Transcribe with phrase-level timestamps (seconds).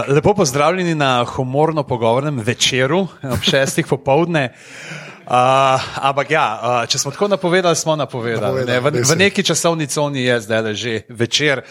[0.00, 4.54] Uh, lepo pozdravljeni na humorno pogovornem večeru ob šestih popovdne.
[5.26, 5.32] Uh,
[5.96, 8.64] ampak ja, uh, če smo tako napovedali, smo napovedali.
[8.66, 11.62] Ne, v, v neki časovni coni je zdaj že večer,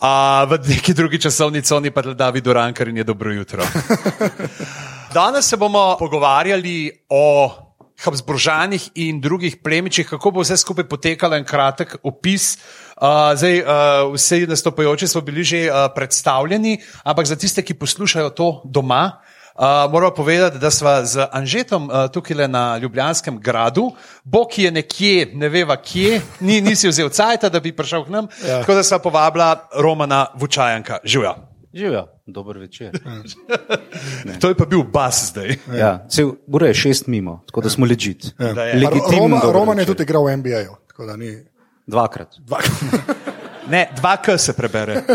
[0.00, 3.62] uh, v neki drugi časovni coni pa je David Urankar in je dobro jutro.
[5.14, 7.50] Danes se bomo pogovarjali o
[8.04, 12.56] Habsburžanih in drugih plemičih, kako bo vse skupaj potekalo en kratek opis.
[12.56, 12.83] Uh,
[13.36, 18.62] zdaj, uh, vsi nastopajoči smo bili že uh, predstavljeni, ampak za tiste, ki poslušajo to
[18.64, 19.20] doma,
[19.54, 23.92] uh, moramo povedati, da smo z Anžetom uh, tukaj na Ljubljanskem gradu,
[24.24, 28.28] Bog je nekje, ne veva kje, ni, nisi vzel cajta, da bi prišel k nam,
[28.46, 28.60] ja.
[28.60, 30.98] tako da smo povabila Romana Vučajanka.
[31.04, 31.34] Živijo.
[31.74, 32.90] Živijo, dober večer.
[34.40, 35.56] to je pa bil bas zdaj.
[35.74, 38.24] Ja, cel, ura je šest mimo, tako da smo ležit.
[38.38, 38.54] Ja.
[39.20, 40.76] Roman, Roman je tudi igral v NBA-ju.
[41.86, 42.36] Dvakrat.
[42.38, 42.72] Dvakrat.
[43.72, 45.02] ne, dva K se prebere.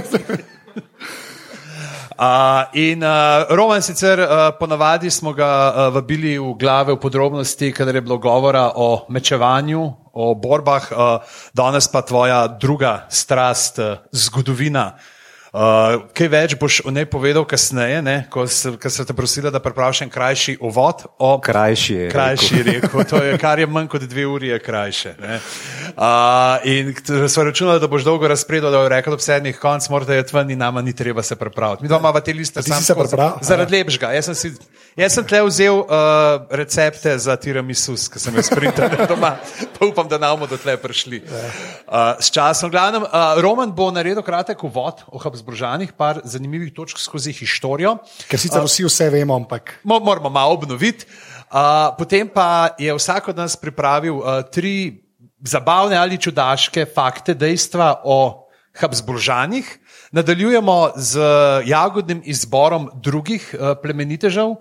[2.20, 7.72] Uh, in uh, Roman, sicer uh, ponavadi smo ga uh, vabili v glave, v podrobnosti,
[7.72, 9.80] kadar je bilo govora o mečevanju,
[10.12, 11.24] o borbah, uh,
[11.56, 15.00] danes pa tvoja druga strast, uh, zgodovina.
[15.00, 15.19] Uh,
[15.52, 18.18] kaj več boš o njej povedal kasneje, ne?
[18.30, 21.08] ko sem te prosila, da prepraviš en krajši uvod?
[21.18, 21.32] O...
[21.42, 22.10] Krajši je.
[22.12, 22.82] Krajši rekel.
[22.82, 23.04] rekel.
[23.10, 25.16] To je, kar je manj kot dve uri, je krajše.
[25.18, 26.94] Uh, in
[27.30, 30.54] so računali, da boš dolgo razpredal, da bo rekel ob sedmih konc, morda je tven
[30.54, 31.84] in nama ni treba se prepraviti.
[31.84, 33.42] Mi doma imamo te liste, sam se prepravljam.
[33.42, 34.14] Zaradi lepšega.
[34.20, 34.54] Jaz sem, si,
[35.02, 39.34] jaz sem tle vzel uh, recepte za tiramisu, ki sem jih sprintal doma,
[39.80, 41.24] pa upam, da nam bodo tle prišli.
[41.26, 46.74] Uh, s časom, glavnem, uh, Roman bo naredil kratek uvod o Habsburgu zbržanih, par zanimivih
[46.76, 47.98] točk skozi historijo.
[48.28, 49.80] Ker sicer vsi vse vemo, ampak.
[49.88, 51.08] Moramo malo obnoviti.
[51.50, 55.02] Uh, potem pa je vsak od nas pripravil uh, tri
[55.42, 58.46] zabavne ali čudaške fakte, dejstva o
[58.78, 59.66] Habsburžanih.
[60.12, 61.20] Nadaljujemo z
[61.66, 64.46] jagodnim izborom drugih uh, plemenitežev.
[64.46, 64.58] Uh,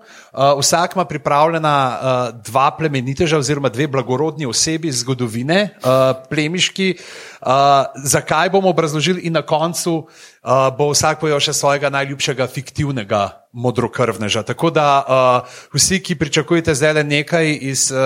[0.59, 5.69] vsak ima pripravljena uh, dva plemeniteža, oziroma dve blagorodni osebi iz zgodovine,
[6.29, 6.95] plemiški.
[8.03, 10.07] Zakaj bomo obrazložili, in na koncu
[10.77, 14.43] bo vsak pojel še svojega najljubšega fiktivnega modrokrvneža.
[14.43, 15.05] Tako da
[15.43, 17.97] uh, vsi, ki pričakujete zdaj le nekaj, iz, uh,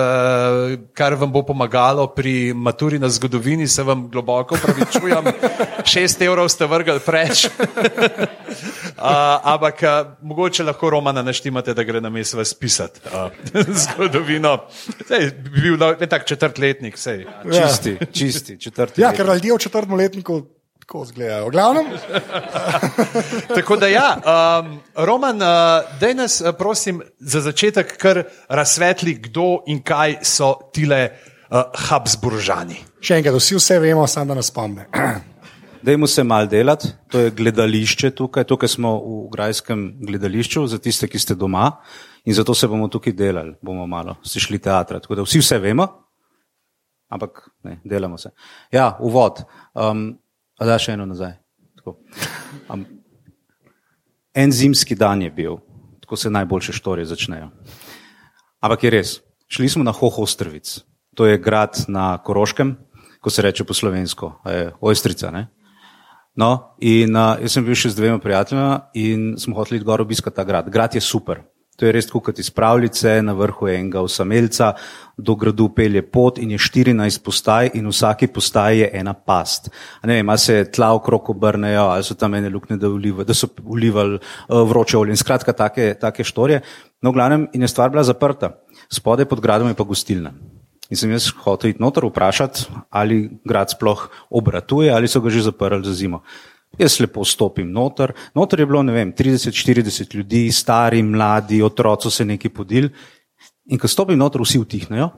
[0.96, 5.24] kar vam bo pomagalo pri maturi na zgodovini, se vam globoko pravičujem.
[5.92, 7.44] Šest evrov ste vrgli preč.
[7.48, 7.52] uh,
[9.42, 9.90] ampak uh,
[10.22, 13.30] mogoče lahko Romana naštimate, da gre na mestu vas pisati uh,
[13.84, 14.58] zgodovino.
[15.08, 17.26] Sej, bi bil en tak četrtletnik, sej.
[17.52, 19.04] Čisti, čisti četrtletnik.
[19.04, 20.42] Ja, ker ljudje v četrtem letniku
[20.84, 21.50] tako zgledajo.
[21.50, 21.86] Glavnem.
[23.56, 29.62] Tako da, ja, um, Roman, uh, da nas, uh, prosim, za začetek kar razsvetli, kdo
[29.66, 32.76] in kaj so tile uh, Habsburžani.
[33.00, 34.84] Še enkrat, vsi vse vemo, samo da nas spomne.
[35.86, 41.08] Dajmo se mal delati, to je gledališče tukaj, tukaj smo v Grajskem gledališču, za tiste,
[41.08, 41.70] ki ste doma
[42.24, 45.00] in zato se bomo tukaj delali, bomo malo si šli teatra.
[45.00, 45.88] Tako da vsi vse vemo,
[47.08, 48.32] ampak ne, delamo se.
[48.72, 49.44] Ja, uvod.
[49.72, 50.12] Um,
[50.58, 51.34] A da še eno nazaj.
[52.70, 52.84] Um,
[54.34, 55.58] en zimski dan je bil,
[56.00, 57.50] tako se najboljše štorije začnejo.
[58.64, 59.16] Ampak je res,
[59.50, 60.78] šli smo na Hohostrvic,
[61.14, 62.76] to je grad na Koroškem,
[63.20, 65.30] ko se reče po slovensko, je Ojstrica.
[65.30, 65.48] Ne?
[66.36, 70.36] No, in uh, jaz sem bil še z dvema prijateljema in smo hoteli gor obiskati
[70.36, 70.70] ta grad.
[70.72, 71.44] Grad je super,
[71.76, 74.72] To je res kot iz pravljice, na vrhu enega osamelca,
[75.18, 79.70] do gradu pelje pot in je 14 postaj in vsaki postaji je ena past.
[80.00, 83.26] A ne vem, ali se tla okrog obrnejo, ali so tam ene lukne, da, uliva,
[83.26, 86.62] da so ulivali uh, vroče olje in skratka take, take štorje.
[87.02, 88.54] No, v glavnem in je stvar bila zaprta.
[88.90, 90.34] Spodaj pod gradom je pa gostilna.
[90.92, 95.46] In sem jaz hotel iti noter vprašati, ali grad sploh obratuje ali so ga že
[95.48, 96.22] zaprli za zimo.
[96.78, 98.12] Jaz lepo stopim noter.
[98.34, 102.88] Noter je bilo, ne vem, 30-40 ljudi, stari, mladi, otroci se neki podil.
[103.70, 105.10] In ko stopim noter, vsi utihnejo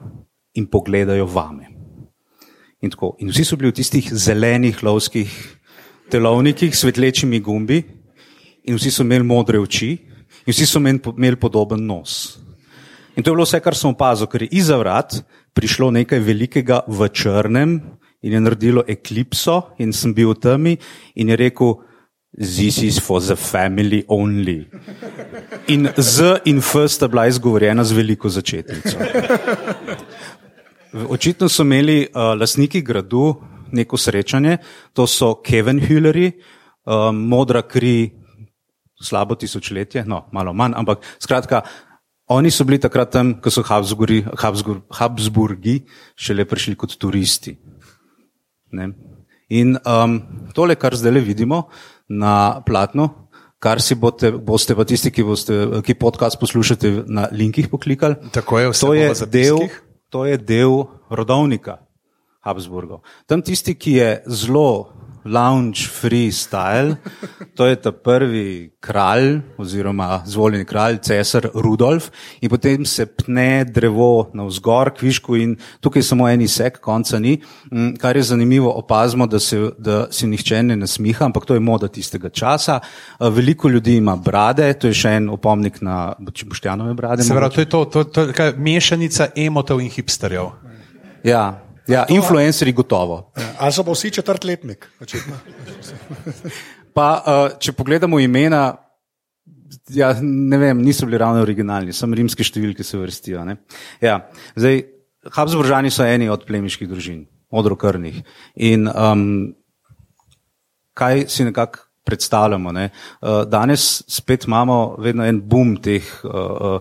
[0.56, 1.70] in pogledajo vame.
[2.80, 5.32] In, tako, in vsi so bili v tistih zelenih lovskih
[6.12, 7.80] telovnikih, svetlečimi gumbi,
[8.66, 9.94] in vsi so imeli modre oči,
[10.46, 12.36] in vsi so imeli podoben nos.
[13.16, 15.16] In to je bilo vse, kar sem opazil, ker je iza vrat
[15.56, 17.78] prišlo nekaj velikega v črnem,
[18.22, 20.76] in je naredilo eklipso, in sem bil v temi,
[21.14, 21.76] in je rekel:
[22.36, 24.66] This is for the family only.
[25.68, 28.98] In z in f sta bila izgovorjena z veliko začetnico.
[31.08, 33.34] Očitno so imeli uh, lastniki gradu
[33.72, 34.58] neko srečanje,
[34.92, 36.32] to so Kevin Hilleri,
[36.86, 38.12] uh, modra kri,
[39.02, 41.62] slabo tisočletje, no, malo manj, ampak skratka.
[42.28, 45.76] Oni so bili takrat tam, ko so Habsburgi, Habsburg, Habsburgi
[46.18, 47.54] šele prišli kot turisti.
[48.72, 48.90] Ne?
[49.48, 50.18] In um,
[50.54, 51.68] tole, kar zdaj vidimo
[52.08, 53.08] na platnu,
[53.62, 58.18] kar si boste, boste pa tisti, ki, boste, ki podcast poslušate, na linkih poklikali.
[58.34, 59.58] Tako je, vse to je, del,
[60.10, 61.78] to je del rodovnika
[62.46, 63.02] Habsburgov.
[63.26, 64.95] Tam tisti, ki je zelo
[65.26, 66.96] lounge freestyle,
[67.54, 74.30] to je ta prvi kralj oziroma zvoljeni kralj, cesar Rudolf in potem se pne drevo
[74.34, 77.40] navzgor, kvišku in tukaj samo en isek, konca ni.
[77.72, 81.60] Mm, Kar je zanimivo, opazimo, da se, da se nihče ne nasmiha, ampak to je
[81.60, 82.80] moda tistega časa.
[82.80, 87.22] Eh, Veliko ljudi ima brade, to je še en opomnik na Boštjanove brade.
[87.22, 90.52] Se pravi, to je to, to, to je kaj, mešanica emotov in hipsterjev.
[91.24, 93.32] Ja, ja influencerji gotovo.
[93.58, 94.88] Ali so pa vsi četrtletnik?
[96.96, 98.70] Pa, uh, če pogledamo imena,
[99.92, 103.44] ja, ne vem, niso bili ravno originalni, samo rimske številke se vrstijo.
[103.44, 103.58] ne.
[104.00, 104.22] Ja,
[104.56, 104.80] zdaj,
[105.34, 108.22] Habsburžani so eni od plemiških družin, modrokrvnih.
[108.64, 109.26] In um,
[110.96, 112.72] kaj si nekako predstavljamo?
[112.72, 112.88] Ne?
[113.20, 116.80] Uh, danes spet imamo vedno en boom teh uh,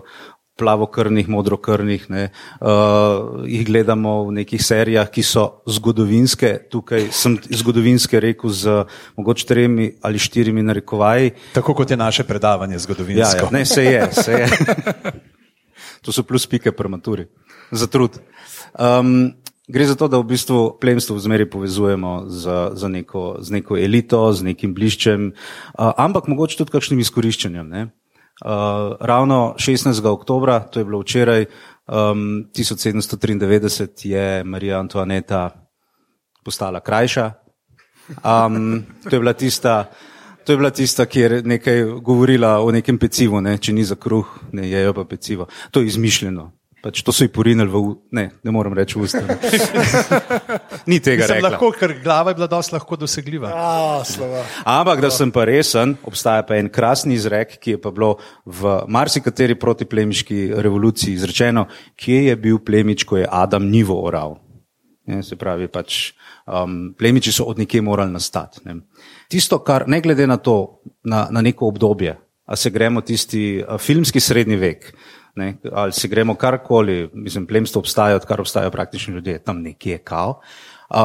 [0.56, 2.08] plavokrvnih, modrokrvnih.
[2.10, 2.28] Ne?
[2.60, 6.56] Uh, jih gledamo v nekih serijah, ki so zgodovinske.
[6.72, 8.84] Tukaj sem zgodovinske rekel z
[9.16, 11.34] mogoče tremi ali štirimi narekovaji.
[11.52, 13.48] Tako kot je naše predavanje Ja, zgodovinsko.
[13.48, 14.46] ja, ne, se je, se je.
[16.02, 17.26] to so plus pike pri maturi,
[17.70, 18.18] za trud.
[18.78, 19.34] Um,
[19.68, 24.32] gre za to, da v bistvu plemstvo zmeraj povezujemo z, z, neko, z neko elito,
[24.32, 27.68] z nekim bliščem, uh, ampak mogoče tudi kakšnim izkoriščanjem.
[27.68, 27.88] Ne?
[28.44, 30.06] Uh, ravno 16.
[30.06, 31.44] oktober, to je bilo včeraj,
[31.88, 35.50] um, 1793, je Marija Antoaneta
[36.44, 37.32] postala krajša.
[38.08, 39.90] Um, to je bila tista.
[40.44, 43.58] To je bila tista, ki je nekaj govorila o nekem pecivu, ne?
[43.58, 45.48] če ni za kruh, ne jejo pa pecivo.
[45.70, 46.52] To je izmišljeno.
[46.86, 48.02] Pač to so ji porinili v usta.
[48.14, 49.18] Ne, ne morem reči v usta.
[50.90, 51.48] ni tega Mislim, rekla.
[51.50, 53.50] lahko, ker glava je bila dosti lahko dosegljiva.
[53.50, 54.44] A, slova.
[54.62, 58.12] Ampak, da sem pa resen, obstaja pa en krasni izrek, ki je pa bilo
[58.46, 61.66] v marsikateri protiplemiški revoluciji izrečeno,
[61.98, 64.38] kje je bil plemič, ko je Adam nivo oral.
[65.10, 66.14] Ne, se pravi, pač,
[66.46, 68.62] um, plemiči so od nekje morali nastati.
[68.62, 68.78] Ne.
[69.26, 72.14] Tisto, kar ne glede na to, na, na neko obdobje,
[72.46, 74.92] a se gremo tisti a, filmski srednji vek,
[75.36, 79.98] ne, ali se gremo karkoli, mislim, plemstvo obstaja, odkar obstajajo praktični ljudje, tam nekje je
[79.98, 80.40] kao,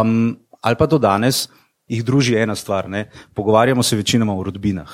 [0.01, 1.49] um, ali pa do danes
[1.87, 4.91] jih druži ena stvar, ne, pogovarjamo se večinoma o rodbinah.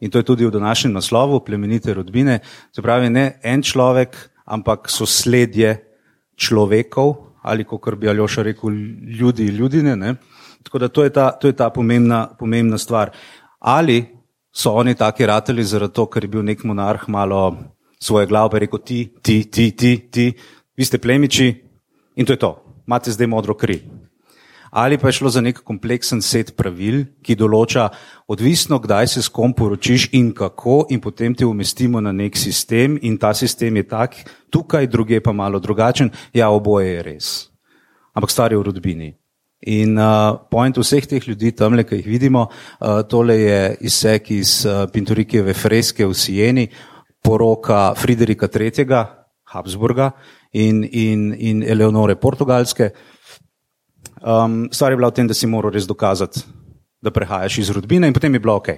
[0.00, 2.38] In to je tudi v današnjem naslovu, plemenite rodbine.
[2.72, 5.78] Se pravi, ne en človek, ampak so sledje
[6.36, 8.70] človekov, ali kot bi Aljoša rekel,
[9.20, 9.96] ljudi, ljudine.
[9.96, 10.14] Ne?
[10.62, 13.10] Tako da to je ta, to je ta pomembna, pomembna stvar.
[13.58, 14.04] Ali
[14.52, 17.56] so oni taki rateli zaradi to, ker je bil nek monarh malo
[18.04, 20.30] svoje glave rekel ti, ti, ti, ti, ti,
[20.76, 21.48] vi ste plemiči
[22.20, 23.80] in to je to, imate zdaj modro kri
[24.74, 27.86] ali pa je šlo za nek kompleksen set pravil, ki določa,
[28.26, 32.96] odvisno, kdaj se s kom poročiš in kako, in potem te umestimo na nek sistem,
[33.02, 34.16] in ta sistem je tak,
[34.50, 36.10] tukaj, druge pa malo drugačen.
[36.34, 37.28] Ja, oboje je res.
[38.18, 39.12] Ampak stvar je v rodbini.
[39.70, 44.56] In uh, point vseh teh ljudi, tamle, ki jih vidimo, uh, tole je izsek iz
[44.66, 46.66] uh, Pintorikijeve freske v Sijeni,
[47.24, 49.22] poroka Friderika III.
[49.54, 50.12] Habsburga
[50.52, 52.90] in, in, in Eleonore Portugalske.
[54.22, 56.40] Um, stvar je bila v tem, da si moral res dokazati,
[57.02, 58.68] da prehajaš iz rodbine, in potem je bilo ok.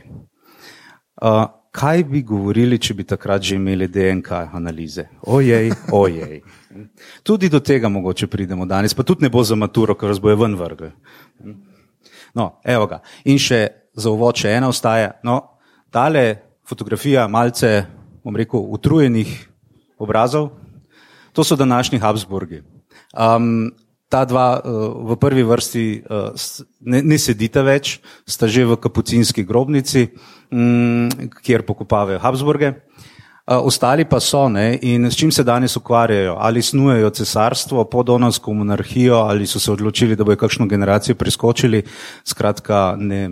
[1.22, 1.44] Uh,
[1.76, 5.06] kaj bi govorili, če bi takrat že imeli DNK analize?
[5.22, 6.40] Ojej, ojej.
[7.22, 10.36] Tudi do tega mogoče pridemo danes, pa tudi ne bo za maturo, ker vas boje
[10.36, 10.90] ven vrgli.
[12.36, 13.00] No, evo ga.
[13.24, 13.62] In še
[13.96, 15.14] za uvod še ena ostaja.
[15.24, 15.38] No,
[15.92, 16.24] tale
[16.66, 17.86] fotografija malce,
[18.26, 19.30] bom rekel, utrujenih
[20.02, 20.50] obrazov,
[21.32, 22.62] to so današnji Habsburgi.
[23.14, 23.70] Um,
[24.08, 26.34] ta dva uh, v prvi vrsti uh,
[26.80, 30.08] ne, ne sedita več, sta že v kapucinski grobnici,
[30.50, 31.06] um,
[31.42, 32.72] kjer pokopavajo Habsburge.
[33.46, 38.54] Uh, ostali pa so ne, in s čim se danes ukvarjajo, ali snujejo cesarstvo, podonovsko
[38.54, 41.84] monarhijo, ali so se odločili, da bojo kakšno generacijo preskočili.
[42.26, 43.28] Skratka, ne,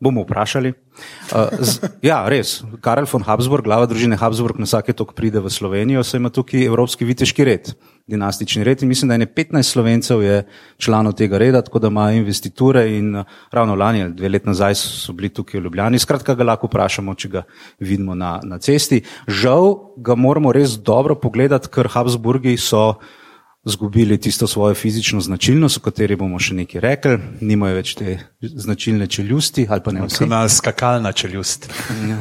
[0.00, 0.83] bomo vprašali.
[1.32, 5.50] Uh, z, ja, res, Karel von Habsburg, glava družine Habsburg, na vsake tok pride v
[5.50, 7.72] Slovenijo, saj ima tukaj Evropski viteški red,
[8.06, 10.36] dinastični red in mislim, da je ne 15 slovencev je
[10.78, 15.12] članov tega reda, tako da ima investiture in uh, ravno lani dve let nazaj so
[15.12, 15.98] bili tukaj v Ljubljani.
[15.98, 17.42] Skratka, ga lahko vprašamo, če ga
[17.80, 19.02] vidimo na, na cesti.
[19.26, 22.94] Žal ga moramo res dobro pogledati, ker Habsburgi so
[23.64, 29.06] zgubili tisto svojo fizično značilnost, o kateri bomo še nekaj rekli, nimajo več te značilne
[29.06, 29.66] čeljusti.
[29.66, 29.88] Kot
[30.48, 31.70] skakalna čeljust.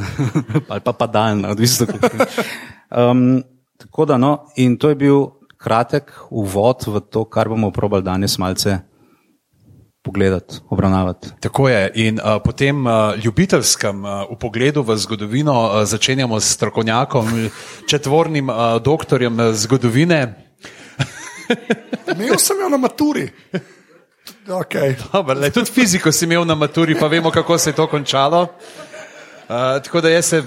[0.69, 1.87] ali pa padalna, odvisno.
[2.91, 3.43] Um,
[3.77, 5.25] tako da, no, in to je bil
[5.57, 8.79] kratek uvod v to, kar bomo probali danes malce
[10.03, 11.27] pogledati, obravnavati.
[11.39, 11.91] Tako je.
[11.95, 17.49] In uh, po tem uh, ljubiteljskem uh, pogledu v zgodovino uh, začenjamo s strokovnjakom,
[17.87, 20.49] četvornim uh, doktorjem uh, zgodovine.
[22.15, 23.29] Imel sem jo na maturi.
[24.47, 24.95] Okay.
[25.11, 28.47] Dobar, le, tudi fiziko si imel na maturi, pa vemo, kako se je to končalo.
[29.43, 30.43] Uh, tako da jaz se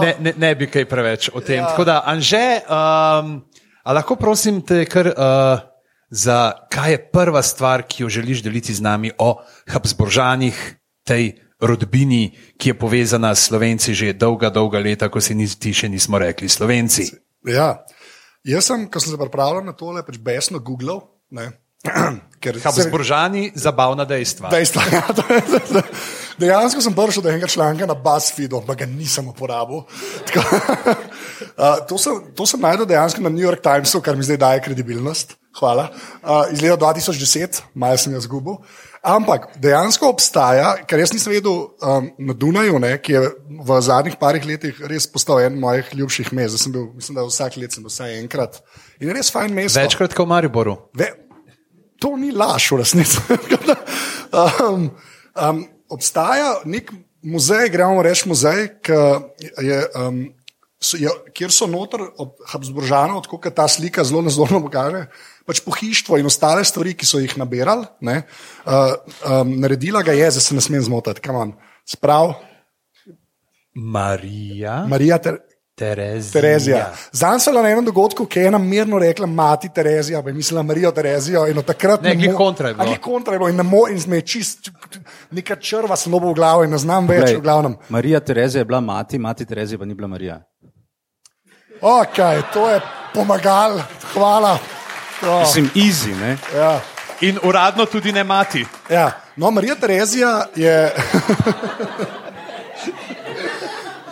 [0.00, 1.62] ne, ne, ne bi kaj preveč o tem.
[1.62, 1.72] Ja.
[1.72, 3.40] Tako da, Anže, um,
[3.82, 5.64] a lahko prosim te, kar, uh,
[6.10, 9.40] za kaj je prva stvar, ki jo želiš deliti z nami o
[9.72, 10.60] Habsburžanih,
[11.04, 15.88] tej rodbini, ki je povezana s Slovenci že dolga, dolga leta, ko si niti še
[15.88, 17.08] nismo rekli Slovenci.
[17.46, 17.82] Ja.
[18.42, 21.04] Jaz sem, ko sem se pripravljal na tole, pač besno googlal.
[22.42, 24.50] Ker Habsburžani, zabavna dejstva.
[24.50, 24.82] Dejstva.
[24.92, 25.34] Ja, to to
[25.78, 25.82] je,
[26.42, 29.84] dejansko sem prišel do enega članka na BuzzFeedu, ampak ga nisem uporabil.
[30.26, 34.42] Tako, uh, to, sem, to sem najdel dejansko na New York Timesu, kar mi zdaj
[34.42, 35.38] daje kredibilnost.
[35.58, 35.90] Hvala.
[36.22, 38.58] Uh, iz leta 2010, malo sem jo zgubil.
[39.02, 43.22] Ampak dejansko obstaja, ker jaz nisem vedel um, na Dunaju, ne, ki je
[43.66, 46.60] v zadnjih parih letih res postal en mojih ljubših mest.
[46.62, 48.60] Sem bil, mislim, da vsak let sem bil vsaj enkrat.
[49.02, 49.74] In je res fajn mest.
[49.74, 50.76] Večkrat kot v Mariboru.
[50.94, 51.10] Ve,
[51.98, 53.18] to ni laž, v resnici.
[54.68, 54.86] um,
[55.34, 56.94] um, obstaja nek
[57.26, 60.22] muzej, gremo reči muzej, je, um,
[60.78, 65.08] so, je, kjer so noter od Habsburžanov, tako kot ta slika zelo nazorno pokaže.
[65.46, 68.22] Pač pohištvo in ostale stvari, ki so jih nabirali, ne,
[68.66, 68.94] uh,
[69.26, 71.54] um, naredila ga je, zdaj se ne smem zmotiti, kam on.
[71.88, 72.34] Sprav.
[73.74, 74.84] Marija.
[74.86, 75.38] Marija ter,
[75.74, 76.32] Terezija.
[76.32, 76.82] Terezija.
[77.12, 80.62] Zanj sem na enem dogodku, ki je ena mirno rekla, mati Terezija, pa je mislila
[80.62, 81.46] Marijo Terezijo.
[81.48, 82.84] In od takrat Ne, glih mo- kontra je bilo.
[82.84, 84.70] A, glih kontra je bilo in ne mo- in me je čist,
[85.30, 87.76] neka črva dobil v glavo in ne znam več Glej, v glavnem.
[87.88, 90.42] Marija Terezija je bila mati, mati Terezija pa ni bila Marija.
[91.80, 92.16] Ok,
[92.52, 92.80] to je
[93.14, 93.80] pomagal,
[94.14, 94.58] hvala.
[95.22, 96.36] To, Mislim, easy, ne?
[96.54, 96.80] ja.
[97.22, 98.66] In uradno tudi ne mati.
[98.90, 99.12] Ja.
[99.36, 100.94] No, Marija Terezija je.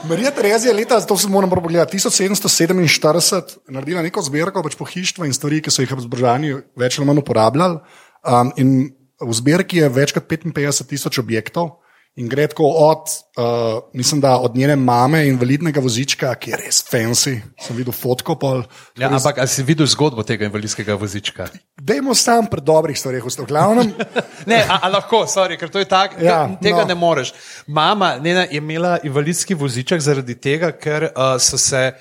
[0.09, 5.27] Marija Terezija je leta, to se moram prav pogledati, 1747 naredila neko zbirko pač pohištva
[5.27, 7.81] in stvari, ki so jih zbržani več ali manj uporabljali.
[8.23, 8.73] Um, in
[9.21, 11.80] v zbirki je več kot 55 tisoč objektov.
[12.19, 16.81] In gre tako od, uh, mislim, da od njene mame invalidnega vozička, ki je res
[16.83, 18.35] fancy, sem videl fotko.
[18.35, 18.65] Pol,
[18.99, 21.47] Ja, ampak ali si videl zgodbo tega invalidskega vozička?
[21.81, 23.93] Dajmo sam pri dobrih stvareh, v glavnem.
[24.51, 26.83] Ne, a, a lahko, sorry, ker to je tako, Ja, tega no.
[26.83, 26.89] no.
[26.89, 27.33] ne moreš.
[27.67, 31.93] Mama Nena, je imela invalidski voziček zaradi tega, ker uh, so se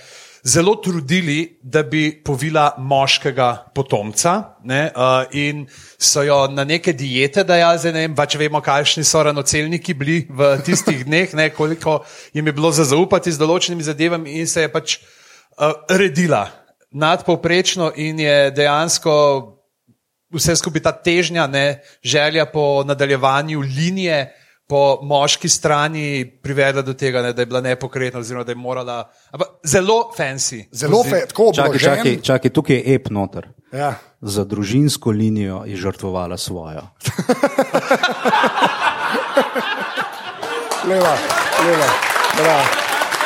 [0.43, 4.55] zelo trudili, da bi povila moškega potomca.
[4.63, 5.65] Ne, uh, in
[5.97, 10.23] so jo na neke diete dajali, zdaj ne vem, pač vemo, kakšni so ranocelniki bili
[10.29, 11.99] v tistih dneh, ne, koliko
[12.33, 16.47] jim je bilo za zaupati z določenimi zadevami, in se je pač uh, redila
[16.91, 19.13] nadpovprečno in je dejansko
[20.33, 24.35] vse skupaj ta težnja, ne, želja po nadaljevanju linije
[24.69, 29.11] po moški strani privedla do tega, ne, da je bila nepokretna, oziroma da je morala.
[29.31, 30.65] Ampak zelo fancy.
[30.71, 31.79] Zelo fe, tako obložen.
[31.79, 33.49] čakaj, čakaj, tukaj je ep noter.
[33.73, 33.95] Ja.
[34.21, 36.81] Za družinsko linijo je žrtvovala svojo.
[40.89, 41.17] Leva,
[41.65, 41.89] leva,
[42.37, 42.63] bravo,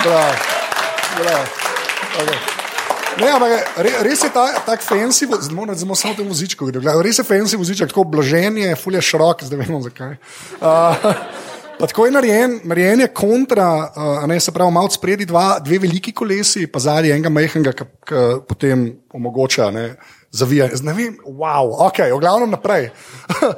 [0.03, 0.33] bravo,
[1.23, 1.45] bravo.
[2.13, 2.62] Okay.
[3.21, 6.65] Ne, ampak re, res je ta, tak fancy, vo- zdaj moram zdaj samo te vozičko
[6.65, 6.87] videti.
[7.03, 10.15] Res je fancy voziček, tako obložen je, fulje širok, zdaj vemo zakaj.
[10.61, 11.05] Uh,
[11.83, 16.11] tako je narejen, narejen je kontra, uh, ne se pravi, malo spredi dva, dve veliki
[16.13, 17.85] kolesi, pa zadnji enega majhnega, ki
[18.49, 19.85] potem omogoča ne,
[20.31, 20.81] zavijanje.
[20.83, 22.89] Ne vem, wow, ok, v glavnem naprej.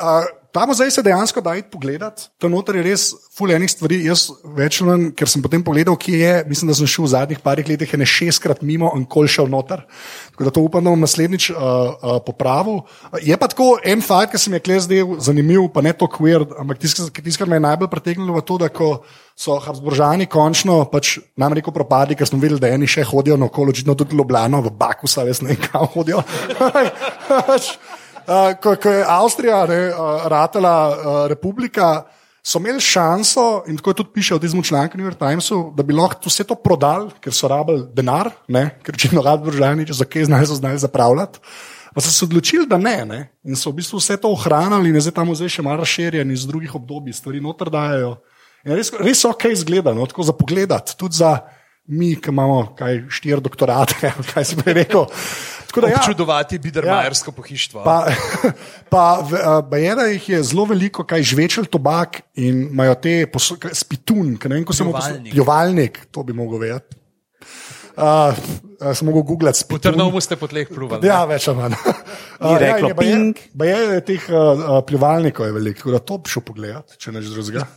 [0.00, 3.96] Uh, Ta muzej se dejansko da iti pogledat, tam noter je res fulejnih stvari.
[4.06, 7.10] Jaz več ali manj, ker sem potem pogledal, kje je, mislim, da sem šel v
[7.10, 9.82] zadnjih parih letih ene šestkrat mimo in kol šel noter.
[10.30, 12.84] Tako da to upam, da bom naslednjič uh, uh, popravil.
[13.18, 16.06] Je pa tako en fakt, ki se mi je kle zdel zanimiv, pa ne to
[16.06, 18.92] queer, ampak tisto, kar me je najbolj pritegnilo, je to, da ko
[19.34, 23.50] so Habsburžani končno, pač nam reko propadi, ker smo videli, da eni še hodijo na
[23.50, 26.22] okolo, očitno tudi Ljubljano, v Baku, ne vem, kam hodijo.
[28.24, 32.06] Uh, ko, ko je Avstrija ne, uh, ratela uh, republika,
[32.44, 35.96] so imeli šanso, in tako tudi piše v tem članku New York Timesu, da bi
[35.96, 40.04] lahko vse to prodali, ker so rabili denar, ne, ker očitno rad državni, če za
[40.04, 41.40] kaj znajo, so znali zapravljati.
[41.94, 43.20] Pa so se odločili, da ne, ne.
[43.44, 46.46] In so v bistvu vse to ohranili, in zdaj tam muzej še malo razširjen iz
[46.48, 48.16] drugih obdobij, stvari noter dajo.
[48.64, 51.38] In res, res ok izgleda, no, tako za pogled, tudi za
[51.86, 55.06] mi, ki imamo kaj, štiri doktorate, kaj si prej rekel.
[55.74, 55.98] Tako da ja.
[56.00, 57.34] Občudovati bidermajersko ja.
[57.34, 57.82] pohištvo.
[57.82, 58.06] Pa,
[58.94, 63.14] pa v- a, Bajera jih je zelo veliko, kaj žvečel tobak in imajo te
[63.74, 65.32] spitun, ki ne vem, ko se mu Pljuvalnik.
[65.34, 67.03] Pljuvalnik, to bi mogel vedeti.
[67.94, 68.34] Uh,
[68.90, 69.94] sem mogel googlati V spotov.
[69.94, 71.06] Trnovu ste po tleh pluvali.
[71.06, 71.76] Ja, več ali manj.
[72.44, 73.38] Ni reklo je, baje- ping.
[73.54, 77.14] baje je teh uh, uh, pljuvalnikov je veliko, tako da to bi šel pogledat, če
[77.14, 77.68] neč drugega.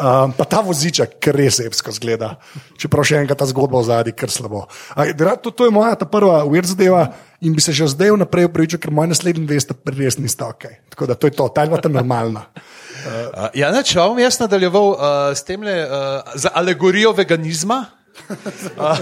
[0.00, 2.34] Um, pa ta voziček, ker res epsko zgleda.
[2.80, 4.64] Čeprav še enkrat ta zgodba v zadnji, ker slabo.
[4.96, 7.10] A, dra- to, to je moja ta prva weird zadeva
[7.44, 10.88] in bi se že zdaj vnaprej upravičil, ker moj naslednji dve sta res nista ok.
[10.96, 12.48] Tako da to je to, ta je ta normalna.
[13.04, 15.04] Uh, ja, neč, a bom jaz nadaljeval uh,
[15.36, 17.84] s tem uh, za alegorijo veganizma.
[18.78, 18.94] Uh,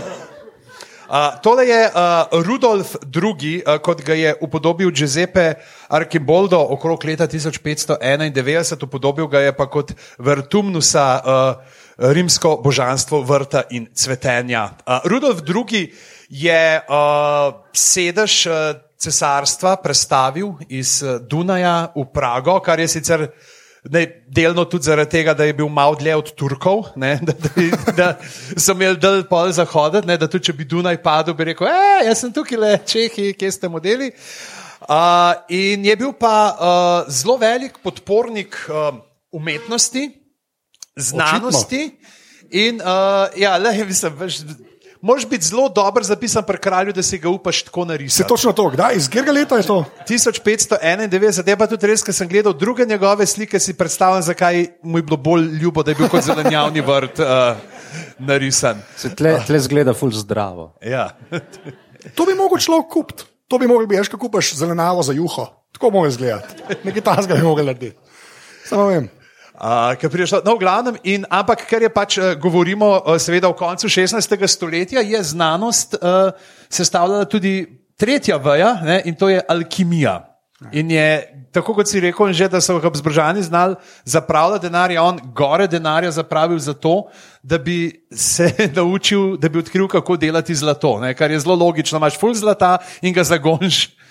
[1.12, 1.92] uh, tole je uh,
[2.32, 5.54] Rudolf II., uh, kot ga je upodobil Giuseppe
[5.88, 13.86] Archiboldo okrog leta 1591, upodobil ga je pa kot Vertumnusa, uh, rimsko božanstvo vrta in
[13.94, 14.64] cvetenja.
[14.86, 15.92] Uh, Rudolf II.
[16.30, 18.54] je uh, sedež uh,
[18.96, 23.28] cesarstva prestavil iz uh, Dunaja v Prago, kar je sicer
[23.90, 27.92] ne, delno tudi zaradi tega, da je bil malo dlje od Turkov, ne, da, da,
[27.96, 28.08] da
[28.56, 32.06] so imeli del pol zahoditi, ne, da tudi če bi Dunaj padel, bi rekel, e,
[32.06, 34.12] jaz sem tukaj le Čehi, kje ste modeli.
[34.82, 38.96] Uh, in je bil pa uh, zelo velik podpornik uh,
[39.30, 40.08] umetnosti,
[40.96, 41.84] znanosti
[42.50, 44.40] in uh, ja, le, mislim, veš,
[45.02, 48.28] Moraš biti zelo dober zapisan pri kralju, da si ga upaš tako Se narisati.
[48.28, 49.84] točno to, kdaj, iz katerega leta je to?
[50.08, 54.98] 1591, je pa tudi res, ker sem gledal druge njegove slike, si predstavljam, zakaj mu
[54.98, 57.26] je bilo bolj ljubo, da je bil kot zelenjavni vrt uh,
[58.18, 58.78] narisan.
[58.96, 60.72] Se tle, tle zgleda ful zdravo.
[60.82, 61.10] Ja.
[62.14, 63.24] To bi mogel človek kupiti.
[63.48, 65.46] To bi mogel biti, kako kupaš zelenjavo za juho.
[65.72, 66.54] Tako mora izgledati.
[66.84, 67.96] Nekaj tasga bi mogel narediti.
[68.66, 69.08] Samo vem.
[69.62, 73.46] Uh, ker prideš, no, v glavnem, in, ampak ker je pač, uh, govorimo, uh, seveda,
[73.46, 74.34] o koncu 16.
[74.50, 76.34] stoletja, je znanost uh,
[76.66, 77.62] sestavljala tudi
[77.94, 80.16] tretja veja ne, in to je alkimija.
[80.74, 81.06] In je,
[81.54, 86.10] tako kot si rekel, že, da so Habsburžani znali zapravljati denar, je on gore denarja
[86.10, 87.06] zapravil za to,
[87.42, 90.98] da bi se naučil, da bi odkril, kako delati zlato.
[90.98, 93.88] Ne, kar je zelo logično, imaš full zlata in ga zagonš.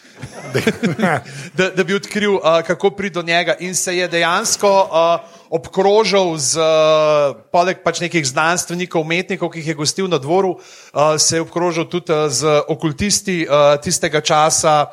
[1.58, 3.56] da, da bi odkril, uh, kako priti do njega.
[3.60, 9.76] In se je dejansko uh, obkrožil z, uh, poleg pač nekih znanstvenikov, umetnikov, ki jih
[9.76, 13.44] je gostil na dvoru, uh, se je obkrožil tudi uh, z okultisti
[13.84, 14.92] tistega časa,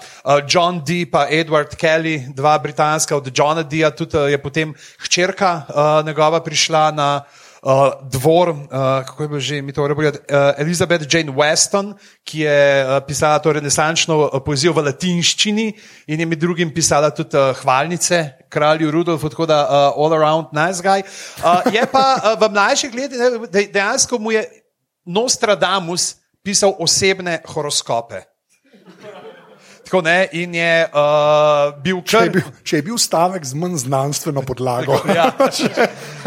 [0.50, 5.66] John Dee in Edward Kelly, dva britanska od Johna Deeja, tudi je potem hčerka
[6.04, 7.10] njegova prišla na.
[7.58, 8.68] Uh, dvor, uh,
[9.02, 13.38] kako je bilo že, mi to povedati, uh, Elizabeth Jane Weston, ki je uh, pisala
[13.42, 15.66] to renesančno uh, poezijo v latinščini
[16.06, 20.54] in je med drugim pisala tudi uh, hvalnice kralju Rudolfu, tako da uh, all around
[20.54, 21.02] nice guy.
[21.42, 23.18] Uh, je pa uh, v mlajših letih
[23.74, 24.46] dejansko mu je
[25.08, 28.27] Nostradamus pisal osebne horoskope.
[29.88, 32.26] Tako ne, in je uh, bil Če kar.
[32.26, 34.98] je, bil, če je bil stavek z manj znanstveno podlago.
[35.08, 35.30] Ja,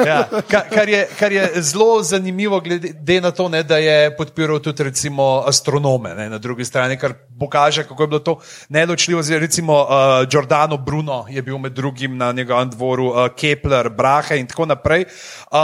[0.01, 0.15] ja.
[0.49, 4.89] Ka- Kar, je, kar je zelo zanimivo, glede na to, ne, da je podpiral tudi
[4.89, 8.35] recimo, astronome ne, na drugi strani, kar pokaže, kako je bilo to
[8.69, 9.21] neločljivo.
[9.21, 14.39] Zdaj, Recimo uh, Giordano Bruno je bil med drugim na njegovem dvoru, uh, Kepler, Brahe
[14.41, 15.05] in tako naprej.
[15.51, 15.57] Uh,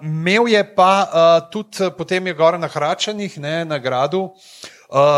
[0.00, 4.30] imel je pa uh, tudi potem je gore na Hračanih, ne, na gradu.
[4.32, 4.73] Uh,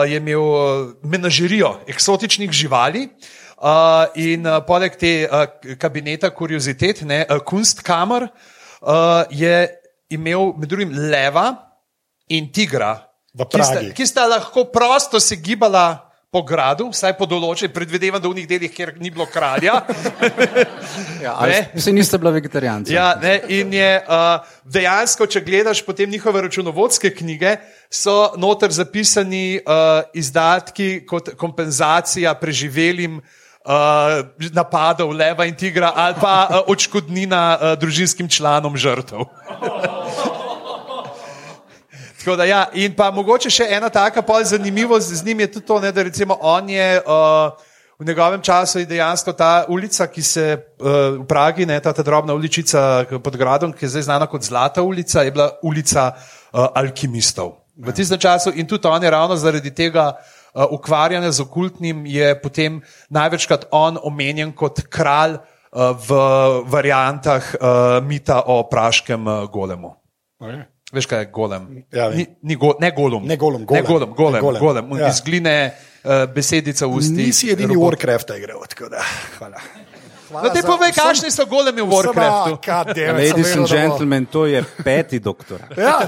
[0.08, 3.08] je imel uh, menažerijo eksotičnih živali.
[3.56, 5.46] Uh, in uh, poleg te uh,
[5.80, 9.68] kabineta kuriozitet, ne, uh, Kunstkamer, uh, je
[10.12, 11.48] imel med drugim leva
[12.28, 17.26] in tigra, V ki sta, ki sta lahko prosto se gibala po gradu, vsaj po
[17.28, 19.78] določenih, predvidevam, da v njih delih, kjer ni bilo kralja.
[21.20, 21.58] Ja, Ne.
[21.74, 22.92] Vsi niste bila vegetarijanci.
[22.94, 27.56] Ja, ne, in je uh, dejansko, če gledaš potem njihove računovodske knjige,
[27.90, 33.20] so noter zapisani uh, izdatki kot kompenzacija preživelim.
[33.66, 34.22] Uh,
[34.54, 39.26] napadov leva in tigra, ali pa uh, odškodnina uh, družinskim članom žrtev.
[42.34, 45.76] Da, ja, in pa mogoče še ena taka pol zanimivost z njim je tudi to,
[45.80, 47.52] ne, da recimo on je uh,
[47.98, 50.88] v njegovem času dejansko ta ulica, ki se uh,
[51.20, 54.82] v Pragi, ne, ta, ta drobna uličica pod gradom, ki je zdaj znana kot Zlata
[54.82, 57.65] ulica, je bila ulica uh, alkimistov.
[57.76, 62.30] V tistem času in tudi on je ravno zaradi tega uh, ukvarjanja z okultnim, je
[62.40, 66.16] potem največkrat on omenjen kot kralj uh, v
[66.72, 69.92] variantah uh, mita o praškem uh, golemu.
[70.40, 70.64] Okay.
[70.92, 71.62] Veš, kaj je golem?
[71.92, 73.26] Ja, ni, ni go, ne golem.
[73.26, 73.84] Ne golem, Ne golem.
[73.84, 74.60] golem, golem, Ne golem.
[74.60, 74.88] golem.
[74.88, 75.02] golem.
[75.02, 75.08] Ja.
[75.10, 77.26] Iz gline uh, besedica v ustih.
[77.26, 77.98] Nisi edini robot.
[77.98, 79.02] Warcraft igral, tako da.
[79.38, 79.60] Hvala.
[80.26, 82.58] Hvala No, te za povej, kakšni so golemi v Warcraftu.
[83.14, 85.62] Ladies and da gentlemen, to je peti doktor.
[85.76, 86.02] Ja,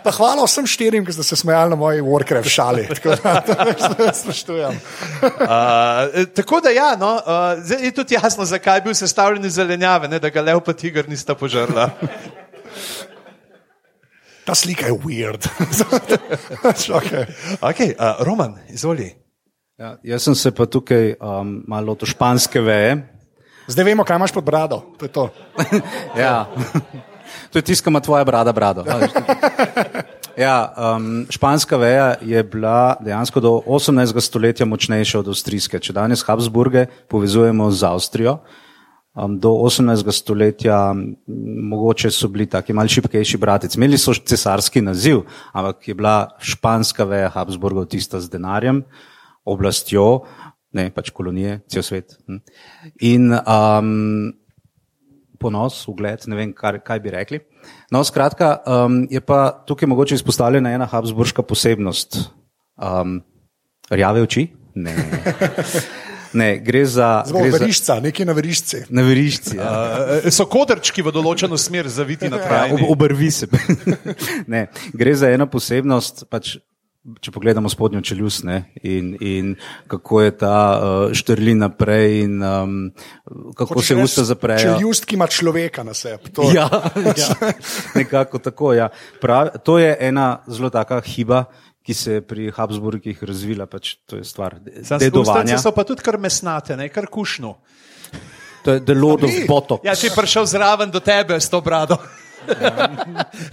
[0.00, 2.86] pa hvala vsem štirim, ki ste se smejali na moji Warcraft šali.
[2.96, 4.80] Tako da, to spoštujem.
[5.46, 9.54] Uh, tako da, ja, no, uh, zdaj je tudi jasno, zakaj je bil sestavljen iz
[9.54, 11.90] zelenjave, ne, da ga lev pa tiger nista požrla.
[14.44, 15.48] Ta slika je weird.
[17.00, 17.26] okay.
[17.60, 19.25] Okay, uh, Roman, izvoli.
[19.76, 22.94] Ja, jaz sem se pa tukaj um, malo to španske veje.
[23.68, 24.78] Zdaj vemo, kaj imaš pod brado.
[24.96, 25.28] To je to.
[26.24, 26.46] ja.
[27.52, 28.84] To je tisto, kar ima tvoja brada, brado.
[30.36, 34.20] Ja, um, španska veja je bila dejansko do 18.
[34.20, 35.80] stoletja močnejša od avstrijske.
[35.80, 38.34] Če danes Habsburge povezujemo z Avstrijo,
[39.16, 40.12] um, do 18.
[40.12, 41.16] stoletja m,
[41.72, 43.76] mogoče so bili taki malce šipkejši bratec.
[43.80, 45.24] Imeli so cesarski naziv,
[45.56, 48.84] ampak je bila španska veja Habsburgov tista z denarjem,
[49.46, 50.24] oblastjo,
[50.76, 52.18] ne pač kolonije, cel svet.
[52.26, 52.42] hm.
[53.06, 54.34] In um,
[55.38, 57.40] ponos, ugled, ne vem, kar, kaj bi rekli.
[57.92, 62.18] No, skratka, um, je pa tukaj mogoče izpostavljena ena habsburška posebnost.
[62.76, 63.20] Um,
[63.90, 64.48] rjave oči?
[64.74, 64.94] Ne.
[66.40, 67.22] ne gre za.
[67.26, 68.82] Zelo gre za verišča, nekje na veriščci.
[68.88, 69.56] na verišči.
[69.56, 69.72] Ja.
[70.24, 72.74] Uh, so kodrčki v določeno smer zaviti na Ja, kraj.
[72.76, 73.48] ob, obrvi se.
[74.52, 76.26] ne, gre za eno posebnost.
[76.32, 76.56] Pač,
[77.06, 79.52] Če pogledamo spodnjo čeljust ne, in, in
[79.86, 82.72] kako je ta uh, štrli naprej, in um,
[83.54, 84.74] kako se usta zaprejo.
[84.74, 86.32] Čeljust, ki ima človeka na sebi.
[86.34, 86.66] To- Ja,
[87.22, 87.28] ja,
[87.94, 88.72] nekako tako.
[88.74, 88.88] Ja.
[89.20, 91.44] Prav, to je ena zelo taka hiba,
[91.82, 93.66] ki se je pri Habsburgih razvila.
[93.66, 94.58] Pač to je stvar
[94.98, 95.62] dedovanja.
[95.62, 97.54] So pa tudi kar mesnate, ne kar kušno.
[98.64, 99.86] To je The Lord of Botox.
[99.86, 102.02] Ja, če je prišel zraven do tebe s to brado.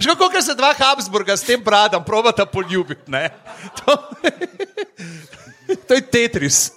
[0.00, 3.10] Že kako ker se dva Habsburga s tem bradom probata poljubiti.
[3.10, 3.30] ne?
[3.84, 3.96] To,
[5.88, 6.72] to je Tetris.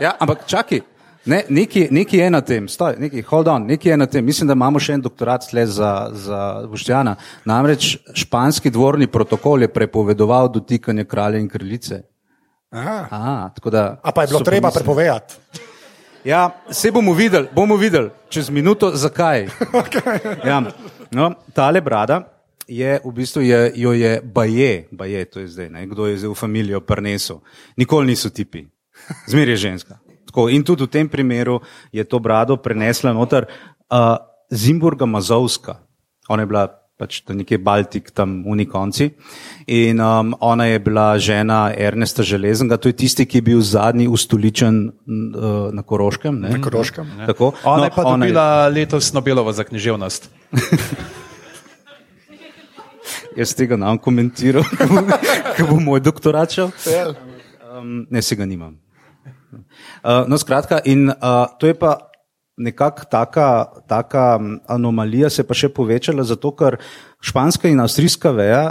[0.00, 0.80] Ja, ampak čakaj.
[1.24, 4.24] Ne, neki, neki je na tem, stoj, neki, hold on, neki je na tem.
[4.24, 7.12] Mislim, da imamo še en doktorat tle za, za Boštjana.
[7.44, 12.00] Namreč španski dvorni protokol je prepovedoval dotikanje kralja in kraljice.
[12.72, 12.96] Aha.
[13.10, 14.84] A, tako da, A pa je bilo treba pomislili.
[14.84, 15.34] prepovedati.
[16.24, 19.48] Ja, se bomo videli, bomo videli čez minuto, zakaj.
[20.44, 20.62] Ja,
[21.10, 22.22] no, tale brada
[22.68, 26.30] je v bistvu, je, jo je baje, baje, to je zdaj, ne, kdo je zdaj
[26.30, 27.40] v familijo prnesel.
[27.76, 28.66] Nikoli niso tipi,
[29.26, 29.98] zmeraj je ženska.
[30.26, 31.60] Tako, in tudi v tem primeru
[31.92, 33.48] je to brado prenesla noter
[33.90, 34.16] uh,
[34.50, 35.80] Zimburga Mazovska.
[36.28, 39.06] Ona je bila pač nekje Baltik, tam v Nikonci.
[39.72, 44.04] In um, ona je bila žena Ernesta Železnega, to je tisti, ki je bil zadnji
[44.04, 46.36] ustoličen uh, na Koroškem.
[46.44, 46.52] Ne?
[46.58, 47.08] Na Koroškem.
[47.24, 47.56] Tako.
[47.64, 50.28] Ona No, je pa ona dobila letos Nobelovo za književnost.
[53.40, 54.66] Jaz tega ne bom komentiral,
[55.56, 56.68] ker bo moj doktorat šel.
[56.84, 57.14] Ja.
[57.78, 58.76] Um, ne, se ga nimam.
[60.04, 62.09] Uh, no, skratka, in uh, to je pa
[62.60, 66.76] nekako taka, taka anomalija, se pa še povečala, zato ker
[67.24, 68.64] španska in avstrijska veja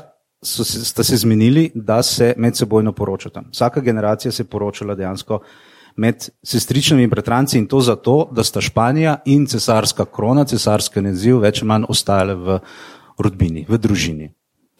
[0.45, 3.43] so sta se zmenili, da se medsebojno poročata.
[3.51, 5.41] Vsaka generacija se je poročala dejansko
[5.99, 11.41] med sestričnimi in bratranci in to zato, da sta Španija in cesarska krona, cesarski naziv
[11.43, 12.59] več ali manj ostajale v
[13.19, 14.29] rodbini, v družini.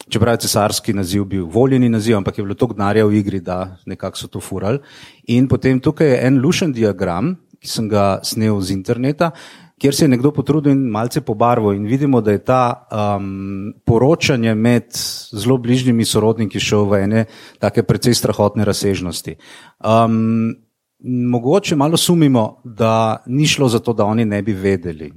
[0.10, 3.76] Čeprav je cesarski naziv bil voljeni naziv, ampak je bilo toliko denarja v igri, da
[3.86, 4.80] nekako so to furali.
[5.28, 9.32] In potem tukaj je en lušen diagram, ki sem ga snel z interneta,
[9.80, 14.56] kjer se je nekdo potrudil in malce pobarval in vidimo, da je ta um, poročanje
[14.56, 14.91] med
[15.32, 17.26] zelo bližnjimi sorodniki šel v ene
[17.60, 19.38] take precej strahotne razsežnosti.
[19.80, 20.56] Um,
[21.00, 25.13] mogoče malo sumimo, da ni šlo za to, da oni ne bi vedeli.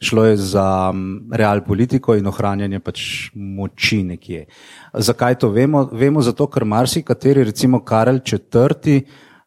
[0.00, 4.46] Šlo je za um, real politiko in ohranjanje pač moči nekje.
[4.94, 5.86] Zakaj to vemo?
[5.92, 9.00] Vemo zato, ker marsikateri, recimo Karel IV.,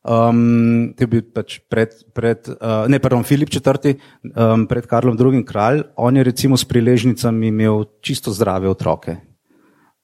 [0.07, 3.97] um, te bi pač pred, pred uh, ne, pardon, Filip IV.,
[4.33, 5.43] um, pred Karlom II.
[5.45, 9.17] kralj, on je recimo s priležnicami imel čisto zdrave otroke.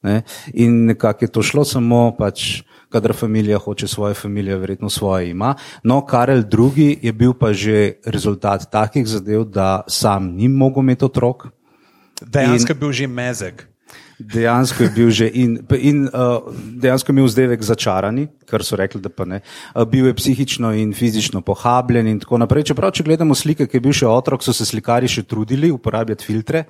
[0.04, 0.22] Ne?
[0.54, 2.62] In nekako je to šlo samo, pač,
[2.92, 5.56] kadar familija hoče svoje familije, verjetno svoje ima.
[5.84, 7.00] No, Karel II.
[7.02, 11.48] je bil pa že rezultat takih zadev, da sam ni mogel imeti otrok.
[12.22, 13.73] Dejansko je bil že mezek.
[14.20, 19.02] Dejansko je bil že in, in uh, dejansko je imel vzdevek začarani, kar so rekli,
[19.02, 19.42] da pa ne.
[19.74, 22.68] Uh, bil je psihično in fizično pohabljen in tako naprej.
[22.70, 26.26] Čeprav, če gledamo slike, ki je bil še otrok, so se slikari še trudili uporabljati
[26.26, 26.66] filtre,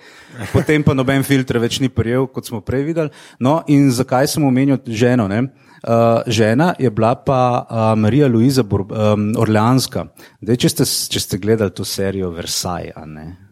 [0.53, 3.13] potem pa noben filtre več ni prijel, kot smo prej videli.
[3.43, 5.27] No, in zakaj sem omenil ženo?
[5.27, 5.45] Ne?
[5.84, 10.08] Uh, žena je bila pa uh, Marija Luiza Bur um, Orleanska.
[10.39, 13.42] Dej, če, ste, če ste gledali to serijo Versailles, ne?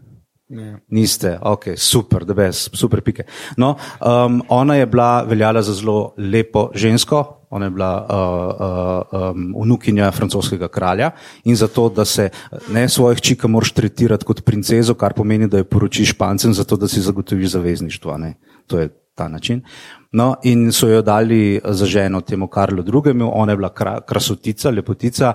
[0.51, 0.79] Ne.
[0.91, 3.23] Niste, ok, super, da bes, super pike.
[3.57, 9.31] No, um, ona je bila veljala za zelo lepo žensko, ona je bila uh, uh,
[9.31, 11.11] um, vnukinja francoskega kralja
[11.43, 12.29] in zato, da se
[12.69, 16.87] ne svojih čika moraš tretirati kot princezo, kar pomeni, da jo poročiš špancem, zato da
[16.87, 18.17] si zagotoviš zavezništvo.
[18.17, 18.33] Ne?
[18.67, 19.63] To je ta način.
[20.11, 24.69] No, in so jo dali za ženo temu Karlu II., ona je bila kra, krasotica,
[24.69, 25.33] lepotica,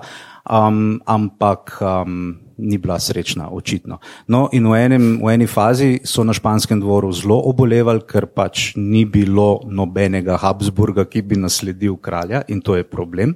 [0.49, 3.99] um, ampak um, ni bila srečna, očitno.
[4.27, 8.71] No, in v, enem, v eni fazi so na španskem dvoru zelo obolevali, ker pač
[8.75, 13.35] ni bilo nobenega Habsburga, ki bi nasledil kralja, in to je problem.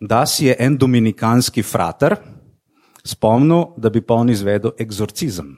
[0.00, 2.16] Da si je en dominikanski frater
[3.04, 5.56] spomnil, da bi pa on izvedel eksorcizem.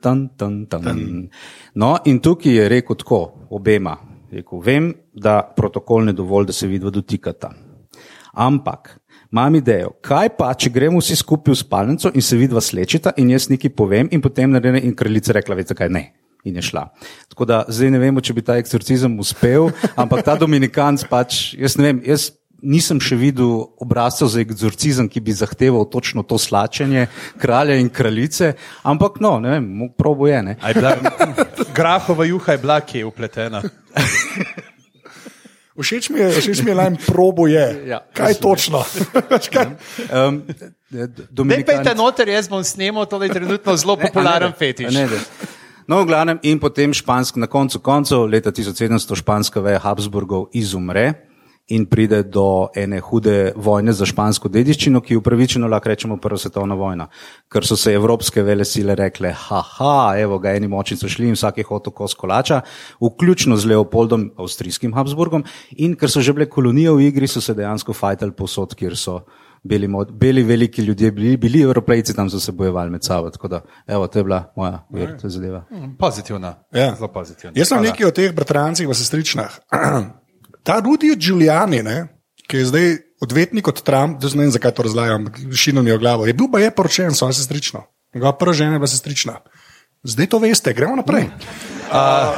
[0.00, 1.28] Tan, tan, tan.
[1.74, 3.96] No, in tukaj je rekel tako, obema.
[4.30, 7.50] Rekel, vem, da protokol ne dovolj, da se vidva dotikata.
[8.32, 8.99] Ampak
[9.32, 13.30] imam idejo, kaj pa, če gremo vsi skupaj v spalnico in se vidva slečita in
[13.30, 16.10] jaz nekaj povem in potem naredim in kraljica rekla, veste kaj ne.
[16.44, 16.86] In je šla.
[17.28, 21.76] Tako da zdaj ne vemo, če bi ta eksorcizem uspel, ampak ta dominikanc pač, jaz
[21.76, 22.30] ne vem, jaz
[22.62, 27.06] nisem še videl obrazcev za eksorcizem, ki bi zahteval točno to slačenje
[27.40, 28.54] kralja in kraljice,
[28.88, 30.40] ampak no, ne vem, probo je.
[30.56, 30.96] Je bila,
[31.76, 33.62] grahova juha je bila, ki je upletena.
[35.80, 37.66] Všeč mi je, všeč mi je lajm probo je.
[37.90, 38.04] Ja.
[38.06, 38.84] Kaj točno?
[39.54, 39.66] Kaj?
[40.10, 40.44] Um,
[40.90, 44.90] Ne Dominikanc- pejte noter, jaz bom snemal, to je trenutno zelo popularen Ne, fetiš.
[44.90, 45.18] ne, ne.
[45.86, 51.29] No, v glavnem, in potem špansk, na koncu koncev, leta 1700, španska veja Habsburgov izumre
[51.70, 56.74] in pride do ene hude vojne za špansko dediščino, ki upravičeno lahko rečemo prva svetovna
[56.78, 57.06] vojna.
[57.50, 61.38] Ker so se evropske vele sile rekle, haha, evo ga, eni močni so šli in
[61.38, 62.62] vsak je hotel kos kolača,
[63.00, 65.46] vključno z Leopoldom, avstrijskim Habsburgom,
[65.78, 69.20] in ker so že bile kolonije v igri, so se dejansko fajtali posod, kjer so
[69.62, 73.30] beli, mod, beli veliki ljudje bili, bili evropejci tam so se bojevali med sabo.
[73.30, 75.64] Tako da, evo, to je bila moja verjetna zadeva.
[75.98, 76.54] Pozitivna.
[76.72, 76.94] Ja.
[76.94, 77.52] Zelo pozitivna.
[77.54, 79.60] Jaz sem nekaj o teh bratrancih v sestričnah.
[80.62, 82.08] Ta Rudy Giuliani, ne,
[82.48, 82.88] ki je zdaj
[83.20, 86.26] odvetnik od Trump, zdaj ne vem, zakaj to razlagam, šino mi je v glavo.
[86.26, 87.84] Je bil pa je poročen, so sestrično.
[88.14, 89.40] Njegova prva žena je bila sestrična.
[90.02, 91.28] Zdaj to veste, gremo naprej.
[91.90, 92.36] Uh,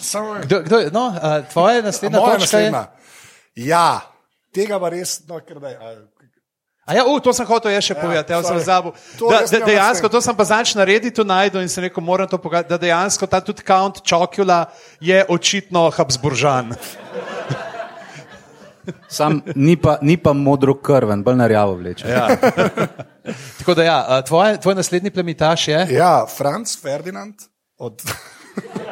[0.00, 2.70] samo, Kdo, kdo, no, uh, tvoja naslednja moja točka je.
[2.70, 2.86] naslednja.
[3.54, 4.00] Ja,
[4.54, 5.78] tega pa res, no, ker da je.
[6.88, 8.94] A ja, uh, to sem hotel jaz še ja, povedati, jaz sem zabil.
[9.20, 12.30] To Da, da, dejansko, to sem pa zadnjič na Redditu najdel in sem rekel, moram
[12.30, 16.72] to pogledati, da dejansko ta tudi Count Chocula je očitno Habsburžan.
[19.08, 22.08] Sam ni pa, ni pa modro krven, bolj narjavo vleče.
[22.08, 22.24] Ja.
[23.60, 25.86] Tako da ja, tvoj, tvoj naslednji plemitaš je.
[25.90, 27.34] Ja, Franz Ferdinand
[27.78, 28.00] od.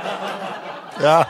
[1.07, 1.25] ja.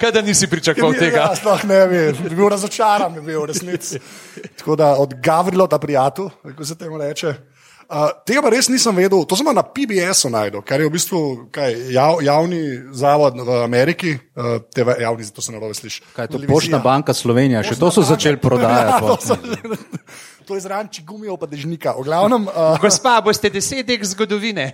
[0.00, 1.16] Kaj da nisi pričakoval tega?
[1.16, 4.00] Ja, sploh ne bi, bi bil razočaran, bi bil v resnici.
[4.58, 7.34] Tako da od Gavrila, ta prijatelj, kako se temu reče.
[7.84, 10.92] Uh, tega pa res nisem vedel, to sem pa na PBS-u najdel, kar je v
[10.94, 11.18] bistvu
[11.52, 12.60] kaj, jav, javni
[12.96, 16.00] zavod v Ameriki, uh, TV, javni, zato se ne dobro sliši.
[16.16, 16.54] Kaj je to Televizija.
[16.54, 18.88] Poštna banka Slovenija, še to so začeli prodajati.
[18.88, 19.36] Ja, to, so,
[20.48, 21.92] to je zranči gumijev pa dežnika.
[22.00, 24.70] V glavnem, uh, Gospa, boste desetek zgodovine.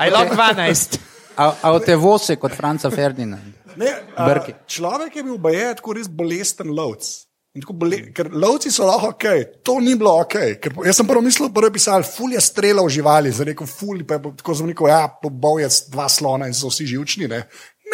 [0.00, 0.96] Aj lahko dvanajst.
[1.36, 3.52] A, a od te vose kot Franca Ferdinand.
[3.80, 4.26] Ne, a,
[4.66, 7.06] človek je bil baje tako res bolesten lovec.
[7.54, 9.26] Bole, ker lovci so lahko ok,
[9.62, 10.58] to ni bilo ok.
[10.58, 14.00] Ker, jaz sem prvo mislil, prvo je pisal, ful je streljal živali, zdaj rekel ful,
[14.02, 17.30] pa je tako zelo rekel, ja, pobol je dva slona in so vsi živčni.
[17.30, 17.44] Ne,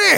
[0.01, 0.15] ne.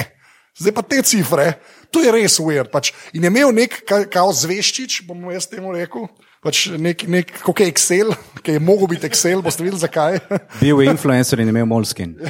[0.62, 1.48] zdaj pa te cifre,
[1.90, 2.70] to je res uver.
[2.70, 2.92] Pač.
[3.18, 6.06] In je imel nek ka- kao zveščič, bom jaz temu rekel,
[6.44, 8.14] pač nek, nek kot je Excel,
[8.46, 10.20] ki je mogel biti Excel, boste videli zakaj.
[10.60, 12.14] Bil je influencer in imel molskin.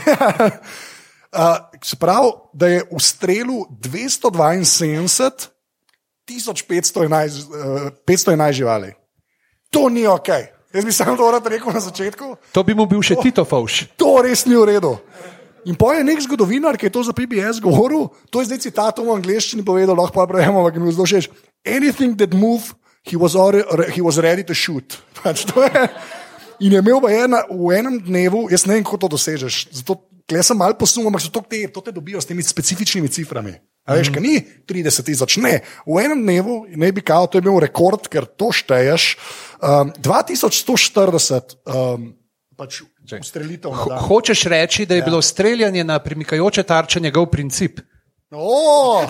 [1.33, 5.49] Uh, se pravi, da je v strelu 272
[6.29, 8.93] 1511 uh, 511 živali.
[9.71, 10.29] To ni ok.
[10.75, 12.37] Jaz bi samo to rad rekel na začetku.
[12.53, 13.93] To bi mu bil še Tito Fauš.
[13.97, 14.97] To res ni v redu.
[15.65, 18.99] In pa je nek zgodovinar, ki je to za PBS govoril, to je zdaj citat
[18.99, 21.31] v angleščini povedal, lahko pa pravimo, ampak mi je zelo všeč.
[21.63, 22.75] Anything that move,
[23.07, 23.65] he was, already,
[23.95, 24.99] he was ready to shoot.
[25.23, 25.87] Pač to je.
[26.67, 29.71] In je imel pa ena, v enem dnevu, jaz ne vem, kako to dosežeš.
[29.71, 33.09] Zato tle sem malo posumil, ampak so to te, to te dobijo s temi specifičnimi
[33.09, 33.55] ciframi.
[33.85, 34.21] A veš, mm -hmm.
[34.23, 35.61] ni 30 tisoč, ne.
[35.87, 39.17] V enem dnevu, ne bi kao, to je bil rekord, ker to šteješ.
[39.63, 42.15] Um, 2140 um,
[42.57, 42.83] pač
[43.21, 43.99] ustrelitev dan.
[43.99, 47.81] Hočeš reči, da je bilo streljanje na premikajoče tarče njegov princip?
[48.31, 49.05] Oh,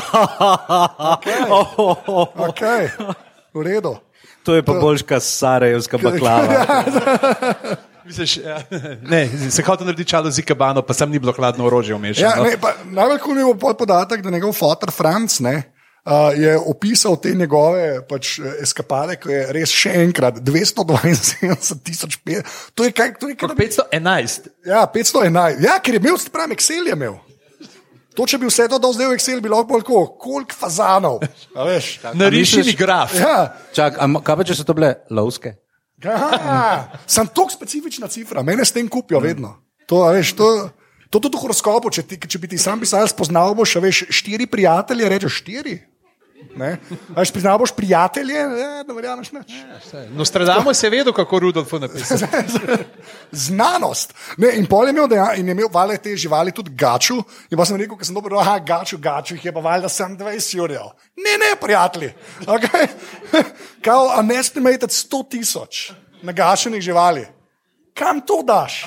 [1.14, 1.46] okay.
[2.36, 2.88] okay.
[3.54, 3.96] V redu.
[4.42, 6.66] To je pa boljška sarajevska baklava.
[8.04, 8.58] Misliš, ja,
[9.02, 12.42] ne, se hotel narediti čalo z ikebano, pa sem ni bilo hladno orožje Ja, vmešano.
[12.44, 15.54] ne, pa, najbolj kul je bil podatek, da njegov fotor Franc ne,
[16.04, 22.18] uh, je opisal te njegove pač, eskapade, ko je res še enkrat 272 tisoč.
[22.74, 23.48] To je kaj, to je kaj,
[23.92, 24.48] 511.
[24.66, 25.60] ja, 511.
[25.60, 27.18] Ja, ker je imel, sprem, Excel je imel.
[28.12, 31.22] To, če bi vse to dal zdaj v Excel, bi lahko bolj tako, koliko fazanov.
[32.60, 33.14] Misliš- graf.
[33.16, 35.54] Ja, Čak, a, kaj pa če so to bile lovske?
[36.08, 39.54] Aha, sem tako specifična cifra, mene s tem kupijo vedno.
[39.86, 40.48] To, veš, to,
[41.10, 44.46] to tudi v horoskopu, če, ti, če bi ti sam pisal, spoznal boš, veš, štiri
[44.50, 45.76] prijatelje, rečeš štiri.
[47.32, 49.54] Priznal boš prijatelje, ne, ne verjameš več.
[50.16, 52.18] Nostradamus je vedel, kako Rudolf napisal.
[53.46, 54.14] Znanost.
[54.36, 57.18] Ne, in pol je imel, in je imel vale te živali tudi gaču.
[57.50, 60.16] In pa sem rekel, ker sem dobro, aha, gaču, gaču, jih je pa valjda sem
[60.18, 60.92] 20 jurjev.
[61.16, 62.12] Ne, ne, prijatelji.
[62.46, 62.88] Okay?
[63.86, 65.90] Kao, a ne smete 100 tisoč
[66.22, 67.26] nagašenih živali.
[67.94, 68.86] Kam to daš?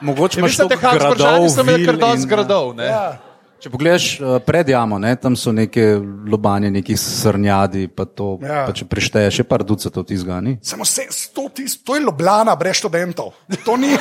[0.00, 2.84] Mogoče Ja, imaš to kako gradov, vil kar dosti in, gradov, ne?
[2.84, 3.33] Ja.
[3.64, 5.96] Če pogledaš eh, pred jamo, ne, tam so neke
[6.28, 8.66] lobanje, neki srnjadi, pa, to, Ja.
[8.68, 10.58] pa če prešteješ, je par ducatov ti zgani.
[10.60, 13.32] Samo se, 100 tisoč, to je Ljubljana brez študentov.
[13.64, 13.96] To ni.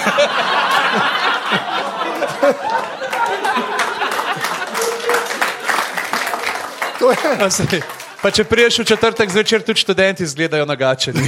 [6.99, 7.82] To je.
[8.23, 11.19] Pa, če priješ v četrtek zvečer, tudi študenti izgledajo nagačeni.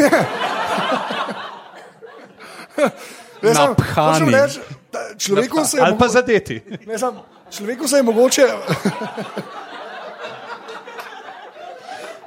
[3.43, 4.31] Naphani.
[4.31, 4.59] reči,
[5.17, 6.61] Človeku se je Ali pa zadeti.
[6.87, 8.45] ne, samo, človeku se je mogoče.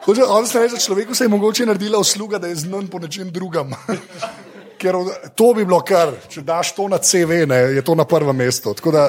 [0.04, 3.30] Hoče, on se reče, človeku se je mogoče naredila usluga, da je znan po nečem
[3.32, 3.70] drugem.
[4.78, 4.94] Ker
[5.34, 8.70] to bi bilo kar, če daš to na CV, ne, je to na prvem mestu.
[8.78, 9.08] Tako Da,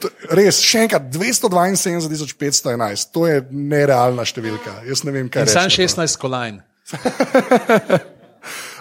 [0.00, 4.78] to, res, še enkrat, 272.511, to je nerealna številka.
[4.88, 5.56] Jaz ne vem, kaj In je.
[5.58, 6.62] sam 16 kolajn.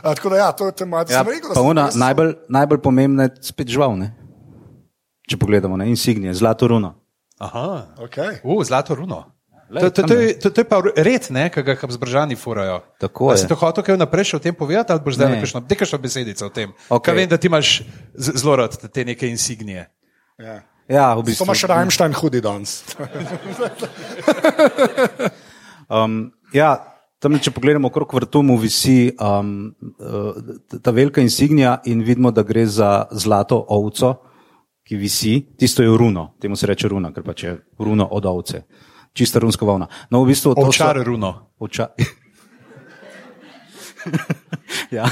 [0.03, 1.13] Tako da, ja, to je tematska.
[1.15, 1.51] Ja, rekel,
[1.99, 3.99] najbolj, najbolj pomembna je spet žival.
[3.99, 4.13] Ne?
[5.29, 5.87] Če pogledamo, ne?
[5.89, 6.93] insignije, zlato runo.
[7.39, 7.95] Aha.
[8.07, 8.41] Okay.
[8.43, 9.23] U, zlato runo.
[9.69, 10.39] Lej, To, to, to, je.
[10.39, 12.81] to, to je pa red, ne, ki ga Habsburžani furajo.
[12.99, 13.37] Tako je.
[13.37, 15.39] Si to hotel kaj naprej še o tem povedati, ali boš zdaj Ne.
[15.39, 16.75] nekaj nekaj besedica o tem?
[16.91, 17.15] Okay.
[17.15, 17.81] Vem, da ti imaš
[18.13, 19.87] zelo rad te neke insignije.
[20.37, 20.61] Ja.
[20.85, 21.47] Ja, v To bistvu.
[21.47, 22.83] imaš Rammstein hudi danes.
[25.89, 26.77] Um, ja,
[27.19, 32.41] tam, če pogledamo okrog vrtu, mu visi um, uh, ta velika insignija in vidimo, da
[32.41, 34.13] gre za zlato ovco,
[34.83, 35.33] ki visi.
[35.57, 38.63] Tisto je runo, temu se reče runa, ker pač je runo od ovce.
[39.13, 39.87] Čista runska volna.
[40.09, 41.51] No, v bistvu to so- Ovčar runo.
[41.59, 41.87] Ovča...
[44.91, 45.05] ja,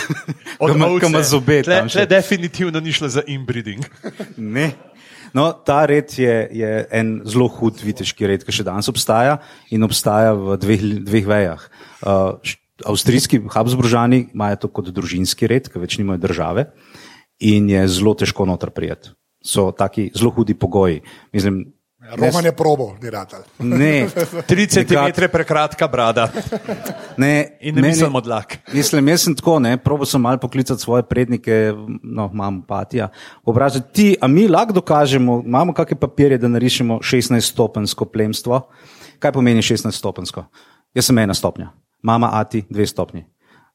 [0.60, 1.00] Od ovce.
[1.00, 3.86] kama zobe tle, tle definitivno ni šlo za inbreeding.
[4.38, 4.72] Ne.
[5.34, 9.38] No, ta red je, je en zelo hud viteški red, ki še danes obstaja
[9.72, 11.62] in obstaja v dveh, dveh vejah.
[12.04, 12.36] Uh,
[12.84, 16.68] avstrijski Habsburžani imajo to kot družinski red, ki več nimajo države
[17.40, 19.16] in je zelo težko noter prijeti.
[19.42, 21.02] So taki zelo hudi pogoji.
[21.34, 21.74] Mislim,
[22.12, 23.40] Roman je probo, ni ratelj.
[23.60, 24.08] ne,
[24.50, 26.30] 3 cm prekratka brada
[27.18, 28.58] ne, in ne meni- mislim odlak.
[28.74, 31.74] Mislim, jaz sem tako, ne, probo sem malo poklicati svoje prednike,
[32.04, 33.10] no, imam patija.
[33.46, 38.62] Vprašati ti, a mi lahko dokažemo, imamo kakšne papirje, da narišemo 16-stopensko plemstvo.
[39.20, 40.44] Kaj pomeni 16-stopensko?
[40.94, 41.70] Jaz sem ena stopnja,
[42.02, 43.26] mama, ati, dve stopnji,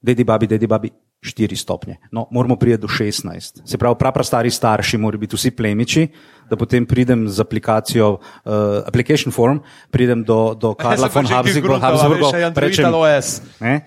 [0.02, 0.90] dedi, babi, dedi, babi,
[1.27, 1.97] štiri stopnje.
[2.12, 3.62] No, moramo priti do 16.
[3.65, 6.09] Se pravi, prav stari starši morajo biti vsi plemiči,
[6.51, 8.53] da potem pridem z aplikacijo, uh,
[8.87, 9.61] application form,
[9.91, 13.41] pridem do, do Karla von Habsburga, rečem, OS.
[13.61, 13.81] Ne?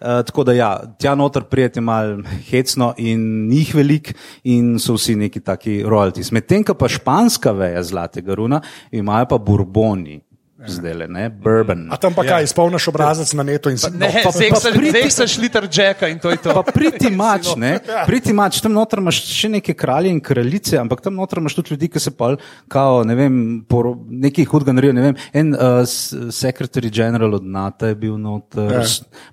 [0.00, 5.16] Uh, tako da, ja, tja noter prijeti malo hecno in njih velik, in so vsi
[5.16, 6.32] neki taki royalties.
[6.32, 8.60] Medtem ko pa španska veja zlatega runa,
[8.92, 10.20] imajo pa bourboni,
[10.66, 11.88] zdaj le, ne, bourbon.
[11.90, 12.30] A tam pa Ja.
[12.30, 14.38] kaj, izpolniš obrazec na neto in si Ne, pa- pa
[14.70, 16.54] priti- seksaš liter jacka in to je to.
[16.54, 21.00] Pa priti mač, ne, priti mač, tam noter imaš še neke kralje in kraljice, ampak
[21.00, 22.36] tam noter imaš tudi ljudi, ki se pa,
[22.68, 27.44] kao, ne vem, poro, nekaj hudega naredijo, ne vem, en uh, s- secretary general od
[27.44, 28.84] NATO je bil noter, Ja.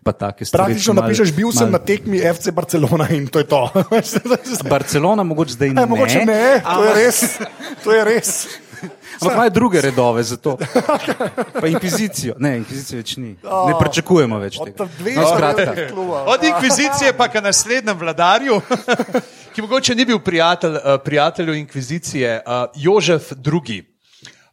[0.04, 0.74] pa take stvari.
[0.74, 3.62] Praktično mal- napišeš, bil sem mal- na tekmi FC Barcelona in to je to.
[4.64, 5.76] Barcelona mogoče zdaj ne.
[5.82, 7.20] Ne, mogoče ne, to je res.
[7.84, 8.48] To je res.
[9.22, 10.58] Ampak imajo druge redove za to.
[11.62, 12.36] Pa inkvizicijo.
[12.40, 13.36] Ne, inkvizicije več ni.
[13.44, 14.88] Ne pričakujemo več Od tega.
[15.16, 15.88] No, skratka.
[15.94, 16.24] kluba.
[16.34, 18.62] Od inkvizicije pa k naslednjem vladarju,
[19.54, 23.82] ki mogoče ni bil prijatelj, uh, prijatelju inkvizicije, uh, Jožef II.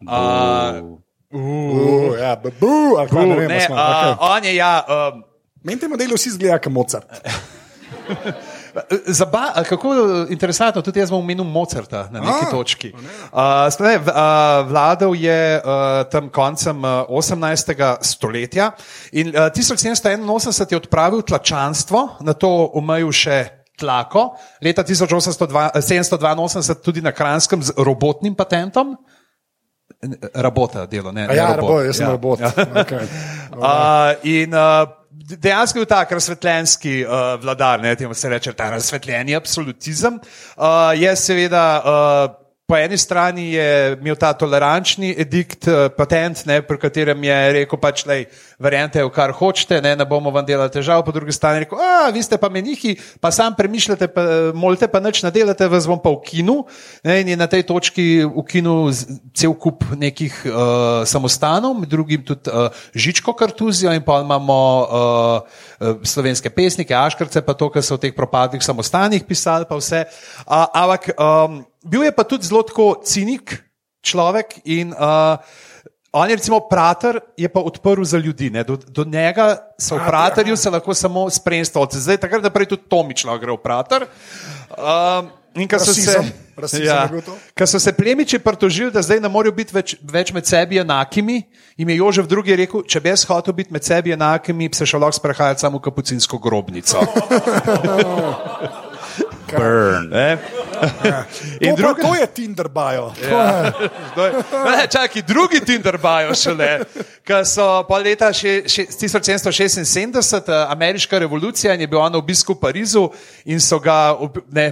[0.06, 0.98] Uh,
[1.30, 4.16] Uh, ja, bu, ali kaj, ne vem, ne, ne, uh, okay.
[4.20, 4.84] on je ja.
[4.88, 5.20] Uh,
[5.62, 7.10] Meni te modeli vsi izgledajo kot Mozart.
[9.06, 9.92] Zaba, a kako
[10.30, 12.92] interesantno, tudi jaz bom omenil Mozarta na neki A, točki.
[12.92, 13.00] Uh,
[13.70, 14.14] spre, v, uh,
[14.68, 15.62] vladal je uh,
[16.10, 17.74] tam koncem uh, 18.
[18.02, 18.72] stoletja
[19.12, 23.38] in uh, 1781 je odpravil tlačanstvo, na to umejil še
[23.78, 28.96] tlako, leta 1882 tudi na Kranskem z robotnim patentom.
[30.34, 31.70] Rabota delo, ne, A ne ja, robot.
[31.70, 32.10] robot, jaz sem Ja.
[32.12, 32.38] robot.
[32.86, 33.06] Okay.
[33.58, 34.86] Uh, in uh,
[35.18, 40.20] dejansko je bil tak razsvetljenski uh, vladar, ne, temu se reče ta razsvetljeni absolutizem.
[40.56, 40.64] Uh,
[40.94, 46.76] je seveda uh, Po eni strani je imel ta tolerančni edikt, eh, patent, ne, pri
[46.76, 48.26] katerem je rekel, pač, lej,
[48.60, 51.80] verjente, v kar hočete, ne, ne bomo vam delali težav, po drugi strani je rekel,
[51.80, 52.92] a vi ste pa menihi,
[53.24, 56.12] pa sam premišljate, pa, molite pa nič ne delate, vas bom pa.
[57.08, 58.28] Ne, in je na tej točki
[58.92, 64.60] z- cel kup nekih uh, samostanov, med drugim tudi uh, Žičko Kartuzijo in pa imamo
[64.60, 65.40] uh,
[65.80, 70.04] uh, slovenske pesnike, Aškrce, pa to, kar so v teh propadlih samostanih pisali, pa vse.
[70.44, 73.56] Uh, ampak um, bil je pa tudi zelo tako cinik
[74.04, 75.40] človek in uh,
[76.12, 78.50] on je recimo prater, je pa odprl za ljudi.
[78.50, 78.64] Ne.
[78.64, 82.00] Do, do njega so v praterju se lahko samo spremstvovci.
[82.00, 84.06] Zdaj, takrat naprej tudi Tomič lahko gre v prater.
[84.72, 86.16] Um, in ko so se,
[86.58, 86.86] Rasizem.
[86.86, 87.06] Ja,
[87.58, 91.42] ko so se plemiči pritožili, da zdaj ne morejo biti več, več med sebi enakimi,
[91.76, 92.56] jim je Jožef II.
[92.64, 95.78] rekel, če bi jaz hotel biti med sebi enakimi, bi se šel lahko sprehajati samo
[95.78, 97.04] v kapucinsko grobnico.
[99.56, 100.12] Burn.
[101.60, 102.02] In to, druga...
[102.02, 103.12] to je Tinder bio.
[103.30, 103.72] Ja.
[104.64, 106.84] Ne, Čakaj, drugi Tinder bajo šele.
[107.26, 112.18] Ko so pol leta še, še, 1776, eh, ameriška revolucija in je bil on na
[112.18, 113.08] obisku v Parizu
[113.44, 114.70] in so ga, ob- ne,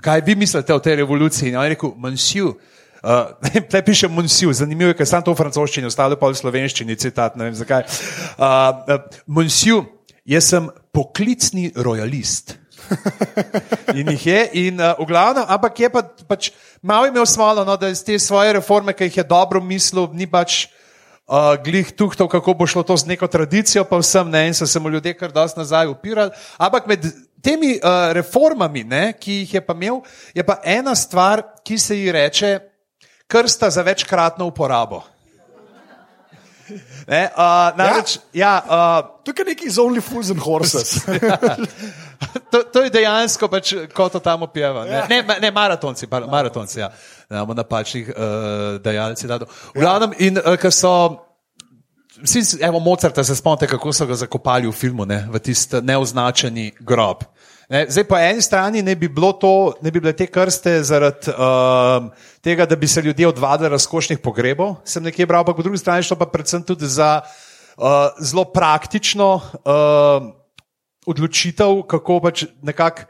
[0.00, 1.52] kaj vi mislite o tej revoluciji?
[1.52, 2.54] In on je rekel, monsieur.
[3.04, 6.96] Uh, Tle piše Monsieur, zanimivo je, ker sem to v francoščini, ostalo pa v slovenščini,
[6.96, 7.84] citat, ne vem zakaj.
[7.84, 9.84] Uh, uh, monsieur,
[10.24, 12.56] jaz sem poklicni rojalist.
[13.98, 16.50] In jih je, in uh, v glavnem, ampak je pa, pač
[16.82, 20.26] malo imel smolo, no, da iz te svoje reforme, ki jih je dobro mislil, ni
[20.30, 20.66] pač
[21.28, 24.66] uh, glih tuhtal, kako bo šlo to z neko tradicijo, pa vsem ne, in so
[24.66, 26.34] se mu ljudje kar dosti nazaj upirali.
[26.58, 27.08] Ampak med
[27.44, 30.02] temi uh, reformami, ne, ki jih je pa imel,
[30.34, 32.58] je pa ena stvar, ki se ji reče
[33.26, 35.13] krsta za večkratno uporabo.
[37.08, 41.04] Ne, uh, namreč, ja, ja uh, Tukaj je neki z Only Fools and Horses.
[42.52, 44.84] to, to je dejansko, pač, kot to tam opeva.
[44.88, 46.90] Ne, ne, ma- ne maratonci, par, maratonci, ja.
[47.30, 49.48] Ne bomo napačnih uh, dado.
[49.74, 51.20] V glavnem, in uh, ker so.
[52.14, 56.70] Vsi, evo, Mozarta se spomnite, kako so ga zakopali v filmu, ne, v tisti neoznačeni
[56.80, 57.24] grob.
[57.68, 59.08] Ne, zdaj, po eni strani ne bi,
[59.40, 62.10] to, ne bi bile te krste zaradi um,
[62.44, 66.04] tega, da bi se ljudje odvadili razkošnih pogrebov, sem nekje bral, ampak po drugi strani
[66.04, 67.22] šlo pa predvsem tudi za
[67.76, 70.28] uh, zelo praktično uh,
[71.06, 73.08] odločitev, kako pač nekako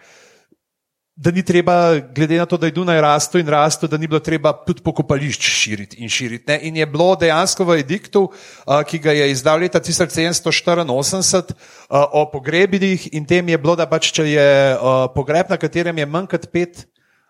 [1.16, 4.18] da ni treba, glede na to, da je Dunaj rastel in rastel, da ni bilo
[4.20, 6.44] treba tudi pokopališč širiti in širiti.
[6.48, 6.58] Ne?
[6.62, 8.24] In je bilo dejansko v ediktu,
[8.88, 14.10] ki ga je izdal leta 1784 uh, o pogrebih in tem je bilo, da pač
[14.10, 14.48] če je
[15.14, 16.82] pogreb, na katerem je manj kot pet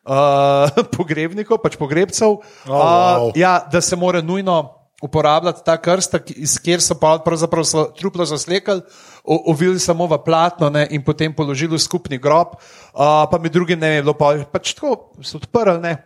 [0.08, 3.28] uh, pogrebnikov, pač pogrebcev, Oh, wow.
[3.28, 7.64] uh, ja, da se mora nujno uporabljati ta krsta, ki- iz kjer so pa pravzaprav
[7.98, 8.80] truplo zaslekali,
[9.24, 13.80] ovili samo v platno ne, in potem položili v skupni grob, uh, pa med drugim
[13.80, 15.96] ne vem, je bilo pa, pač tako, so odprli ne.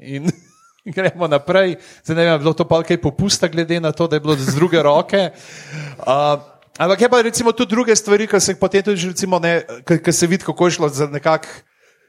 [0.00, 0.30] In
[0.96, 1.76] gremo naprej.
[2.02, 4.34] Zdaj ne vem, je bilo to pa kaj popusta, glede na to, da je bilo
[4.34, 5.30] z druge roke.
[6.02, 6.42] Uh,
[6.78, 10.02] ampak je pa recimo tudi druge stvari, ki se jih potem tudi, recimo, ne, ki,
[10.02, 11.46] ki se vidi, kako je šlo za nekak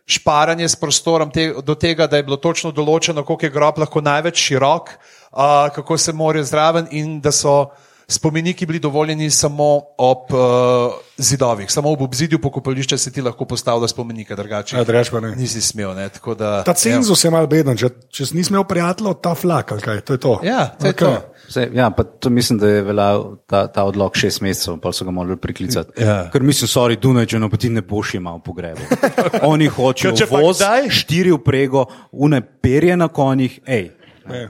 [0.09, 4.01] šparanje s prostorom te, do tega, da je bilo točno določeno, koliko je grob lahko
[4.01, 4.89] največ širok,
[5.31, 5.39] uh,
[5.75, 7.65] kako se morajo zraven in da so
[8.07, 13.87] spomeniki bili dovoljeni samo ob uh, zidovih, samo ob obzidju pokopališča si ti lahko postavlja
[13.87, 15.35] spomenike, drugače Ja, drugače pa ne.
[15.35, 15.93] nisi smel.
[15.95, 19.35] Ne, tako da, Ta cenzus je mal beden, če, če si nisem imel prijateljev, ta
[19.35, 20.39] flak, kaj, to je to.
[20.43, 21.07] Ja, to je Okej.
[21.07, 21.21] to.
[21.51, 25.05] Sej, ja, pa to mislim, da je veljal ta, ta odlog šest mesecev, pa so
[25.05, 26.03] ga morali priklicati.
[26.03, 26.29] Ja.
[26.31, 28.81] Ker mislim, sorry, Dunajčano, pa ti ne boš imel pogrebu.
[29.51, 30.59] Oni hočejo voz,
[30.89, 33.91] štiri vprego, une perje na konjih, hej.
[34.27, 34.49] Ne.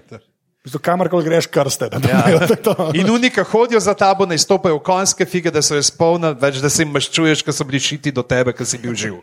[0.64, 1.90] Bistvu, Kamorkoli greš, krste.
[2.10, 2.26] Ja.
[2.94, 6.60] In unika hodijo za tabo, ne stopajo v konjske fige, da so jo spolnili, več
[6.62, 9.18] da se jim maščuješ, ker so bili šiti do tebe, ker si bil živ.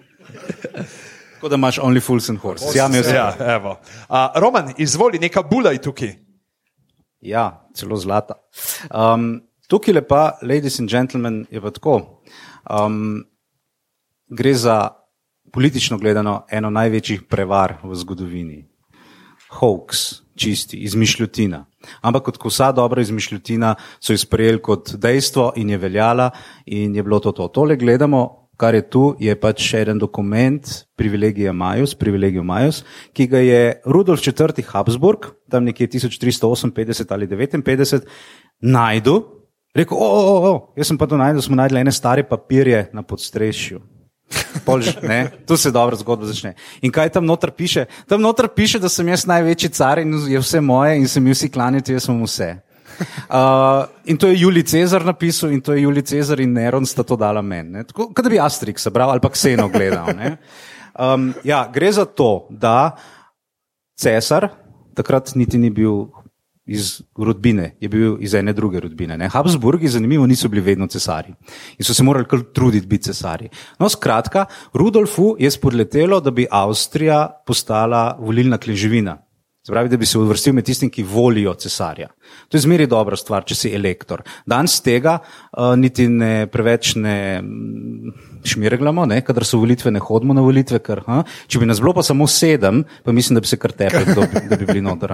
[1.38, 2.74] Tako da imaš only fools and horses.
[2.74, 3.14] Ja, imel sem.
[3.14, 3.76] Ja, evo.
[4.10, 6.16] A, Roman, izvoli, neka bula je tukaj.
[7.22, 8.40] Ja, celo zlata.
[8.90, 9.36] Um,
[9.70, 12.00] tukaj lepa, ladies and gentlemen, je pa tako.
[12.66, 13.22] Um,
[14.26, 14.80] gre za
[15.54, 18.64] politično gledano eno največjih prevar v zgodovini.
[19.60, 20.08] Hoax,
[20.38, 21.64] čisti, izmišljotina.
[22.02, 26.30] Ampak kot vsa dobra izmišljotina so jo sprejeli kot dejstvo in je veljala
[26.66, 27.48] in je bilo to to.
[27.48, 32.82] Tole gledamo, kar je tu, je pač še en dokument privilegija Majus, privilegij Majus,
[33.14, 34.64] ki ga je Rudolf IV.
[34.72, 38.08] Habsburg, tam nekje 1358 ali 59,
[38.62, 39.20] najdu.
[39.78, 43.04] Rekel, o, o, o, jaz sem pa to najdel, smo najdli ene stare papirje na
[43.06, 43.97] podstrešju.
[44.64, 46.54] Pol, že- ne, tu se dobra zgodba začne.
[46.82, 47.86] In kaj tam noter piše?
[48.06, 51.32] Tam noter piše, da sem jaz največji car in je vse moje in se mi
[51.32, 52.50] vsi klanjate, jaz sem vse.
[53.30, 57.02] Uh, in to je Julij Cezar napisal, in to je Julij Cezar in Neron sta
[57.06, 57.84] to dala meni.
[57.86, 60.12] Tako, Kot da bi Asterix bral ali pa Kseno gledal.
[60.16, 60.36] ne.
[60.98, 62.96] Um, ja, gre za to, da
[63.94, 64.48] cesar
[64.98, 66.10] takrat niti ni bil
[66.68, 69.16] iz rodbine, je bil iz ene druge rodbine.
[69.18, 69.28] Ne.
[69.32, 71.32] Habsburgi, zanimivo, niso bili vedno cesari
[71.78, 73.48] in so se morali kar truditi biti cesari.
[73.78, 79.16] No, skratka, Rudolfu je spodletelo, da bi Avstrija postala volilna kleževina.
[79.68, 82.08] Pravi, da bi se uvrstil med tistim, ki volijo cesarja.
[82.48, 84.22] To je zmeri dobra stvar, če si elektor.
[84.48, 88.14] Danes tega uh, niti ne preveč ne mm,
[88.48, 90.80] šmirglamo, ne, kadar so volitve, ne hodimo na volitve.
[90.84, 93.76] Ker, uh, če bi nas bilo pa samo sedem, pa mislim, da bi se kar
[93.76, 95.12] tepli, da, da bi bili noter.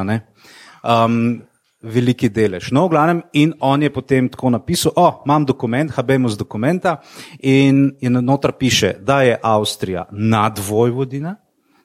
[0.85, 1.43] Um,
[1.85, 2.70] veliki delež.
[2.72, 7.01] No, v glavnem, in on je potem tako napisal: O, imam dokument, habemo z dokumenta,
[7.41, 11.37] in, in noter piše, da je Avstrija nadvojvodina.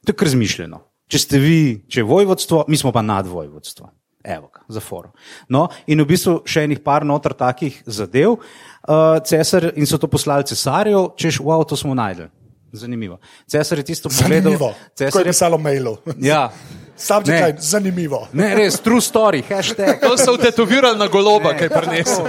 [0.06, 0.84] To je kar zmišljeno.
[1.10, 3.90] Če ste vi, če je vojvodstvo, mi smo pa nadvojvodstvo.
[4.24, 5.12] Evo, za forum.
[5.50, 10.10] No, in v bistvu še enih par notr takih zadev, uh, cesar in so to
[10.12, 12.28] poslali cesarju, češ, wow, to smo najdel.
[12.76, 13.18] Zanimivo.
[13.50, 14.52] Cesar je tisto pogledal.
[14.52, 14.74] Zanimivo.
[14.94, 15.96] Cesar je pisalo mailu.
[16.22, 16.52] Ja.
[17.00, 18.28] Subject line, zanimivo.
[18.34, 20.02] Ne, res, true story, hashtag.
[20.04, 22.28] To so tetovirali na goloba, kaj prinesel.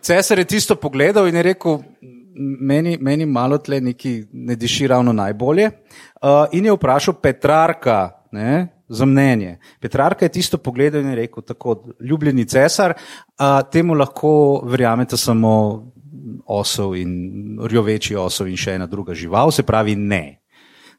[0.00, 1.82] Cesar je tisto pogledal in je rekel,
[2.36, 5.70] meni, meni malo tle neki ne diši ravno najbolje.
[6.22, 9.58] Uh, in je vprašal Petrarka ne, za mnenje.
[9.80, 15.52] Petrarka je tisto pogledal in je rekel: tako, ljubljeni cesar, uh, temu lahko verjamete samo
[16.46, 20.40] osov in rjoveči osov in še ena druga žival, se pravi ne.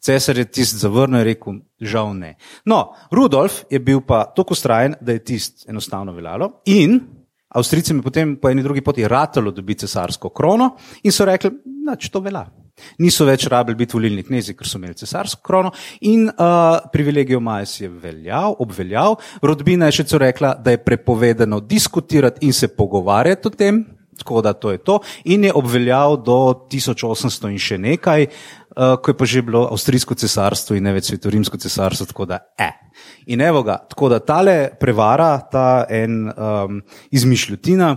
[0.08, 2.36] Cesar je tisti zavrnil in rekel: žal ne.
[2.66, 6.52] No, Rudolf je bil pa tako ustrajen, da je tisti enostavno veljalo.
[6.66, 7.00] In
[7.48, 11.52] Avstrijcem je potem po eni drugi poti ratalo dobiti cesarsko krono in so rekli,
[11.86, 12.44] da če to velja.
[13.02, 15.72] Niso več rabili biti volilni knezi, ker so imeli cesarsko krono
[16.06, 19.16] in uh, privilegijo Majes je veljal, obveljal.
[19.42, 23.80] Rodbina je še co rekla, da je prepovedano diskutirati in se pogovarjati o tem,
[24.18, 25.00] tako da to je to.
[25.26, 30.16] In je obveljal do 1800 in še nekaj, uh, ko je pa že bilo avstrijsko
[30.16, 32.68] cesarstvo in ne več svetorimsko cesarstvo, tako da e.
[32.68, 32.74] Eh.
[33.34, 37.96] In evo ga, tako da tale prevara, ta en um, izmišljutina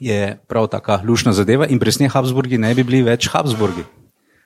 [0.00, 3.84] je prav taka lušna zadeva in presne Habsburgi ne bi bili več Habsburgi.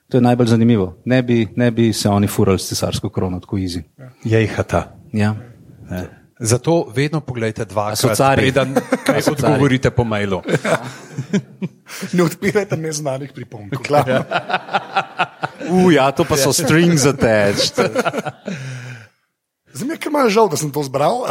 [0.08, 0.94] To je najbolj zanimivo.
[1.04, 3.82] Ne bi, ne bi se oni furali s cesarsko krono, tako izi.
[4.24, 4.86] Je jih ta.
[6.38, 6.46] Ja.
[6.46, 8.74] Zato vedno pogledajte dva krat, preden
[9.06, 10.42] kaj odgovorite po mailu.
[12.16, 13.74] ne odpirajte neznanih pripomb.
[13.90, 14.24] Ja.
[15.70, 17.74] Uja, to pa so strings attached.
[19.72, 21.26] Zdaj mi je kar malo žal, da sem to zbral.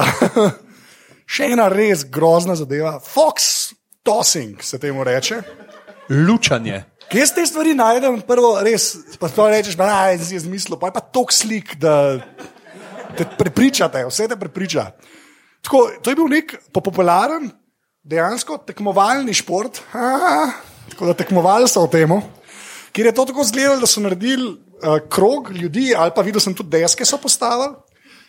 [1.34, 2.98] Še ena res grozna zadeva.
[3.04, 3.72] Fox
[4.04, 5.42] tossing se temu reče.
[6.10, 6.84] Lučanje.
[7.12, 8.22] Kje te stvari najdem?
[8.28, 12.20] Prvo, res, pa to rečeš, da je z izmislom, pa je pa tok slik, da
[13.18, 14.92] te prepričate, vse te prepriča.
[15.62, 17.50] Tako, to je bil nek popularen,
[18.08, 20.52] dejansko tekmovalni šport, Aha,
[20.90, 22.14] tako da tekmovali so o tem,
[22.92, 26.56] kjer je to tako zgledalo, da so naredili uh, krog ljudi, ali pa videl sem
[26.56, 27.76] tudi deske so postavili.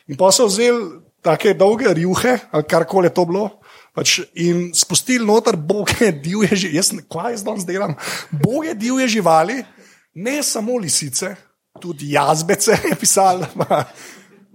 [0.09, 3.49] In pa so vzeli tako dolge rjuhe, kar koli je to bilo,
[3.95, 7.05] pač, in spustili noter boge divje živali.
[7.12, 7.95] Kaj jaz danes delam?
[8.31, 9.62] Boge divje živali,
[10.14, 11.35] ne samo lisice,
[11.81, 13.45] tudi jazbece je pisal.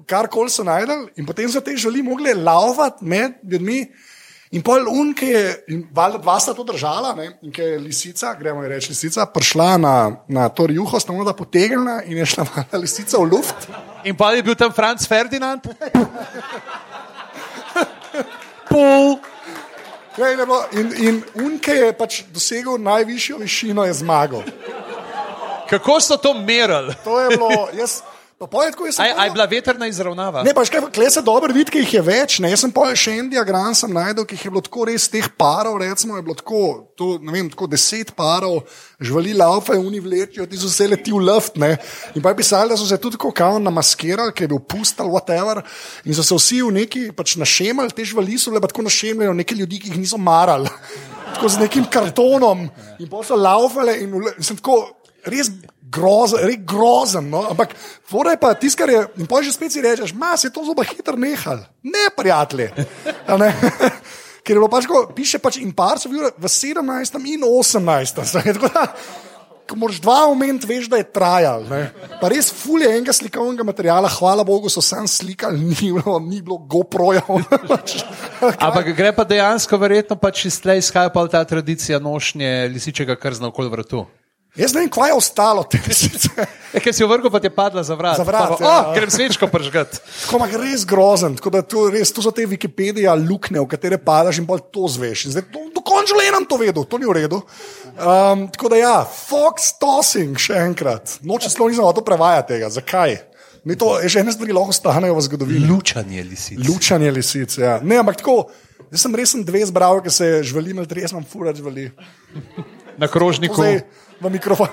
[0.08, 3.88] Kar koli so najdel, in potem so te živali mogli lauvati med ljudmi.
[4.54, 7.32] In pol unke je, in valjda dva sta to držala, ne?
[7.42, 9.94] in ker je lisica, gremo reči lisica, prišla na,
[10.30, 12.46] na to juho, sta mu da potegnila in je šla
[12.78, 13.66] lisica v luft.
[14.06, 15.66] In pa je bil tam Franz Ferdinand.
[18.70, 19.18] Pol.
[20.78, 24.46] In, in unke je pač dosegel najvišjo višino, je zmagal.
[25.70, 26.94] Kako so to merili?
[27.04, 28.04] To je bilo, jaz.
[29.00, 30.44] Aj je bila veterna izravnava?
[30.44, 32.38] Ne, pa še kaj, kle se dobro vidi, ki jih je več.
[32.44, 32.52] Ne?
[32.54, 35.78] Jaz sem pa še en diagram najdel, ki jih je bilo tako res teh parov,
[35.82, 36.62] recimo je bilo tako,
[37.00, 38.64] to, ne vem, tako deset parov,
[39.04, 41.60] živali laufe, uni vlečejo, ti so se leti v luft.
[41.62, 41.76] Ne?
[42.16, 45.12] In pa je pisali, da so se tudi tako kao namaskirali, ker je bil pustal,
[45.14, 45.64] whatever.
[46.06, 49.62] In so se vsi v neki pač našemali, te živali so bile tako našemljene, neki
[49.62, 50.72] ljudi, ki jih niso marali.
[51.34, 52.68] Tako z nekim kartonom
[53.02, 55.52] in pa so laufale in, in sem tako res
[55.94, 57.30] grozen, res grozen.
[57.30, 57.46] No?
[57.54, 59.02] Ampak, je pa tisto, kar je.
[59.22, 61.66] In pa že spet si rečeš, mas je to zelo hitro nehal.
[61.84, 62.72] Ne, prijatelji.
[63.38, 63.50] Ne?
[64.44, 67.16] Ker je bilo pač, ko piše pač in par so bili v 17.
[67.32, 68.20] in 18.
[69.64, 71.64] Ko moraš dva momenta veš, da je trajal.
[71.72, 71.88] Ne?
[72.20, 76.60] Pa res fulje enega slikovnega materiala, hvala Bogu, so sam slikali, ni bilo, ni bilo
[76.60, 77.24] GoPro-ja.
[78.68, 83.48] Ampak gre pa dejansko, verjetno pač iz tle izhaja pa ta tradicija nošnje lisičega krzna
[83.48, 84.04] okoli vrtu.
[84.54, 86.30] Jaz ne vem, kaj je ostalo te lisice.
[86.70, 88.20] E, Ker si v vrhu, pa ti je padla za vrat.
[88.22, 88.54] Za vrat.
[88.62, 89.98] Pa, oh, grem svečko pržgati.
[89.98, 91.38] Tako ima res grozen.
[91.42, 95.26] To, res, to so te Wikipedije, luknje, v katere padaš in bolj to zveš.
[95.34, 97.42] Zdaj, to, dokončno le nam to vedo, to ni v redu.
[97.98, 101.18] Um, tako da ja, Fox tossing še enkrat.
[101.26, 102.70] Noče sploh nisem to prevajati tega.
[102.78, 103.18] Zakaj?
[103.66, 105.66] Mi to že ena stvar, ki lahko ostanejo v zgodovini.
[105.66, 106.62] Lučanje lisic.
[106.62, 107.58] Lučanje lisic.
[107.58, 107.80] Ja.
[107.82, 108.52] Ne, ampak tako,
[108.94, 111.90] jaz sem res dve zbral, ki se žvali, ali res imam furač žvali.
[113.02, 113.64] Na krožniku.
[113.64, 113.82] Zdaj
[114.24, 114.68] v mikrofon.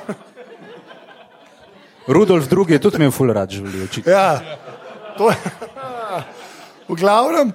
[2.07, 2.65] Rudolf II.
[2.69, 3.83] je tudi imel ful rad živeli.
[3.85, 4.13] očitno.
[4.13, 4.41] Ja,
[5.19, 5.37] to je.
[6.89, 7.53] V glavnem,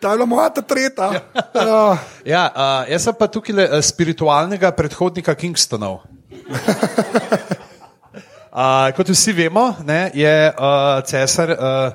[0.00, 1.12] ta je bila moja ta tretja.
[1.54, 1.98] Ja.
[2.24, 6.02] Ja, uh, jaz sem pa tukaj le, uh, spiritualnega predhodnika Kingstonov.
[8.52, 11.92] Uh, kot vsi vemo, ne, je uh, cesar, uh,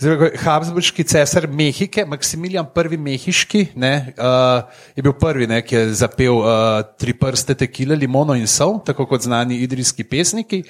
[0.00, 2.96] Habsburški cesar Mehike, Maksimilijan I.
[2.96, 4.62] Mehiški, ne, uh,
[4.96, 9.04] je bil prvi, ne, ki je zapel uh, tri prste tekile, limono in sol, tako
[9.06, 10.62] kot znani idrijski pesniki.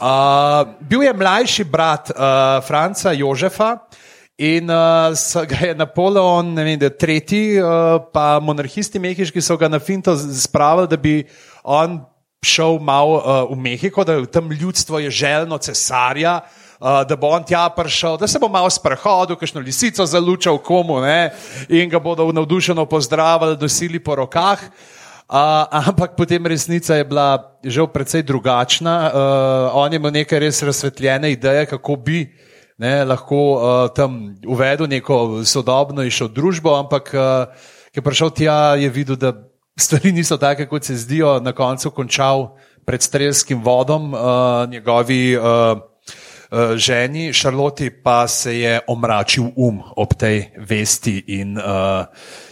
[0.00, 3.76] Uh, bil je mlajši brat uh, Franca Jožefa.
[4.38, 9.54] In uh, ga je Napoleon, ne vem, da je tretji, uh, pa monarhisti mehiški so
[9.56, 11.14] ga na finto spravili, da bi
[11.62, 12.00] on
[12.42, 16.63] šel malo uh, v Mehiko, da je tam ljudstvo je željno cesarja, uh,
[17.08, 21.30] da bo on tja prišel, da se bo malo sprehodil, kakšno lisico zalučal komu ne,
[21.68, 24.60] in ga bodo navdušeno pozdravili, dosili po rokah.
[25.24, 29.08] Uh, ampak potem resnica je bila žal precej drugačna.
[29.08, 32.28] Uh, on je imel nekaj res razsvetljene ideje, kako bi
[32.76, 37.48] ne, lahko uh, tam uvedel neko sodobno šel družbo, ampak uh,
[37.88, 39.32] ki je prišel tja, je videl, da
[39.80, 41.38] stvari niso take, kot se zdijo.
[41.40, 45.80] Na koncu končal pred strelskim vodom, uh, njegovi uh,
[46.76, 52.06] ženi Šarloti pa se je omračil um ob tej vesti in uh,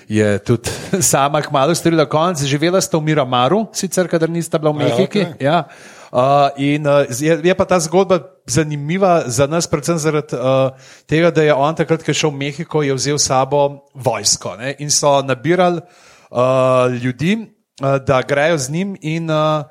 [0.09, 0.71] je tudi
[1.13, 2.43] sama kmalo storila konec.
[2.43, 5.03] Živela sta v Miramaru, sicer, kadar nista bila v Mehiki.
[5.03, 5.27] okej.
[5.41, 5.65] Ja.
[6.13, 10.77] Uh, in uh, je, je pa ta zgodba zanimiva za nas, predvsem zaradi uh,
[11.09, 14.57] tega, da je on takrat, ko je šel v Mehiko, je vzel s sabo vojsko
[14.61, 17.39] ne, in so nabirali uh, ljudi,
[17.81, 18.97] uh, da grejo z njim.
[19.01, 19.65] In, uh,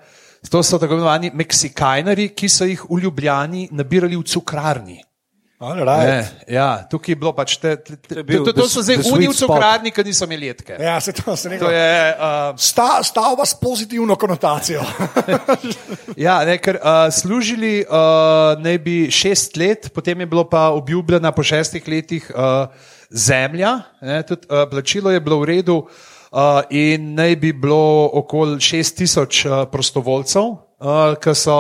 [0.50, 5.02] to so tako imenovani Meksikajnari, ki so jih v Ljubljani nabirali v cukrarni.
[5.62, 5.86] Right.
[5.86, 7.76] Ne, ja, tukaj je bilo pač te.
[7.78, 10.74] te, te to, to, to the- so zdaj uni v cukrarni, ki niso imeli jedke.
[10.82, 11.76] Ja, se to se To nekaj.
[11.76, 14.82] je, uh, Sta, stavba s pozitivno konotacijo.
[16.26, 21.32] Ja, ne, ker uh, služili uh, naj bi šest let, potem je bilo pa obljubljena
[21.32, 22.66] po šestih letih uh,
[23.10, 26.11] zemlja, ne, tudi uh, plačilo je bilo v redu uh,
[26.70, 31.58] in naj bi bilo okoli šest tisoč uh, prostovoljcev, uh, ki so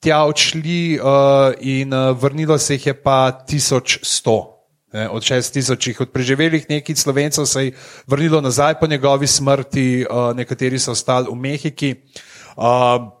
[0.00, 4.56] tja odšli uh, in uh, vrnilo se jih je pa tisoč sto.
[4.92, 7.74] Ne, od šest tisočih, od preživelih nekaj slovencev se je
[8.06, 11.94] vrnilo nazaj po njegovi smrti, uh, nekateri so ostali v Mehiki.
[12.56, 13.19] Uh,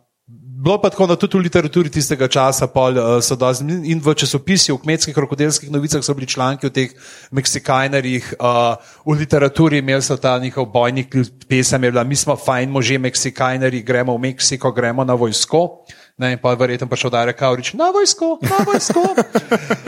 [0.60, 4.14] bilo pa tako, da tudi v literaturi tistega časa pol, uh, so dosti in v
[4.14, 6.92] časopisih, v kmetskih rokodelskih novicah so bili članki o teh
[7.32, 11.16] Meksikajnerjih, uh, v literaturi imeli so ta njihov bojnik,
[11.48, 15.86] pesem je bila, mi smo fajn možje Meksikajneri, gremo v Meksiko, gremo na vojsko.
[16.20, 19.04] Ne, in pa verjetno pa šel Darek Kaurič, na vojsko, na vojsko.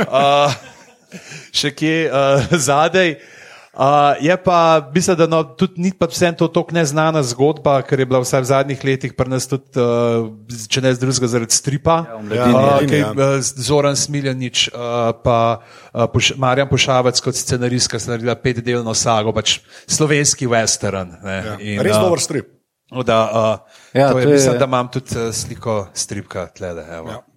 [0.09, 0.57] uh,
[1.59, 3.42] še kje uh, zadaj.
[3.73, 3.81] Uh,
[4.21, 4.57] je pa,
[4.95, 8.41] mislim, da no, tudi ni pa vsem to tako neznana zgodba, ker je bila vsaj
[8.41, 10.29] v zadnjih letih pri nas tudi, uh,
[10.69, 11.95] če ne z drugega, zaradi stripa.
[12.05, 17.97] Ja, Mladini, uh, kaj, uh, Zoran Smiljanič, uh, pa uh, Poš Marjan Pošavec kot scenaristka
[17.97, 21.17] sta naredila petdelno sago, pač slovenski western.
[21.23, 21.57] Ne, Ja.
[21.59, 22.53] in, Res dober strip.
[22.93, 26.85] Da, uh, Ja, to je, to je- mislim, da imam tudi uh, sliko stripka tlede.
[26.91, 27.09] evo.
[27.09, 27.32] Ja.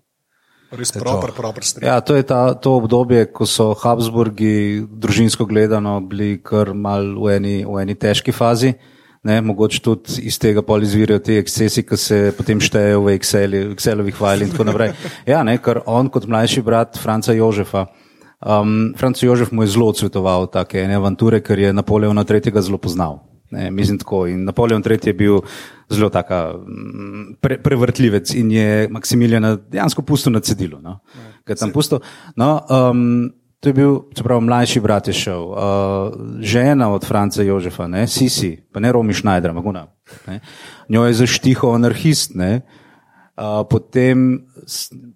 [0.75, 0.99] Res to.
[0.99, 1.85] proper, proper strip.
[1.87, 7.37] Ja, to je ta, to obdobje, ko so Habsburgi, družinsko gledano, bili kar mal v
[7.37, 8.75] eni, v eni težki fazi.
[9.25, 13.61] Ne, mogoče tudi iz tega pol izvirajo ti ekscesi, ki se potem štejejo v Exceli,
[13.73, 14.93] Excelovih fajlih in tako naprej.
[15.31, 17.87] Ja, ne, ker on kot mlajši brat Franca Jožefa,
[18.45, 22.61] um, Franc Jožef mu je zelo odsvetoval take ene avanture, ker je Napoleona III.
[22.61, 23.23] zelo poznal.
[23.55, 24.25] Ne, mislim tako.
[24.27, 24.99] In Napoleon III.
[25.03, 25.39] je bil
[25.89, 30.81] zelo taka, mm, pre, prevrtljivec in je Maksimiljana dejansko pustil na cedilu.
[30.81, 30.99] No.
[31.45, 31.99] Ga je tam pustil.
[32.35, 35.43] No, um, to je bil, se pravi, mlajši brat je šel.
[35.43, 35.57] Uh,
[36.39, 39.87] žena od Franca Jožefa, ne, Sisi, pa ne Romi Schneider, Maguna.
[40.27, 40.39] Ne,
[40.89, 42.35] njo je zaštihal anarhist.
[42.35, 42.61] Ne,
[43.37, 44.45] uh, potem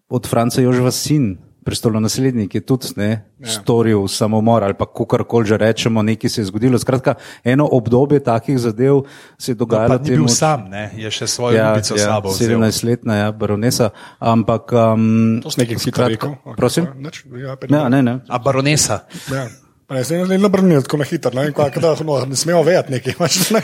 [0.10, 1.38] od Franca Jožefa sin.
[1.64, 3.48] Prestolonaslednik je tudi ne, ja.
[3.52, 6.80] storil samomor ali pa kakorkoli že rečemo, nekaj se je zgodilo.
[6.80, 9.02] Skratka, eno obdobje takih zadev
[9.38, 10.00] se je Pa dogajalo.
[10.04, 10.92] ni bil sam, ne?
[10.96, 12.30] je še svojo ja, ljubico ja, sabo.
[12.32, 12.56] vzel.
[12.60, 13.90] 17-letna ja, baronesa,
[14.20, 14.72] ampak.
[14.74, 16.30] Um, To si nekaj hitro rekel.
[16.44, 16.88] Ok, Prosim?
[16.96, 18.20] Nič, ja, pet Ne, ne.
[18.28, 19.04] A baronesa.
[19.32, 19.48] Ja.
[19.90, 23.14] Ne, se ne nabrnijo tako na hitro, ne, kada, no, ne smemo vedeti nekaj.
[23.52, 23.62] ne,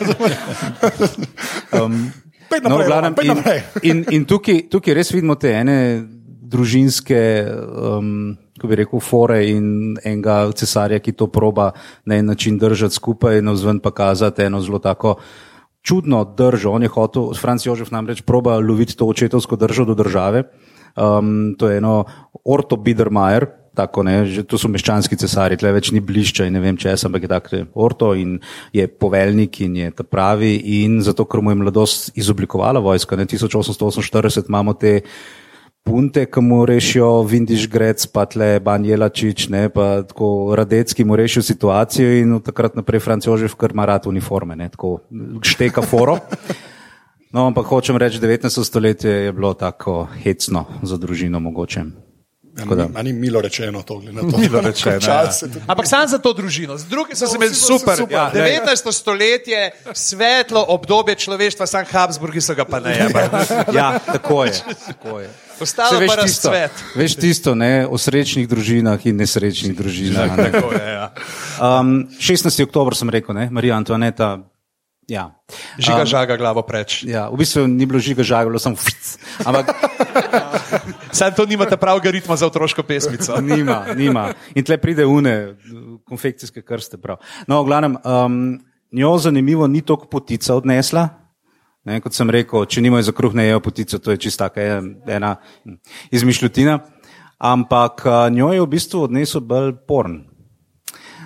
[1.76, 2.12] Um,
[2.64, 3.42] no, naprej, v glavnem, in,
[3.82, 5.76] in, in tukaj, tukaj res vidimo te ene
[6.50, 7.22] družinske,
[7.98, 11.72] um, kako bi rekel, fore in enega cesarja, ki to proba
[12.06, 15.18] na en način držati skupaj, no zven pa kazati eno zelo tako
[15.86, 16.72] čudno držo.
[16.72, 20.44] On je hotel, Franc Jožef namreč proba loviti to očetovsko držo do države.
[20.96, 22.06] Um, to je eno
[22.46, 26.62] Orto Biedermeier, tako ne, že to so meščanski cesari, tle več ni blišča in ne
[26.64, 28.38] vem česa, ampak je tako Orto in
[28.74, 33.28] je poveljnik in je ta pravi in zato, ker mu je mladost izoblikovala vojska, ne,
[33.28, 35.02] 1848 imamo te
[35.86, 41.44] punte, ki mu rešijo Vindiš Grec, pa tle Banjelačič, ne, pa tako Radecki mu rešijo
[41.46, 44.98] situacijo in od takrat naprej Franc Jožef, ker ima rad uniforme, ne, tako
[45.42, 46.18] šteka foro.
[47.36, 48.64] No, ampak hočem reči, 19.
[48.64, 51.84] stoletje je bilo tako hecno za družino mogoče.
[52.58, 54.38] Ja, ni milo rečeno to, glede na to.
[54.38, 55.32] Milo rečeno, Čas ja.
[55.32, 57.74] se tudi- Ampak sam za to družino, z druge so se No, imeli so se
[57.74, 57.98] super.
[57.98, 58.16] super.
[58.16, 58.92] Ja, 19.
[58.92, 63.28] stoletje, svetlo obdobje človeštva, sam Habsburgi so ga pa ne jebali.
[63.74, 64.54] Ja, tako je.
[64.88, 65.30] Tako je.
[65.60, 66.72] Ostalo tisto, razcvet.
[66.96, 70.38] veš tisto, ne, o srečnih družinah in nesrečnih družinah.
[70.38, 70.52] Ne.
[70.52, 71.12] Tako je, ja.
[71.80, 72.64] Um, 16.
[72.64, 74.40] oktober sem rekel, ne, Marija Antoaneta.
[75.08, 75.38] Ja.
[75.78, 77.04] Žiga žaga glavo preč.
[77.06, 79.18] Ja, v bistvu ni bilo žiga žaga, bilo sem fic.
[79.46, 79.70] Ampak
[81.16, 83.42] Sam to nimate pravega ritma za otroško pesmico.
[83.42, 84.34] nima, nima.
[84.56, 85.56] In tle pride une,
[86.08, 86.98] konfekcijske krste.
[86.98, 87.22] Prav.
[87.48, 88.60] No, v glavnem, um,
[88.92, 91.08] njo zanimivo ni toliko potica odnesla.
[91.86, 95.36] Ne, kot sem rekel, če nimajo za kruh, ne jejo potico, to je čista ena
[96.12, 96.80] izmišljotina.
[97.38, 100.24] Ampak uh, njo je v bistvu odnesel bolj porn.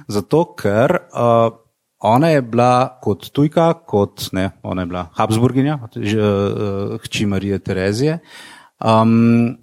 [0.10, 1.54] Zato, ker uh,
[2.00, 7.60] ona je bila kot tujka, kot ne, ona je bila Habsburginja, že, uh, hči Marije
[7.60, 8.20] Terezije.
[8.80, 9.58] Um,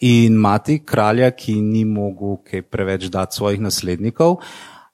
[0.00, 4.40] in mati kralja, ki ni mogel kaj preveč dati svojih naslednikov,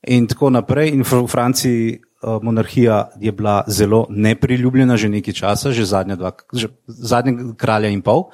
[0.06, 0.90] in tako naprej.
[0.94, 6.32] In v Franciji uh, monarhija je bila zelo nepriljubljena že nekaj časa, že zadnja dva,
[6.52, 8.30] že zadnjega kralja in pol.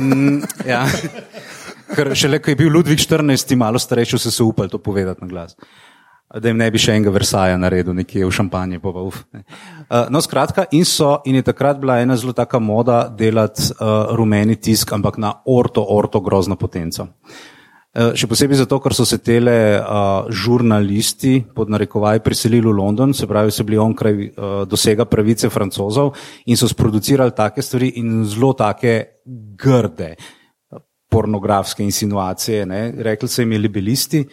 [0.00, 0.84] Mm, ja.
[1.92, 5.28] Ker šele, ko je bil Ludvik XIV, malo starejši, so se upali to povedati na
[5.28, 5.56] glas.
[6.40, 8.78] Da jim ne bi še enega Versaja naredil, nekje v šampanje.
[8.80, 9.42] Pa pa uf, ne.
[9.84, 14.14] Uh, no, skratka, in, so, in je takrat bila ena zelo taka moda delati uh,
[14.16, 17.10] rumeni tisk, ampak na orto, orto grozno potenco.
[17.92, 23.12] Uh, še posebej zato, ker so se tele uh, žurnalisti pod narekovaj priselili v London,
[23.12, 26.14] se pravi, so bili onkraj uh, dosega pravice francozov
[26.48, 29.20] in so sproducirali take stvari in zelo take
[29.60, 30.14] grde
[31.12, 32.82] pornografske insinuacije, ne?
[33.04, 34.24] rekli so jim je libelisti.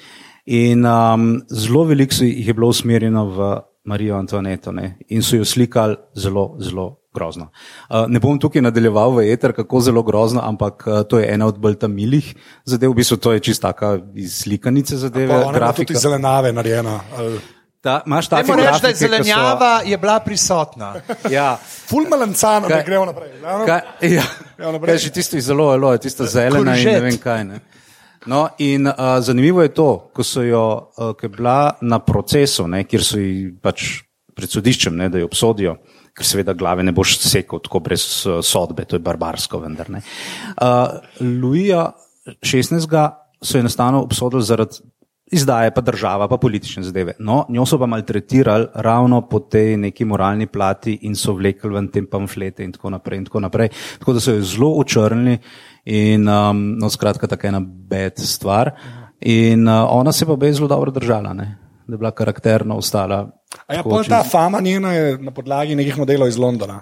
[0.46, 3.50] In um, zelo veliko jih je bilo usmerjeno v
[3.84, 4.98] Marijo Antoaneto ne?
[5.10, 7.50] in so jo slikali zelo, zelo grozno.
[7.90, 11.46] Uh, ne bom tukaj nadaljeval v eter, kako zelo grozno, ampak uh, to je ena
[11.46, 12.36] od bolj tamilih
[12.66, 15.94] zadev, v bistvu to je čistaka iz slikanice zadeve, ona je tudi grafika.
[15.94, 17.00] iz zelenave narejena.
[17.18, 17.40] ali-
[17.82, 20.96] Ta, imaš take Temo reči, da je ki so- zelenjava je bila prisotna.
[21.32, 23.30] Ja, Ful melancano, Kaj- ne gremo naprej.
[23.42, 24.24] Kaj, ja,
[24.60, 24.88] Ja, naprej.
[24.88, 27.44] kaj že tisto zelo, zelo, tisto zelena in ne vem kaj.
[27.44, 27.60] Ne.
[28.26, 28.94] No, in uh,
[29.24, 33.20] zanimivo je to, ko so jo, uh, ko je bila na procesu, ne, kjer so
[33.22, 34.02] ji pač
[34.36, 35.78] pred sodiščem, ne, da jo obsodijo,
[36.16, 39.90] ker seveda glave ne boš sekal tako brez uh, sodbe, to je barbarsko vendar.
[39.90, 40.04] ne.
[40.60, 41.92] Uh, Luija
[42.44, 42.84] XVI.
[43.42, 44.84] so jo enostavno obsodili zaradi
[45.32, 47.14] izdaje, pa država, pa politične zadeve.
[47.20, 51.88] No, njo so pa maltretirali ravno po tej neki moralni plati in so vlekli ven
[51.88, 53.18] te pamflete in tako naprej.
[53.18, 53.70] In tako, naprej.
[54.00, 55.38] tako da so jo zelo očrnili
[55.86, 58.72] in um, no, skratka, tako ena bed stvar.
[59.22, 61.58] In uh, ona se pa je zelo dobro držala, ne?
[61.90, 63.28] da je bila karakterno ostala.
[63.68, 66.82] A ja, čez- ta fama njena je na podlagi nekih modelov iz Londona.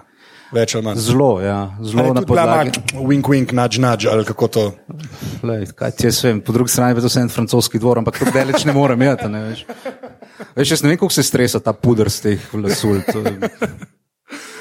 [0.52, 1.00] Več ali manj.
[1.04, 2.80] Zelo, ja, Ali zelo na podlagi.
[2.96, 4.64] Wink, wink, nudge, nudge, ali kako to.
[5.44, 8.20] Lej, kaj ti jaz vem, po drugi strani je to vse en francoski dvor, ampak
[8.20, 9.28] tako daleč ne morem jeti.
[9.28, 9.64] Ne, veš.
[10.56, 13.02] veš, jaz ne vem, kako se stresa ta puder z teh lasul.
[13.12, 13.24] To...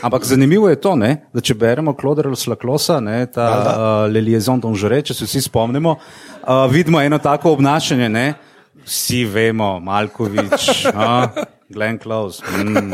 [0.01, 4.59] Ampak zanimivo je to, ne, da če beremo Kloderja Slaklosa, ne, ta uh, Le Liaison
[4.61, 8.09] d'Angere, če se vsi spomnimo, uh, vidimo eno tako obnašanje.
[8.11, 8.27] Ne,
[8.85, 11.41] vsi vemo, Malkovič, uh,
[11.73, 12.43] Glenn Close.
[12.45, 12.93] Mm.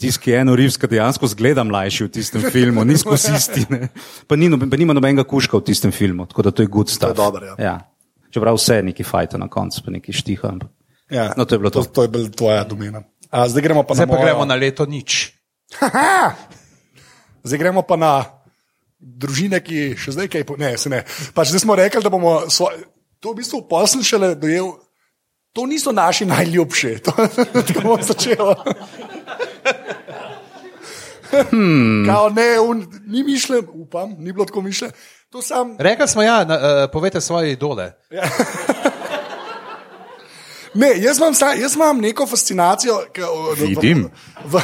[0.00, 3.66] Tisti, ki je eno rivska, dejansko zgleda mlajši v tistem filmu, ni skozi isti.
[3.68, 3.88] ne.
[4.24, 6.88] Pa, ni, noben- pa nima nobenega kuška v tistem filmu, tako da to je good
[6.88, 7.12] stuff.
[7.14, 7.54] dobro, ja.
[7.60, 7.74] ja.
[8.30, 10.54] Čeprav vse je neki fajta na koncu, pa neki štiha.
[11.10, 11.82] Ja, No, to je bilo to.
[11.82, 13.02] To, to je bila tvoja domena.
[13.28, 14.24] A, zdaj gremo pa Zdaj na pa mojo.
[14.24, 15.34] gremo na leto nič.
[17.42, 18.12] Zdaj gremo pa na
[18.96, 20.44] družine, ki še zdaj kaj.
[20.44, 21.04] po- Ne, se ne.
[21.32, 22.84] Pač zdaj smo rekli, da bomo svoj,
[23.18, 24.76] to v bistvu posl šele dojel.
[25.52, 27.10] To niso naši najljubši, to
[27.66, 28.54] tako bomo začeli.
[31.50, 32.06] Hmm.
[32.06, 34.90] Kao, ne, un, ni mišljen, upam, ni bilo tako mišljen.
[35.30, 37.92] To sam, Rekli smo, ja, na, uh, povete svoje idole.
[40.74, 43.00] ne, jaz, imam, jaz imam neko fascinacijo.
[43.12, 44.10] Ka, o, Vidim.
[44.44, 44.60] V, v,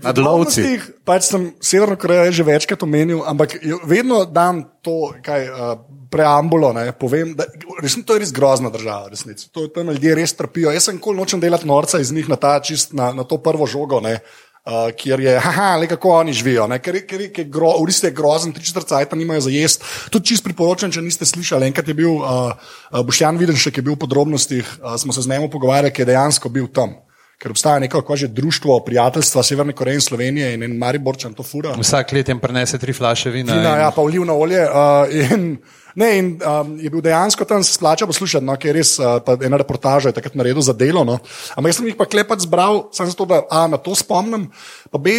[0.00, 0.78] Nad lovci.
[1.04, 5.74] Pač sem Severno Korejo že večkrat omenil, ampak vedno dam to kaj, uh,
[6.12, 6.72] preambulo.
[6.72, 7.44] Ne, povem, da,
[7.80, 9.10] resni, to je res grozna država.
[9.12, 9.50] Resnici.
[9.52, 10.72] To, tam ljudje res trpijo.
[10.72, 13.68] Jaz sem kol nočem delati norca iz njih na, ta, čist, na, na to prvo
[13.68, 14.00] žogo.
[14.00, 14.18] Ne.
[14.62, 16.76] Uh, kjer je, haha, le kako oni živijo, ne?
[16.78, 19.88] ker, ker, ker gro, v resnici je grozen, tri četrt cajta nimajo za jesti.
[20.14, 21.66] Tudi čist priporočam, če niste slišali.
[21.66, 25.26] Enkrat je bil uh, uh, Boštjan Videnšek, ki je bil v podrobnostih, uh, smo se
[25.26, 26.94] z njim pogovarjali, ki je dejansko bil tam.
[27.42, 31.74] Ker obstaja neko že društvo prijateljstva Severne Koreje in Slovenije in en Mariborčan to fura.
[31.74, 33.54] Vsak let jim prinese tri flaše vina.
[33.54, 34.62] Vina, in- ja, pa olivno olje.
[34.62, 35.56] Uh, in,
[35.98, 39.18] ne, in um, je bil dejansko tam, se splača poslušati, no, ker je res uh,
[39.42, 41.02] ena reportaža je takrat naredil za delo.
[41.04, 41.18] No.
[41.56, 44.46] Ampak jaz sem jih pa klepat zbral, samo zato, da A, na to spomnim.
[44.94, 45.18] Pa B,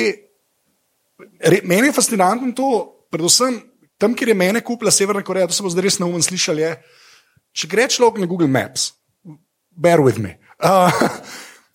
[1.44, 2.74] re, meni je fascinantno to,
[3.12, 3.60] predvsem
[4.00, 6.72] tam, kjer je mene kupila Severna Koreja, to se bo zdaj res neumen slišal, je,
[7.52, 8.94] če gre človek na Google Maps,
[9.76, 10.40] bear with me.
[10.64, 10.88] Uh,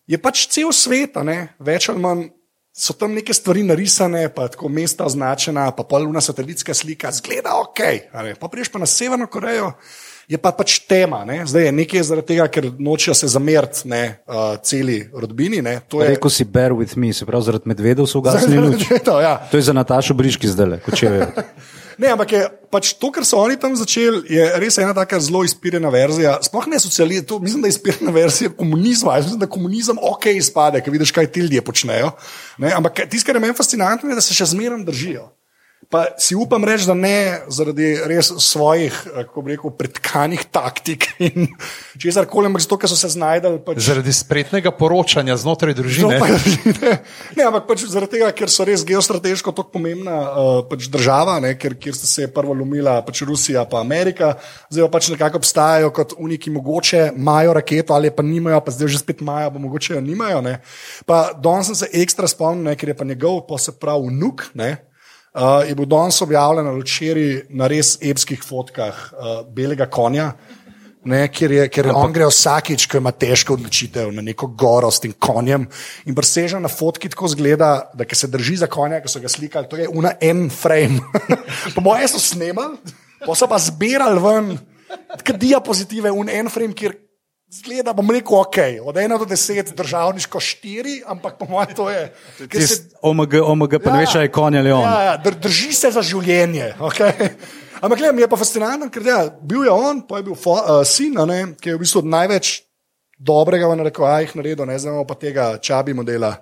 [0.08, 2.26] je pač cel svet, ne, več ali manj.
[2.78, 7.80] So tam neke stvari narisane, pa tako mesta označena, pa poluna satelitska slika, zgleda ok.
[8.22, 8.36] ne.
[8.38, 9.72] Pa priješ pa na Severno Korejo,
[10.30, 11.24] je pa pač tema.
[11.26, 11.40] Ne.
[11.46, 15.58] Zdaj je nekaj zaradi tega, ker nočejo se zameriti ne, uh, celi rodbini.
[15.64, 15.80] Ne.
[15.90, 18.86] To je Rekel si, bear with me, se pravi, zaradi medvedov so ugasnili luč.
[19.08, 19.34] to, ja.
[19.50, 21.32] To je za Natašo Briški zdaj, kot če vejo.
[21.98, 22.40] Ne, ampak je
[22.70, 26.36] pač to, kar so oni tam začeli, je res ena tako zelo izpirjena verzija.
[26.46, 29.16] Sploh ne socializem, mislim, da je izpirjena verzija komunizma.
[29.18, 32.12] Jaz mislim, da komunizem ok izpade, ker vidiš, kaj ti ljudje počnejo.
[32.62, 35.26] Ne, ampak tisto, kar je meni fascinantno, je, da se še zmeraj držijo.
[35.88, 41.06] Pa si upam reči, da ne zaradi res svojih, eh, kako bi rekel, pretkanih taktik
[41.16, 41.46] in
[42.02, 43.62] česar koli, ampak zato, ker so se znajdali.
[43.64, 46.18] Pač, Zaradi spretnega poročanja znotraj družine.
[46.18, 46.98] Znotraj družine.
[47.38, 51.54] Ne, ampak pač zaradi tega, ker so res geostrateško tako pomembna uh, pač država, ne,
[51.60, 54.34] ker, kjer sta se prvo lomila pač Rusija in Amerika,
[54.68, 58.92] zdaj pa pač nekako obstajajo kot uniki, mogoče imajo raketo ali pa nimajo, pa zdaj
[58.92, 60.42] že spet imajo, pa mogoče jo nimajo.
[60.44, 60.58] Ne.
[61.08, 64.50] Pa danes sem se ekstra spomnil, ne, ker je pa njegov, pa se pravi, vnuk.
[64.58, 64.74] Ne,
[65.34, 70.32] Uh, je bil danes objavljen na včeraj na res epskih fotkah uh, belega konja,
[71.04, 75.02] ne, kjer, je, kjer on gre vsakič, ko ima težko odločitev na neko goro s
[75.04, 75.66] tem konjem.
[76.08, 79.68] In presežen na fotki tako zgleda, da se drži za konja, ki so ga slikali,
[79.70, 81.00] to je una en frame.
[81.74, 84.56] po mojem so snemali, pa so pa zbirali ven,
[85.22, 86.96] kot diapozitive, un en frame, kjer.
[87.48, 92.12] Zgleda, bom rekel, ok, od 1 do 10, državniško 4, ampak po mojem to je.
[92.60, 94.84] se- OMG, OMG, pa ne veš, ali je konj ali on.
[94.84, 96.74] Ja, ja, dr drži se za življenje.
[96.78, 97.30] Okay?
[97.80, 100.58] Ampak gledaj, mi je pa fascinantno, ker ja, bil je on, pa je bil fo,
[100.60, 102.68] uh, sin, a ne, ki je v bistvu največ
[103.18, 106.34] dobrega v narekovajih naredil, ne znamo pa tega čabi modela,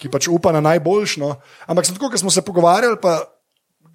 [0.00, 1.28] ki pač upa na najboljšno.
[1.68, 3.28] Ampak sem tako, ker smo se pogovarjali, pa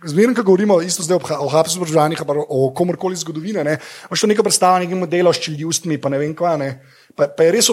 [0.06, 3.78] zmerno, ko govorimo isto zdaj o, Ha- o Habsburžanih, pa o komorkoli zgodovine, ne,
[4.10, 6.72] imaš to neko predstavo, nekaj modela s čiljustmi, pa ne vem kva, ne.
[7.16, 7.70] Pa, pa je res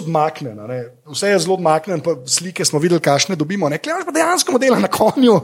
[0.67, 0.79] ne.
[1.07, 3.69] vse je zelo odmaknen, pa slike smo videli, kakšne dobimo.
[3.69, 5.39] Klejaš pa dejansko modela na konju.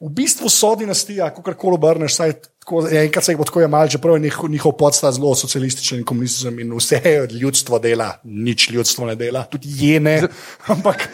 [0.00, 3.88] V bistvu so dinastija, kako koli obrneš, saj tako, enkrat se jih bo tako jemal,
[3.88, 7.00] čeprav je njihov, njihov podstav zelo socialističen in komunističen in vse
[7.32, 10.22] ljudstvo dela, nič ljudstvo ne dela, tudi je ne,
[10.66, 11.08] ampak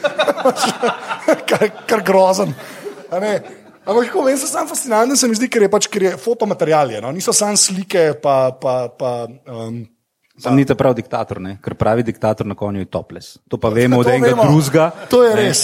[1.48, 2.52] kar, kar grozen.
[3.84, 6.90] Ampak kako vem, se sam fascinanten se mi zdi, ker je pač, ker je fotomaterial,
[6.90, 7.12] je, no?
[7.12, 9.84] niso samo slike, pa, pa, pa um,
[10.34, 11.52] Sam ni ta prav diktator, ne?
[11.62, 13.26] ker pravi diktator na konju je toples.
[13.46, 14.88] To pa vemo od enega drugega.
[15.12, 15.60] To je res.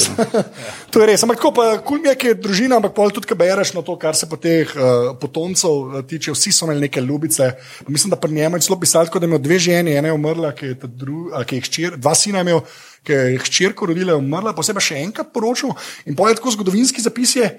[0.95, 1.25] to je res.
[1.27, 3.97] Ampak tako pa kul je, ker je družina, ampak pol tudi, ko bereš na to,
[3.99, 7.51] kar se po teh uh, potomcev uh, tiče, vsi so imeli neke ljubice.
[7.91, 10.15] Mislim, da pri njemu je celo pisalo, tako, da je imel dve ženi, ena je
[10.15, 12.63] umrla, ki je, dru, a, ki je hčer, dva sina je imel,
[13.03, 15.75] ki je hčerko rodila, je umrla, posebej še enkrat poročil.
[16.07, 17.51] In pol je tako zgodovinski zapis je.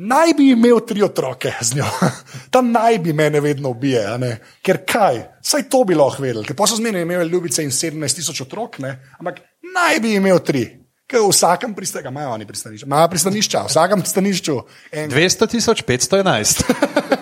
[0.00, 1.84] Naj bi imel tri otroke z njo,
[2.54, 4.30] tam naj bi mene vedno ubije, ne?
[4.64, 8.16] ker kaj, saj to bi lahko vedel, ker pa so zmeraj imeli ljubice in 17
[8.16, 8.94] tisoč otrok, ne?
[9.18, 9.42] ampak
[9.74, 10.64] naj bi imel tri.
[11.10, 14.58] Ker v vsakem pristanišču, imajo oni pristanišča, imajo pristanišča, v vsakem pristanišču.
[14.92, 16.62] En, 200 tisoč 511.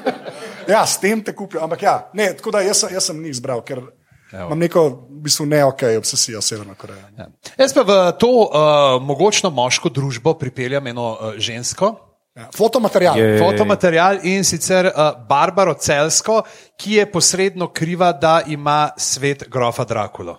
[0.75, 3.65] ja, s tem te kupijo, ampak ja, ne, tako da jaz, jaz sem njih izbral,
[3.65, 4.51] ker Evo.
[4.51, 7.09] imam neko, v bistvu, ne ok obsesijo Severno Korejo.
[7.17, 7.31] Ja.
[7.59, 11.97] Jaz pa v to uh, mogočno moško družbo pripeljem eno uh, žensko.
[12.39, 13.19] Ja, fotomaterial.
[13.19, 13.39] Je-.
[13.39, 14.93] Fotomaterial in sicer uh,
[15.29, 16.43] Barbaro Celsko,
[16.77, 20.37] ki je posredno kriva, da ima svet grofa Drakulo.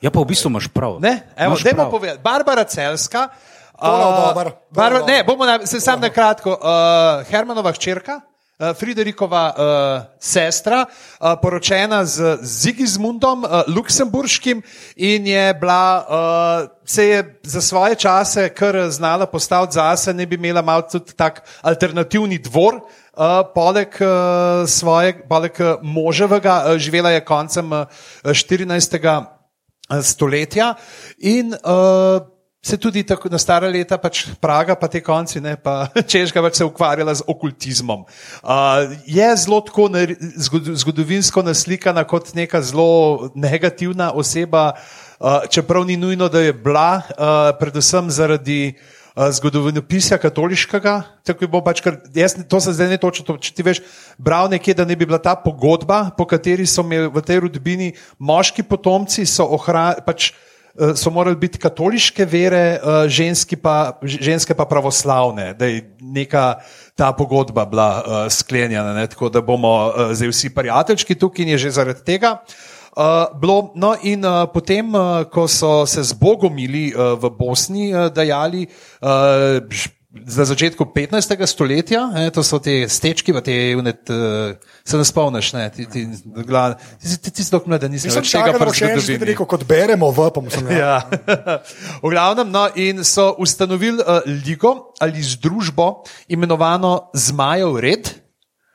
[0.00, 0.96] Ja, pa v bistvu imaš prav.
[0.98, 1.90] Ne, evo, Imaš dajmo prav.
[1.90, 2.20] povedati.
[2.22, 3.28] Barbara Celska.
[3.74, 5.14] Uh, dober, tole Barba, dober.
[5.14, 6.50] ne, bomo na, se sam na kratko.
[6.52, 8.20] Uh, Hermanova hčerka,
[8.74, 14.62] Friderikova uh, sestra, uh, poročena z Zigizmundom uh, Luksemburškim
[14.96, 20.36] in je bila, uh, se je za svoje čase kar znala postaviti zase, ne bi
[20.36, 22.74] imela malo tudi tak alternativni dvor.
[22.74, 27.86] Uh, poleg uh, svojega, poleg uh, moževega, uh, živela je koncem uh,
[28.24, 29.24] 14.
[30.02, 30.74] stoletja
[31.18, 35.88] in uh, se tudi tako na stara leta, pač Praga, pa te konci, ne, pa
[36.12, 38.04] Češka pač se ukvarjala z okultizmom.
[38.04, 39.88] Uh, je zelo tako
[40.36, 47.00] zgod- zgodovinsko naslikana kot neka zelo negativna oseba, uh, čeprav ni nujno, da je bila,
[47.00, 48.76] uh, predvsem zaradi.
[49.10, 50.92] Zgodovinopisja katoliškega,
[51.26, 53.80] tako je bilo pač, kar, jaz, to se zdaj ne točno, to, če ti veš,
[54.22, 57.90] bral nekje, da ne bi bila ta pogodba, po kateri so imeli v tej rodbini
[58.22, 60.30] moški potomci, so, ohra, pač,
[60.94, 66.54] so morali biti katoliške vere, eh, ženski pa, ženske pa pravoslavne, da je neka
[66.94, 71.58] ta pogodba bila uh, sklenjena, ne, tako da bomo zdaj vsi prijateljčki tukaj in je
[71.58, 72.36] že zaradi tega.
[72.96, 77.94] Uh, bilo, no, in uh, potem, uh, ko so se z Bogomili uh, v Bosni
[77.94, 78.66] uh, dajali,
[79.00, 79.62] uh,
[80.10, 81.46] na začetku 15.
[81.46, 86.02] stoletja, ne, to so te stečki, te, unet, uh, se ne spomniš, ne, ti, ti,
[86.42, 89.30] gla, ti, si- ti, ti si da nisi Nisem več tega še enkrat prezgodovini.
[89.30, 90.82] rekel, kot beremo v, pa mu sem rekel.
[90.82, 90.98] Ja.
[92.02, 98.10] v glavnem, no, in so ustanovili uh, ligo ali združbo, imenovano Zmajev red,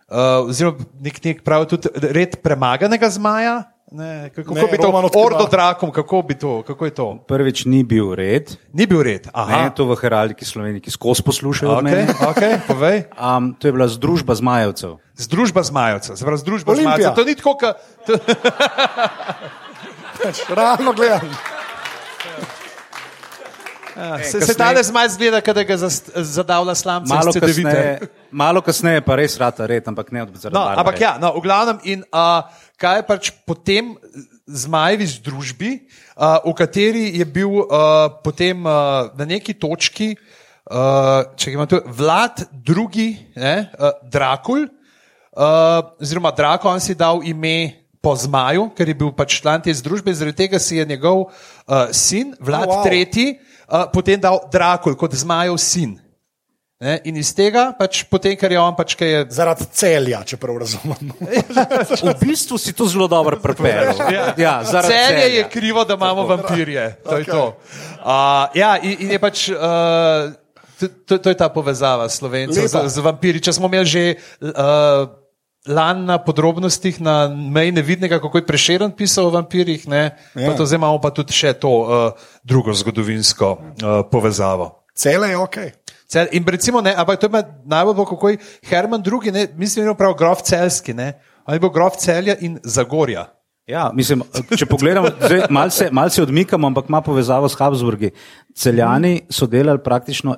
[0.07, 3.74] uh, oziroma nek, nek pravi tudi red premaganega zmaja.
[3.95, 5.25] Ne, kako Ne, bi to odkriva.
[5.25, 7.07] Ordo drakom, kako bi to, kako je to?
[7.23, 9.25] Prvič ni bil red, Ni bil red.
[9.25, 13.07] ne, Aha, to v heraldiki Sloveniji, ki skozi poslušajo od okay, okay, povej.
[13.15, 14.99] Um, to je bila združba zmajevcev.
[15.15, 16.91] Združba zmajevcev, se pravi združba Olimpija.
[16.91, 17.15] zmajevcev.
[17.15, 17.75] To ni tako, kot.
[20.51, 21.31] Realno gledam.
[23.95, 25.77] Se, se ta zmaj zgleda, da ga
[26.15, 27.99] zadavlja slamce Malo kasneje,
[28.31, 31.43] malo kasneje pa res rata red, ampak ne od zaradi No, ampak ja, no, v
[31.45, 32.43] glavnem, in uh,
[32.75, 33.93] kaj je pač potem
[34.43, 35.71] zmajevi združbi,
[36.19, 41.79] uh, v kateri je bil uh, potem uh, na neki točki, uh, če imamo tu,
[41.95, 47.81] vlad drugi, ne, uh, Drakul, uh, oziroma Drako, on si dal ime.
[48.05, 51.89] Po zmaju, ker je bil pač član te združbe, zaradi tega si je njegov uh,
[51.89, 52.93] sin, Vlad Oh, wow.
[52.93, 55.99] III., uh, potem dal Drakul kot zmajev sin.
[56.75, 56.97] Ne?
[57.07, 60.57] In iz tega, pač, potem, ker je on pač, ki je Zaradi celja, če prav
[60.59, 61.13] razumem.
[62.03, 63.95] V bistvu si to zelo dobro prepeljal.
[64.35, 65.35] Ja, zaradi Celje Celja.
[65.37, 66.99] je krivo, da imamo vampirje.
[67.07, 67.43] To je to.
[68.03, 69.47] Uh, ja, in, in je pač.
[69.51, 70.35] Uh,
[70.75, 73.39] To, to, to je ta povezava slovencev z, z vampiri.
[73.39, 74.01] Če smo imeli že
[74.43, 75.07] uh,
[75.67, 80.03] lani na podrobnostih na meji nevidnega, kako je prešeren pisal o vampirjih, ne,
[80.35, 80.41] ja.
[80.41, 80.55] Ja.
[80.55, 84.85] to zdaj imamo pa tudi še to uh, drugo zgodovinsko uh, povezavo.
[84.95, 85.57] Cele je ok.
[86.07, 88.37] Cel, in recimo, ne, ampak to je najbolj kako je
[88.69, 91.13] Herman II, ne, mislim, da je prav grof celski, ne,
[91.49, 93.25] je bil grof celja in Zagorja.
[93.65, 94.21] Ja, mislim,
[94.57, 95.09] če pogledamo,
[95.49, 98.11] malce, malce odmikamo, ampak ima povezavo s Habsburgi.
[98.53, 100.35] Celjani so delali praktično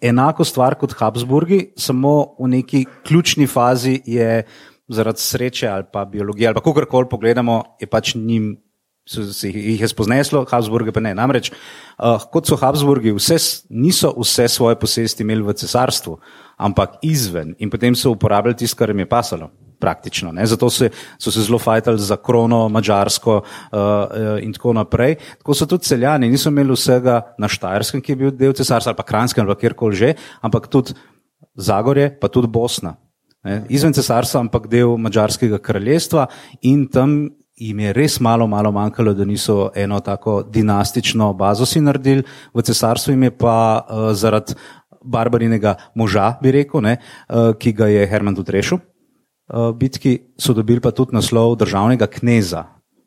[0.00, 4.42] enako stvar kot Habsburgi, samo v neki ključni fazi je
[4.88, 8.56] zaradi sreče ali pa biologije ali pa kakorkoli pogledamo, je pač njim.
[9.08, 11.12] So, se jih je spozneslo, Habsburge pa ne.
[11.14, 13.36] Namreč, uh, kot so Habsburgi, vse,
[13.70, 16.16] niso vse svoje posesti imeli v cesarstvu,
[16.58, 19.50] ampak izven in potem so uporabljali tisto, kar jim je pasalo.
[19.80, 20.32] Praktično.
[20.32, 20.46] Ne?
[20.46, 25.18] Zato se, so se zelo fajtali za krono, mačarsko uh, uh, in tako naprej.
[25.38, 28.96] Tako so tudi celjani, niso imeli vsega na Štajerskem, ki je bil del cesarstva, ali
[28.96, 30.96] pa Kranjskem, ali kjerkoli že, ampak tudi
[31.56, 32.96] Zagorje, pa tudi Bosna.
[33.44, 33.62] Ne?
[33.68, 36.26] Izven cesarstva, ampak del mačarskega kraljestva
[36.62, 41.80] in tam jim je res malo, malo manjkalo, da niso eno tako dinastično bazo si
[41.80, 42.24] naredili,
[42.54, 44.56] v cesarstvu jim je pa uh, zaradi
[45.04, 46.96] barbarinega moža, bi rekel, ne,
[47.28, 48.82] uh, ki ga je Herman tudi rešil.
[49.46, 52.64] Uh, bitki so dobili pa tudi naslov državnega kneza.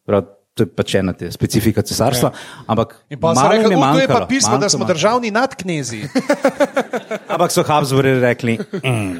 [0.07, 0.23] Prav,
[0.55, 2.31] to je pač ena te specifika cesarstva.
[2.67, 4.93] Ampak pa so malo rekli, je da je pa manjkalo, pismo, da manjkalo, smo manjkalo.
[4.95, 6.01] državni nadknezi.
[7.33, 9.13] Ampak so Habsburgi rekli, mm.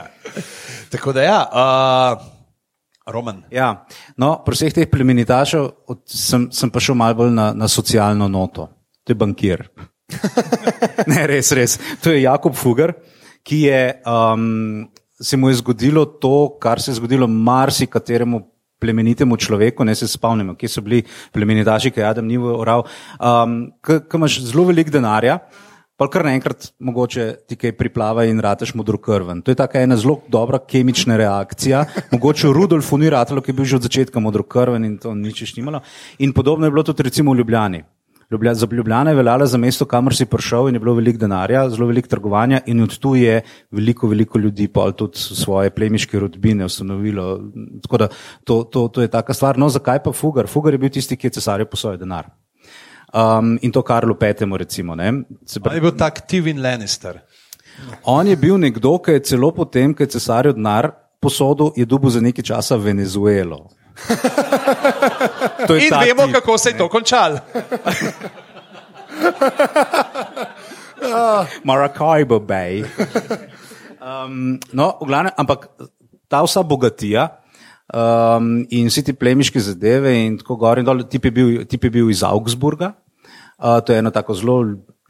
[0.92, 3.44] Tako da ja, uh, Roman.
[3.50, 3.86] Ja,
[4.16, 5.68] no, pri vseh teh plemenitašev
[6.06, 8.66] sem, sem pa šel malo bolj na, na socialno noto.
[9.06, 9.68] To je bankir.
[11.10, 11.78] ne, res, res.
[12.02, 12.94] To je Jakob Fugger,
[13.46, 14.90] ki je, um,
[15.20, 18.42] se mu je zgodilo to, kar se je zgodilo marsikateremu
[18.80, 21.02] plemenitemu človeku, ne se spomnimo, kje so bili
[21.32, 22.86] plemenitaši, ki je Adam ni ural,
[23.20, 25.38] um, ki imaš zelo veliko denarja.
[26.00, 29.42] Pa kar naenkrat mogoče ti kaj priplava in rateš modrokrven.
[29.44, 31.82] To je taka ena zelo dobra kemična reakcija.
[32.14, 35.58] Mogoče Rudolfu ni ratalo, ki je bil že od začetka modrokrven in to nič še
[35.60, 35.82] nimalo.
[36.24, 37.82] In podobno je bilo tudi recimo v Ljubljani.
[38.30, 41.64] Ljublja, za Ljubljana je veljala za mesto, kamor si prišel in je bilo veliko denarja,
[41.70, 46.64] zelo veliko trgovanja in od tu je veliko, veliko ljudi pa tudi svoje plemiške rodbine
[46.64, 47.40] ustanovilo.
[47.82, 48.08] Tako da
[48.44, 49.58] to, to, to je taka stvar.
[49.58, 50.46] No, zakaj pa Fugar?
[50.46, 52.30] Fugar je bil tisti, ki je cesarju posojal denar.
[53.14, 54.94] Um, in to Karlu Petemu, recimo.
[54.94, 55.12] Ne?
[55.46, 57.18] Se pravi, je bil tak Tivin Lannister.
[58.04, 62.10] On je bil nekdo, ki je celo potem, ko je cesarju denar posodil, je dubu
[62.10, 63.66] za nekaj časa Venezuelo.
[65.84, 66.34] In ta vemo, tip.
[66.34, 67.38] kako se je to končalo.
[71.64, 72.84] Maracaibo Bay.
[74.00, 75.68] Um, no, v glavnem, ampak
[76.28, 77.28] ta vsa bogatija
[77.92, 81.84] um, in vsi ti plemiški zadeve in tako gor in dol, tip je bil, tip
[81.84, 82.94] je bil iz Augsburga.
[83.60, 84.56] Uh, to je eno tako zelo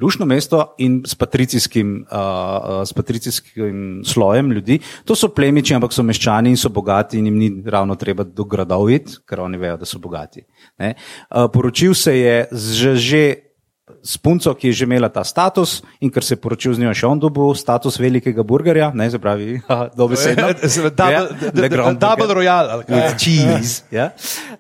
[0.03, 4.79] lušno mesto in s patricijskim, uh, s patricijskim slojem ljudi.
[5.05, 8.45] To so plemiči, ampak so meščani in so bogati in jim ni ravno treba do
[8.45, 10.45] gradov iti, ker oni vejo, da so bogati.
[10.79, 10.95] Ne?
[11.31, 13.50] Uh, poročil se je že, že
[14.03, 16.95] s punco, ki je že imela ta status in ker se je poročil z njo
[16.95, 19.61] še on dobil status velikega burgerja, ne, se pravi,
[19.99, 20.49] dobesedno.
[21.11, 22.69] Ja, Double, double, double royal.
[22.71, 23.17] ali kaj?
[23.19, 23.83] Cheese.
[23.91, 24.11] Ja.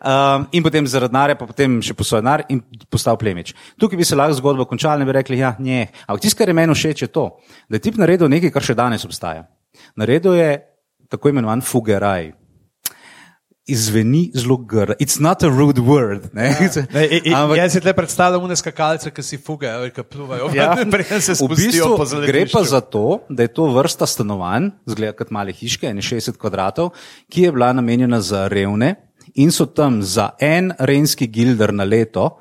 [0.00, 3.52] Um, in potem zaradi denarja, pa potem še posojil denar in postal plemič.
[3.78, 5.88] Tukaj bi se lahko zgodba končala in bi rekli, ja, ne.
[6.06, 7.26] Ampak tisto, kar je meni všeč, je to,
[7.68, 9.46] da je tip naredil nekaj, kar še danes obstaja.
[10.00, 10.50] Naredil je
[11.10, 12.32] tako imenovan fugeraj.
[13.68, 14.94] Izveni zelo grdo.
[14.98, 16.32] It's not a rude word.
[16.32, 16.56] Ne?
[16.94, 20.48] Ne, i, i, Ampak- jaz si tle predstavljam une skakalce, ki si fugajo, ki pluvajo.
[20.56, 22.64] Ja, preden se v spustijo bistvu po gre pa zelenišču.
[22.70, 26.94] za to, da je to vrsta stanovanj, zgleda kot male hiške, ene 60 kvadratov,
[27.30, 28.94] ki je bila namenjena za revne
[29.34, 32.40] in so tam za en renski gilder na leto,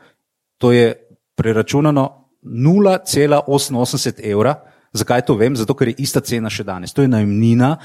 [0.58, 0.94] to je
[1.36, 2.08] preračunano
[2.44, 4.56] 0,88 evra.
[4.94, 5.56] Zakaj to vem?
[5.56, 6.96] Zato, ker je ista cena še danes.
[6.98, 7.76] To je najemnina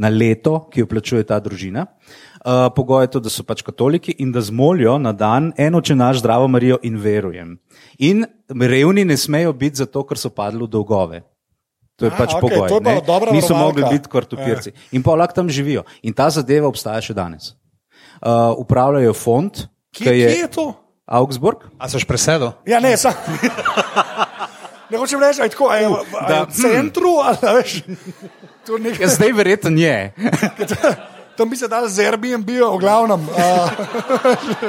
[0.00, 1.84] na leto, ki jo plačuje ta družina.
[1.84, 2.25] Uh,
[2.74, 6.20] pogoj je to, da so pač katoliki in da zmolijo na dan eno, če naš
[6.20, 7.58] zdravo Marijo in verujem.
[7.98, 11.22] In revni ne smejo biti zato, ker so padli v dolgove.
[11.96, 12.68] To je A, pač okej, pogoj.
[12.68, 12.94] je ne.
[13.32, 13.54] Niso varovalka.
[13.56, 14.72] mogli biti kartopirci.
[14.92, 15.86] In pa lahko tam živijo.
[16.02, 17.54] In ta zadeva obstaja še danes.
[18.20, 19.52] Uh, upravljajo fond,
[19.92, 20.66] Kje, ki je, kje je to?
[21.06, 21.64] Augsburg.
[21.78, 22.52] A seš presedel?
[22.66, 23.12] Ja, ne, sam.
[24.86, 27.72] Ne hočem reči, da je tako, a je, a je v centru, ali veš.
[28.70, 30.14] Nekaj, Ja, zdaj verjetno je.
[31.36, 33.28] tam bi se dal z Airbnb, v glavnem.
[33.28, 33.68] Uh,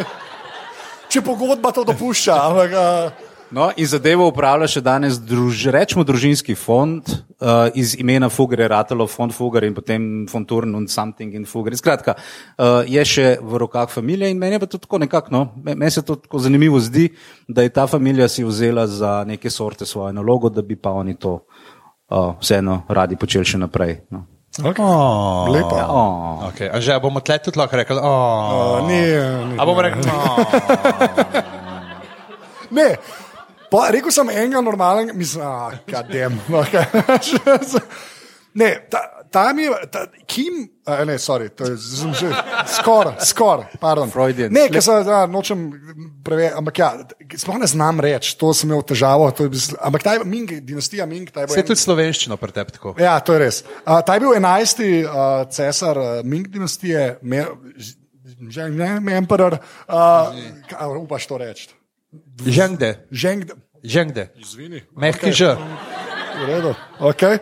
[1.12, 2.36] če pogodba to dopušča.
[2.36, 7.08] Ampak, uh, No, in zadevo upravlja še danes, druž, rečemo, družinski fond,
[7.40, 11.78] uh, iz imena Fugger ratalo fond Fugger in potem Fonturn and something in Fugger.
[11.80, 15.46] Skratka, uh, je še v rokah familije in meni je pa to tako nekako, no,
[15.64, 17.08] me- meni se to tako zanimivo zdi,
[17.48, 21.16] da je ta familija si vzela za neke sorte svojo nalogo, da bi pa oni
[21.16, 24.02] to uh, vseeno radi počeli še naprej.
[24.12, 24.26] No.
[24.60, 24.84] Okay.
[24.84, 25.46] Oh.
[25.54, 25.76] Lepo.
[25.76, 26.48] Oh.
[26.50, 26.70] Okay.
[26.70, 27.98] A že a bomo tle tudi lahko rekli?
[28.02, 28.82] Oh.
[28.82, 29.00] Uh, ni,
[29.52, 30.02] ni, A bomo rekli?
[30.10, 30.38] Oh.
[32.72, 32.98] Ne,
[33.72, 36.42] pa, rekel sem enega normalnega, mislim, da kadem.
[38.58, 41.76] Ne, ta, tam je, ta, Kim, a, ne, sorry, to je
[42.14, 42.30] že
[42.80, 44.10] skoraj, skoraj, pardon.
[44.12, 45.68] Freudian Ne, ker sem, ja, nočem
[46.24, 46.90] preveč, ampak ja,
[47.36, 50.52] sploh ne znam reči, to sem imel težavo, to je, bil- ampak ta je Ming,
[50.64, 51.66] dinastija Ming, Se bil.
[51.68, 52.96] tudi slovenščino pri tebi tako.
[53.00, 53.62] Ja, to je res.
[53.84, 57.46] Uh, ta je bil enajsti uh, cesar uh, Ming dinastije, me,
[58.50, 60.32] že ne, emperor, uh,
[60.70, 61.68] kaj upaš to reči?
[62.48, 63.50] Žengde, Ženg,
[63.84, 64.30] žengde.
[64.40, 64.82] Zvini.
[64.96, 65.56] Mehki ž.
[66.38, 66.72] V redu.
[67.02, 67.40] Okay.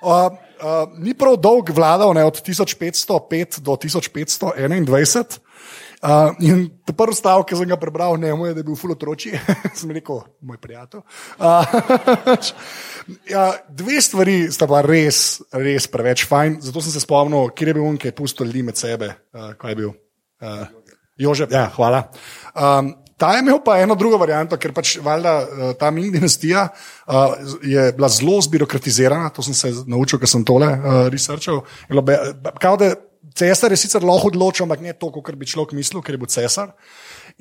[0.00, 0.30] Uh,
[0.60, 5.40] uh, ni prav dolg vladal, ne, od 1505 do 1521.
[6.06, 9.32] Uh, in ta prvi stavek, ki sem ga prebral, ne moj, da je bil fulotroči,
[9.78, 11.00] sem rekel, moj prijatelj.
[11.40, 11.64] Uh,
[13.34, 17.76] ja, dve stvari sta pa res, res preveč fajn, zato sem se spomnil, kje je
[17.78, 19.14] bil on, ki je pustil ljudi med sebe.
[19.32, 19.96] Uh, kaj je bil?
[20.44, 20.68] Uh,
[21.16, 22.04] Jožef, ja, hvala.
[22.52, 26.68] Um, ta je imel pa eno drugo varianto, ker pač valjda uh, ta Ming dinastija
[26.68, 31.62] uh, je bila zelo zbirokratizirana, to sem se naučil, ker sem tole uh, researchal.
[32.60, 32.92] Kao da
[33.36, 36.30] cesar je sicer lahko odločil, ampak ne toliko, kot bi človek mislil, ker je bil
[36.32, 36.72] cesar.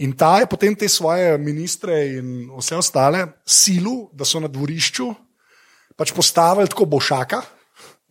[0.04, 5.12] In ta je potem te svoje ministre in vse ostale silu, da so na dvorišču
[5.96, 7.40] pač postavili tako bošaka,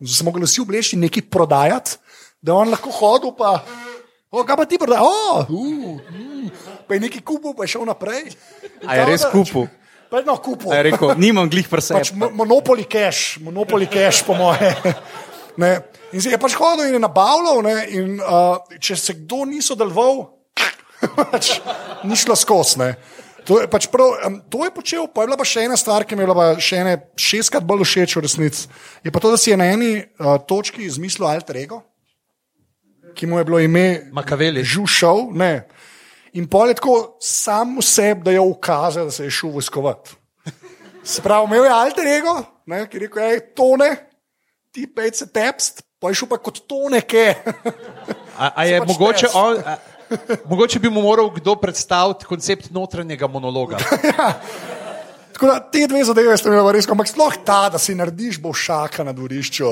[0.01, 1.99] da so mogli vsi obleči nekaj prodajati,
[2.41, 3.59] da je on lahko hodil pa.
[4.33, 5.05] O, kaj pa ti prodaja?
[5.05, 6.49] O, uh, mm,
[6.87, 8.31] pa je nekaj kupil, pa je šel naprej.
[8.85, 9.67] A je res kupil?
[10.05, 10.69] Pa je no kupil.
[10.69, 11.97] A Je rekel, nimam glih prsa.
[11.97, 14.71] Pač mo- Monopoly cash, monopoly cash, po moje.
[15.55, 15.79] Ne.
[16.11, 19.61] In se je pač hodil in je nabavljal, ne, in uh, če se kdo ni
[19.63, 20.25] sodeloval,
[21.31, 21.61] pač
[22.03, 22.79] ni šlo skozi.
[22.83, 22.89] ne.
[23.47, 26.03] To je, pač prav, um, to je počel, pa je bila pa še ena stvar,
[26.03, 28.67] ki mi je bila pa še ene šestkrat bolj všeč v resnici.
[28.99, 31.79] Je pa to, da si je na eni uh, točki izmislil alter ego,
[33.15, 34.59] ki mu je bilo ime Makaveli.
[34.59, 35.31] Žušov.
[35.39, 35.69] Ne.
[36.35, 40.17] In pol je tako sam v sebi, da je ukazal, da se je šel vojskovati.
[41.03, 42.33] Se pravi, imel je alter ego,
[42.65, 43.89] ne, ki je rekel, hej, tone,
[44.73, 47.33] ti pej se tepst, pa je šel pa kot tone, ke.
[48.35, 49.35] A, a je pač mogoče, test.
[49.39, 49.77] on, a,
[50.51, 53.79] mogoče bi mu moral kdo predstaviti koncept notranjega monologa.
[55.35, 59.07] Tako da te dve zadeve ste imeli res, ampak sploh ta, da si narediš bošaka
[59.07, 59.71] na dvorišču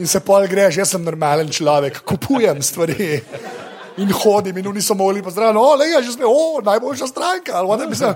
[0.00, 3.20] in se pol greš, jaz sem normalen človek, kupujem stvari.
[3.96, 7.56] In hodim, in oni so molili, pa zdravo, no, le, že smo, o, najboljša stranka,
[7.56, 8.14] ali what, mislim.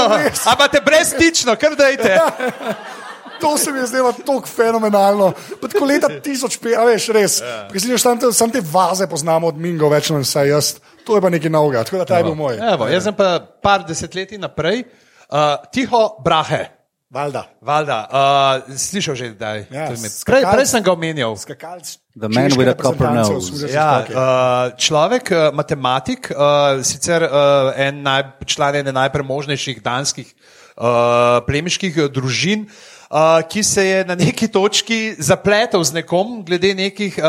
[0.52, 2.18] Ampak te brezstično, kar dajte.
[3.40, 5.32] To se mi je zdelo tako fenomenalno.
[5.60, 7.42] Pa tako leta 1500, a veš, res.
[7.42, 7.80] Yeah.
[7.80, 10.70] Sam, sam, te, sam te vaze poznamo od Mingo, več ali manj jaz.
[11.04, 12.56] To je pa nekaj novega, tako da ta je bil moj.
[12.72, 14.86] Evo, jaz sem pa par desetletij naprej,
[15.28, 16.75] uh, tiho brahe.
[17.10, 17.44] Valjda.
[17.62, 17.98] Valjda.
[18.10, 19.66] Uh, slišal že, da je.
[19.70, 19.86] Ja,
[20.26, 21.36] Prej, prej sem ga omenjal.
[21.38, 21.86] Skakalc.
[22.18, 23.68] The man with a copper nose.
[23.70, 31.44] Ja, uh, človek, uh, matematik, uh, sicer uh, en naj, član ene najpremožnejših danskih uh,
[31.46, 32.95] plemiških družin, uh,
[33.48, 37.24] ki se je na neki točki zapletel z nekom glede nekih uh,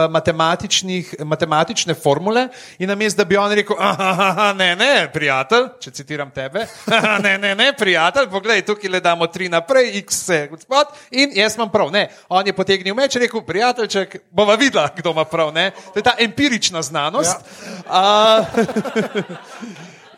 [1.25, 2.47] matematične formule
[2.79, 7.37] in namesto, da bi on rekel, "Ahaha, ne, ne, prijatelj, če citiram tebe, "Ahaha, ne,
[7.37, 11.69] ne, ne, prijatelj, poglej, tukaj le damo tri naprej, x se gospod in jaz imam
[11.71, 11.91] prav.
[11.91, 15.53] Ne, on je potegnil meč in rekel, prijateljček, bova videla, kdo ima prav.
[15.53, 15.71] Ne?
[15.93, 17.37] To je ta empirična znanost.
[17.85, 18.45] Ja.
[18.49, 19.25] Uh,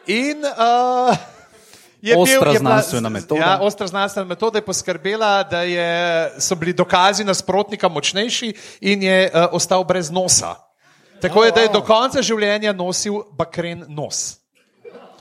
[0.24, 1.39] in uh,
[2.02, 3.42] je Ostra bil, je znanstvena metoda.
[3.42, 9.32] Ja, ostra znanstvena metoda je poskrbela, da je, so bili dokazi nasprotnika močnejši in je
[9.34, 10.56] uh, ostal brez nosa.
[11.22, 14.40] Tako je, da je do konca življenja nosil bakren nos.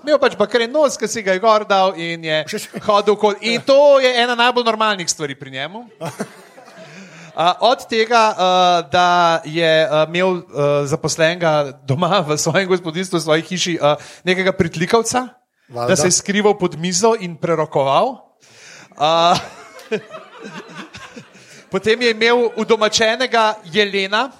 [0.05, 2.44] Imel pač bakren nos, ki si ga je gor dal in je
[2.86, 3.50] hodil okoli.
[3.50, 5.88] In to je ena najbolj normalnih stvari pri njemu.
[7.38, 10.42] Uh, od tega, uh, da je uh, imel uh,
[10.86, 13.94] zaposlenega doma v svojem gospodinstvu, v svoji hiši, uh,
[14.24, 15.28] nekega pritlikavca,
[15.69, 15.89] Valjda.
[15.89, 18.16] da se je skrival pod mizo in prerokoval.
[18.97, 19.39] Uh,
[21.73, 24.31] potem je imel udomačenega jelena,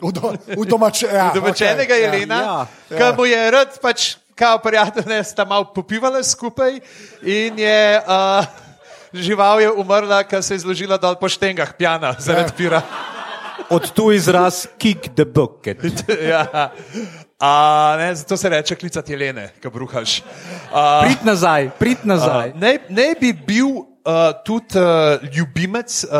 [0.00, 4.16] V, do, v domače, ja, udomačenega okej, jelena, Ja, ja, ki mu je rad pač.
[4.40, 6.78] Kao prijatelj, ne, sta malo popivali skupaj
[7.28, 8.40] in je uh,
[9.12, 12.80] žival je umrla, ker se je zložila dol po štengah, pijana, zaradi pira.
[13.68, 15.84] Od tu izraz kick the bucket.
[16.32, 16.72] ja.
[17.40, 20.22] A, ne, zato se reče klicati jelene, ki bruhaš.
[20.72, 22.52] A, Prid nazaj, prid nazaj.
[22.54, 23.84] ne, ne bi bil uh,
[24.44, 26.10] tudi uh, ljubimec uh,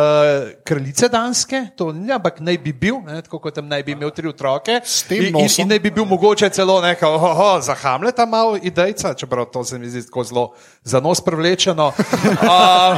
[0.64, 4.10] kraljice Danske, to ni, ampak naj bi bil, ne, tako kot tam naj bi imel
[4.10, 4.80] tri otroke.
[5.10, 9.14] In, in, in naj bi bil mogoče celo nekaj, oh, oh, za Hamleta malo idejca,
[9.14, 10.52] čeprav to se mi zdi tako zelo
[10.84, 11.86] za nos privlečeno.
[11.88, 12.96] Uh,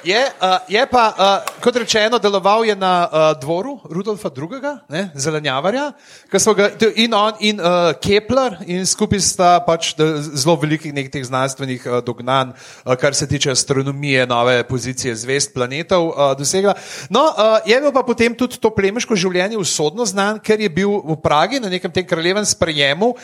[0.05, 5.09] Je, uh, je pa, uh, kot rečeno, deloval je na uh, dvoru Rudolfa II., ne,
[5.17, 5.93] zelenjavarja,
[6.29, 11.97] ga in on in uh, Kepler in skupaj sta pač zelo velikih nekih znanstvenih uh,
[12.05, 16.77] dognanj, uh, kar se tiče astronomije, nove pozicije zvest planetov uh, dosegla.
[17.09, 21.01] No, uh, je bil pa potem tudi to plemiško življenje usodno znan, ker je bil
[21.01, 23.15] v Pragi na nekem tem kraljevem sprejemu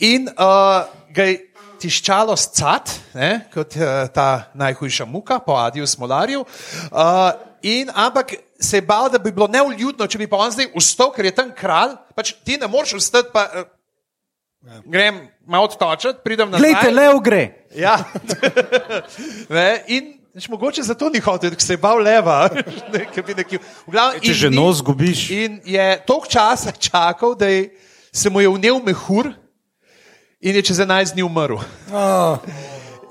[0.00, 1.51] in uh, ga je
[1.82, 6.44] tiščalo scat, ne, kot uh, ta najhujša muka po Adiju Smolarju.
[6.44, 7.32] Uh,
[7.62, 11.10] in, ampak se je bal, da bi bilo neuljudno, če bi pa on zdaj vstal,
[11.14, 11.96] ker je tam kralj.
[12.14, 13.68] Pač ti ne moreš vstati, pa uh,
[14.86, 16.62] grem malo odtočiti, pridem nazaj.
[16.62, 17.44] Glejte, Leo gre.
[17.74, 17.98] Ja.
[19.56, 22.46] ne, in Veš, mogoče zato ni hotel, ker se je bal leva.
[22.94, 25.28] Ne, ker bi nekaj- v glavnem, Če in že nos zgubiš.
[25.28, 27.68] In je toliko časa čakal, da je,
[28.08, 29.28] se mu je vnel mehur
[30.42, 31.56] in je čez 11 dni umrl.
[31.94, 32.38] Ah,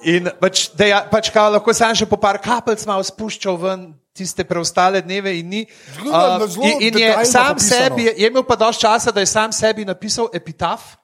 [0.01, 3.83] In pač, da je pač kao, lahko sam še po par kapljic malo spuščal ven
[4.17, 5.61] tiste preostale dneve in ni.
[5.93, 7.85] Zelo- zelo in, in je sam popisano.
[7.85, 10.97] sebi, je imel pa dosti časa, da je sam sebi napisal epitaf.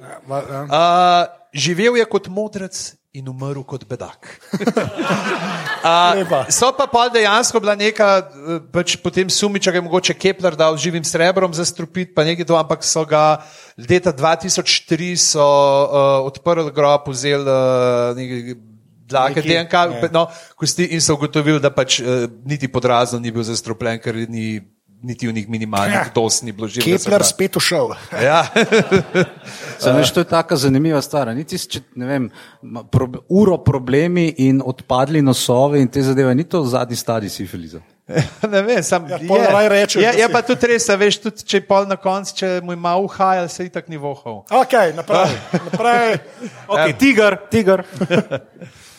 [0.00, 4.26] Uh, živel je kot modrec in umrl kot bedak.
[5.80, 10.12] Uh, so pa pol dejansko bila neka, eh, pač potem sumi, če ga je mogoče
[10.12, 13.40] Kepler dal živim srebrom zastrupiti, pa nekaj to, ampak so ga
[13.80, 18.58] leta 2003 so uh, odprli grob, vzeli uh, nekaj.
[19.10, 20.10] Dlake, DNK, ja.
[20.14, 24.60] no, kosti in so ugotovili, da pač uh, niti podrazno ni bil zastrupljen, ker ni
[25.02, 26.04] niti v njih minimalnih Ja.
[26.14, 26.98] dos ni bilo živega.
[26.98, 27.88] Kepler spet ušel.
[28.14, 28.42] Ja.
[29.78, 31.28] Sam veš, to je taka zanimiva stvar.
[31.28, 32.26] Niti, s- če, ne vem,
[32.90, 37.80] prob, uro problemi in odpadli nosovi in te zadeve, ni to zadnji stadij sifiliza.
[38.44, 40.96] Ne vem, sam Ja, pol raje rečeš, je, da je si- pa tudi res, a
[40.96, 43.86] veš, tudi če je pol na koncu, če mu je malo uhajal, se je tako
[43.88, 44.40] ni vohal.
[44.52, 45.36] Ok, naprej.
[45.66, 46.18] naprej.
[46.68, 47.84] Okay, tiger, tiger.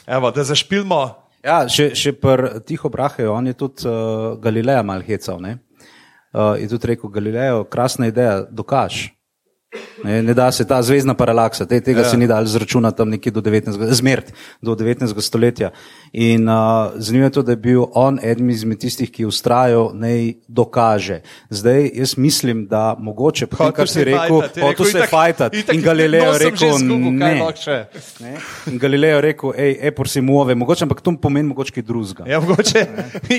[0.08, 1.02] Evo, da zašpilmo.
[1.42, 5.40] Ja, še, še pri Tiho Braheju, on je tudi uh, Galileja mal hecal.
[5.42, 5.58] Ne?
[6.32, 9.10] Uh, je tudi rekel, Galilejo, krasna ideja, dokaž.
[10.04, 12.10] Ne, ne da se ta zvezdna paralaksa, te, tega ja.
[12.10, 13.92] se ni dal zračunati tam nekje do 19.
[13.96, 14.32] zmert
[14.62, 15.22] do 19.
[15.22, 15.70] stoletja.
[16.12, 19.92] In uh, zanimivo je to, da je bil on eden izmed tistih, ki je ustrajal,
[19.96, 21.22] naj dokaže.
[21.50, 25.54] Zdaj jaz mislim, da mogoče, po tem, Hotel kar si rekel, je hotel se itak
[25.74, 27.86] In Galileo že rekel, izgubil, kaj ne.
[28.20, 28.34] Ne?
[28.74, 32.28] In Galileo je rekel, hej, epor si muove, mogoče, ampak to pomeni mogoče kaj drugega.
[32.28, 32.86] Ja, mogoče.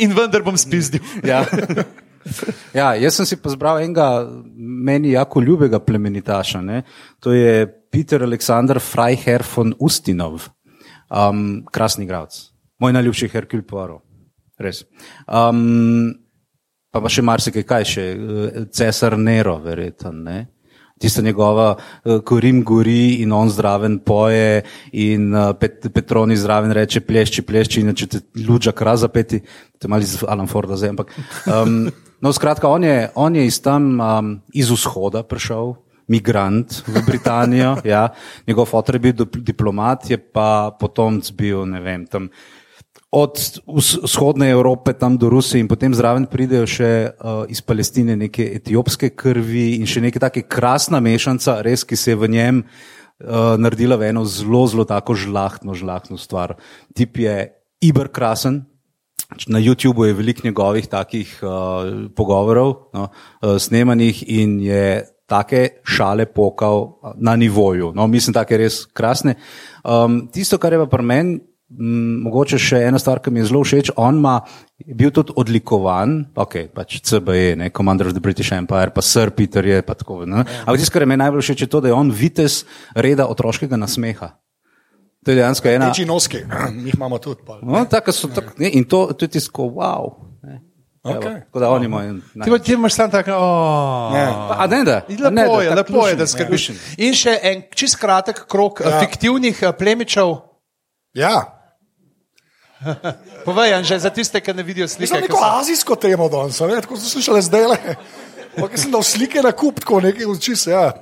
[0.01, 1.05] In vendar bom spizdil.
[1.29, 1.45] Ja.
[2.79, 4.25] Ja, jaz sem si pa zbral enega
[4.57, 6.63] meni jako ljubega plemenitaša.
[6.65, 6.83] Ne?
[7.21, 10.49] To je Peter Aleksandr Freiherr von Ustinov,
[11.11, 12.39] um, krasni igralec,
[12.81, 14.05] moj najljubši Herkul Poirot.
[14.63, 14.85] Res.
[15.27, 16.13] Um,
[16.93, 20.13] pa pa še marsikaj, kaj še, eh, cesar Nero, verjetno.
[21.03, 24.63] Tista njegova, uh, ko Rim gori in on zraven poje,
[24.93, 29.43] in uh, Pet, Petroni zraven reče: plešči, plešči, in če te luča kra zapeti,
[29.83, 30.95] te mali z Alan Forda zdaj.
[30.95, 31.11] Ampak,
[31.51, 31.91] um,
[32.23, 35.75] no, skratka, on je, on je iz tam, um, iz vzhoda prišel,
[36.13, 37.77] migrant v Britanijo.
[37.85, 38.09] ja.
[38.47, 42.31] Njegov fotor je bil dip- diplomat, je pa potomc bil, ne vem, tam
[43.13, 48.47] od vzhodne Evrope tam do Rusije in potem zraven pridejo še uh, iz Palestine neke
[48.57, 53.61] etiopske krvi in še neka taka krasna mešanca, res, ki se je v njem uh,
[53.61, 56.57] naredila v eno zelo, zelo tako žlahtno, žlahtno stvar.
[56.97, 57.53] Tip je
[57.85, 58.65] iberkrasen.
[59.49, 66.27] Na YouTubu je veliko njegovih takih uh, pogovorov, no, uh, snemanih in je take šale
[66.29, 67.93] pokal na nivoju.
[67.97, 69.37] No, mislim, take res krasne.
[69.85, 71.41] Um, tisto, kar je pa pri meni,
[71.79, 74.41] mogoče še ena stvar, ki mi je zelo všeč, on ima
[74.79, 79.31] je bil tudi odlikovan, ok, pač CBE, ne, Commander of the British Empire, pa Sir
[79.31, 80.27] Peter je pa tako.
[80.27, 80.43] Ne.
[80.43, 83.77] Ampak tisto, kar je meni najbolj všeč, je to, da je on vitez reda otroškega
[83.77, 84.35] nasmeha.
[85.23, 85.89] To je dejansko ena.
[85.89, 86.43] Reči noski,
[86.75, 87.47] mi jih imamo tudi.
[87.47, 87.63] pol.
[87.63, 90.19] No, tako so, tak, ne, in to, to je tisto, wow.
[90.43, 90.59] Ne.
[91.03, 91.47] Evo, Okej.
[91.47, 92.15] Tako da oni imajo.
[92.35, 94.13] Ti, pa- ti imaš samo tako, oh.
[94.13, 94.27] Ne.
[94.51, 95.01] A ne, da.
[95.09, 96.69] In Lepo ne, da, je, lepo je, da lušen, skrbiš.
[96.69, 96.77] lušen.
[96.99, 98.91] In še en čist kratek krok ja.
[98.91, 99.01] Ja.
[99.01, 100.37] fiktivnih eh, plemičev.
[101.15, 101.62] Ja,
[103.49, 105.03] Povej, Anže, za tiste, ki ne vidijo slike.
[105.03, 107.97] Mislim, neko so- azijsko temo danes, ne, tako sem slišal zdaj le.
[108.53, 110.71] Ampak sem dal slike na kup, tako nekaj uči se.
[110.71, 110.93] Ja.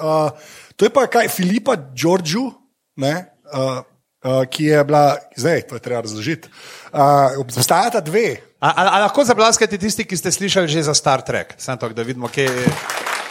[0.00, 0.32] Uh,
[0.76, 2.48] to je pa kaj, Filipa Đorđu,
[2.96, 3.14] ne,
[3.52, 3.84] uh,
[4.24, 6.48] uh, ki je bila, zdaj to je treba razložiti.
[6.92, 8.40] Uh, obstajata dve.
[8.60, 11.54] A, a, a lahko zablaskate tisti, ki ste slišali že za Star Trek?
[11.60, 12.66] Samo to, da vidimo, kje je.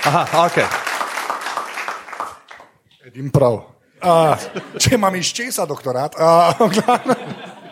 [0.05, 0.57] Aha, ok.
[3.09, 3.73] Edim prav.
[4.03, 4.37] Uh,
[4.77, 6.13] če imam iz česa doktorat.
[6.19, 7.53] Uh.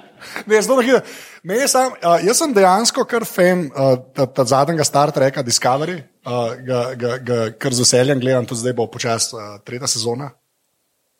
[0.49, 1.01] ne, zelo hitro.
[1.43, 5.43] Ne, jaz, sem, uh, jaz sem dejansko kar fan uh, ta, ta zadnjega Star Treka
[5.45, 9.89] Discovery, uh, ga, ga, ga kar z veseljem gledam, tudi zdaj bo počasi uh, tretja
[9.89, 10.31] sezona.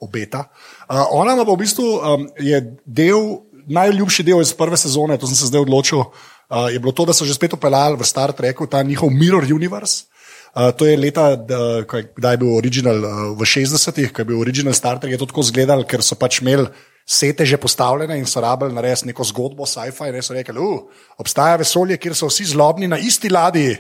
[0.02, 0.48] Obeta.
[0.90, 3.28] Uh, ona pa v bistvu um, je del,
[3.70, 7.14] najljubši del iz prve sezone, to sem se zdaj odločil, uh, je bilo to, da
[7.14, 10.10] so že spet upeljali v Star Treku ta njihov Mirror Universe.
[10.52, 14.42] Uh, to je leta, da, kdaj je bil original uh, v 60-ih, ko je bil
[14.42, 16.68] original Star Trek, je to tako izgledal, ker so pač imeli
[17.06, 21.08] sete že postavljene in so rabili narediti neko zgodbo, sci-fi, in res so rekli, uh,
[21.18, 23.76] obstaja vesolje, kjer so vsi zlobni na isti ladji.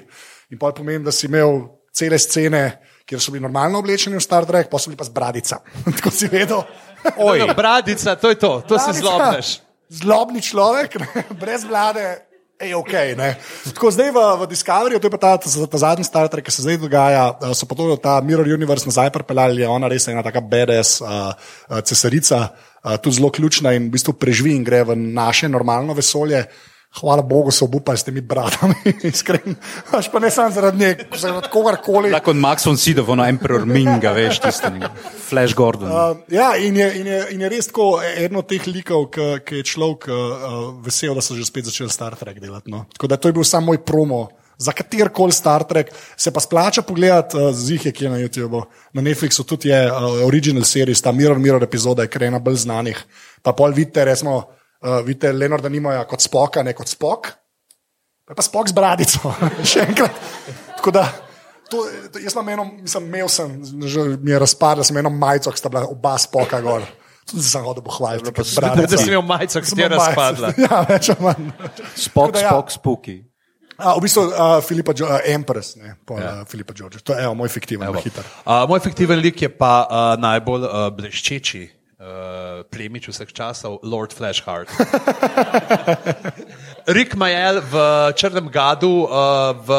[0.51, 1.61] In pa pomeni, da si imel
[1.95, 2.63] cele scene,
[3.07, 5.61] kjer so bili normalno oblečeni v Star Trek, pa so bili pa z bradica.
[5.97, 6.63] tako si vedel.
[7.27, 9.47] Oj, bradica, to je to, to si Bradica, zlobneš.
[9.91, 12.27] Zlobni človek, ne, brez vlade.
[12.61, 13.33] Ej, okay, ne.
[13.73, 16.53] Tako zdaj v, v Discovery, to je pa ta, ta, ta zadnji Star Trek, ki
[16.53, 20.05] se zdaj dogaja, eh, so pa to ta Mirror Universe nazaj pripeljali, je ona res
[20.07, 22.70] ena taka BDS uh, uh, cesarica, uh,
[23.01, 26.45] tudi zelo ključna in v bistvu preživi in gre v naše normalno vesolje.
[26.91, 28.75] Hvala Bogu, so obupali s temi bratami,
[29.07, 29.55] iskreni.
[29.95, 32.11] Až pa ne samo zaradi nje, zaradi kogarkoli.
[32.11, 34.67] Tako kot Max von Sydow, ono Emperor Minga, veš, tisti
[35.29, 35.87] Flash Gordon.
[35.87, 39.29] Uh, ja, in je, in, je, in je res tako eno od teh likov, ki
[39.47, 40.19] ki je človek uh,
[40.83, 42.67] vesel, da so že spet začeli Star Trek delati.
[42.67, 42.83] No.
[42.91, 44.27] Tako da to je bil samo moj promo.
[44.61, 48.61] Za katerkoli Star Trek se pa splača pogledati, uh, zih je kje na YouTubu.
[48.93, 52.61] Na Netflixu tudi je uh, original series, ta Mirror Mirror epizoda je kar ena bolj
[52.67, 52.99] znanih.
[53.41, 57.31] Pa pol vidite, resmo, uh, vidite Leonarda nimajo kot spoka, ne kot spok.
[58.25, 59.33] Pa je pa spok z bradico,
[59.73, 60.21] še enkrat.
[60.77, 61.07] Tako da,
[61.71, 61.81] to,
[62.13, 63.57] to, jaz imam eno, mislim, imel sem,
[63.89, 66.85] že mi je razpadlo, sem eno majico, ki sta bila oba spoka gor.
[67.31, 68.45] Tudi sem hodil pohvaliti, ker
[68.85, 70.05] Da si imel majico, ki je Sem imel majico.
[70.05, 70.53] razpadla.
[70.65, 71.51] Ja, več ali manj.
[71.95, 72.49] Spok, ja.
[72.49, 73.17] spok, spooky.
[73.81, 76.31] A, v bistvu uh, Filipa, uh, Empress, ne, pa ja.
[76.41, 77.01] uh, Filipa George.
[77.01, 78.01] To je evo, moj fiktiven, Evo.
[78.01, 78.25] hiter.
[78.45, 84.13] Uh, moj fiktiven lik je pa uh, najbolj uh, bleščeči uh, plemič vseh časov, Lord
[84.13, 84.69] Flashheart.
[86.95, 87.75] Rick Majel v
[88.13, 89.69] Črnem Gadu uh, v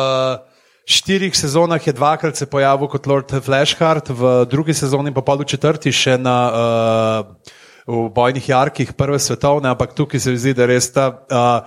[0.83, 5.51] štirih sezonah je dvakrat se pojavil kot Lord Flashheart, v drugi sezoni pa pol v
[5.55, 6.39] četrti še na.
[6.51, 11.09] Uh, V bojnih jarkih prve svetovne, ampak tukaj se mi zdi, da res ta.
[11.27, 11.67] Uh,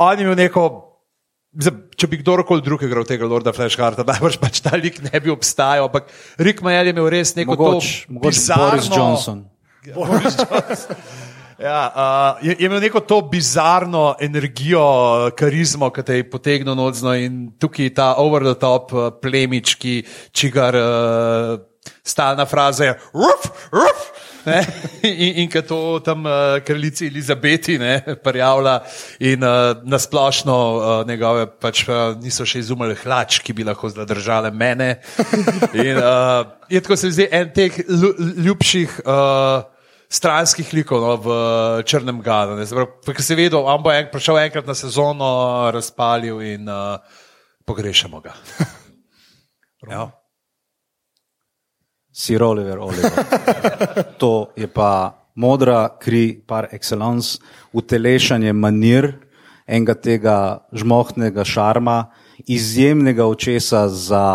[0.00, 0.93] on je imel neko
[1.54, 5.88] če bi kdorkoli drug igral tega Lorda Flashharta, najbrž pač ta lik ne bi obstajal,
[5.88, 9.44] ampak Rick Majel je imel res neko Mogoče to mogoč bizarno, Boris Johnson.
[9.94, 11.06] Boris Johnson.
[11.54, 14.82] Ja, uh, je, je imel neko to bizarno energijo,
[15.38, 20.00] karizmo, ki te je potegnil nocno in tukaj ta over the top uh, plemič, ki
[20.34, 21.54] čigar uh,
[22.02, 24.08] stalna fraza je ruf, ruf.
[24.46, 24.60] Ne,
[25.02, 28.78] in, in ki to tam uh, kraljici Elizabeti ne, prijavlja,
[29.20, 34.50] in uh, nasplošno uh, njegove pač uh, niso še izumili hlač, ki bi lahko zadržale
[34.50, 34.98] mene.
[35.72, 38.16] In, uh, je tako se mi zdi en teh lju-
[38.48, 39.00] ljubših.
[39.04, 39.70] Uh,
[40.14, 41.28] Stranskih likov no, v
[41.90, 42.54] Črnem Gadu.
[42.62, 45.26] Ker je vedel, on bo en, prišel enkrat na sezono,
[45.74, 47.00] razpalil in uh,
[47.66, 48.36] pogrešamo ga.
[49.90, 50.23] ja.
[52.14, 53.10] Sir Oliver, Oliver.
[54.22, 57.40] To je pa modra kri par excellence,
[57.74, 59.10] utelešanje manir
[59.66, 60.36] enega tega
[60.72, 62.12] žmohtnega šarma,
[62.46, 64.26] izjemnega očesa za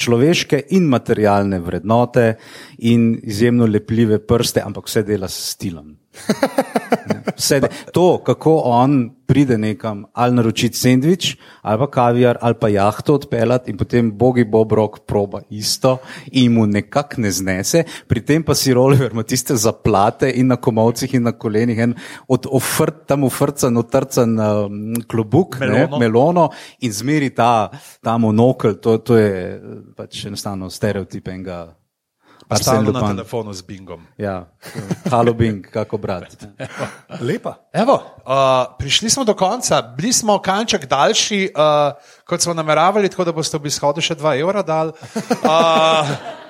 [0.00, 2.36] človeške in materialne vrednote
[2.78, 6.01] in izjemno lepljive prste, ampak vse dela s stilom.
[7.36, 12.68] Vse de, to, kako on pride nekam ali naročiti sendvič, ali pa kaviar, ali pa
[12.68, 15.98] jahto odpeljati in potem bogi Bobrok proba isto
[16.32, 20.56] in mu nekako ne znese, pri tem pa si Oliver ima tiste zaplate in na
[20.56, 21.94] komovcih in na kolenih, en
[22.28, 25.98] od ofrt, tam ufrcan, otrcan um, klobuk, Melono.
[25.98, 26.48] Ne, melono
[26.80, 27.70] in zmeri ta,
[28.02, 29.60] ta monokl, to, to je eh,
[29.96, 31.81] pač enostavno stereotip enega.
[32.56, 34.06] Stalno na telefonu z Bingom.
[34.18, 34.46] Ja,
[35.10, 36.36] halo Bing, kako brat.
[37.28, 37.54] Lepa.
[37.72, 37.94] Evo,
[38.26, 41.92] uh, prišli smo do konca, bili smo kanček daljši, uh,
[42.28, 44.92] kot smo nameravali, tako da boste ob izhodu še 2 evra dal.
[45.42, 46.12] Uh,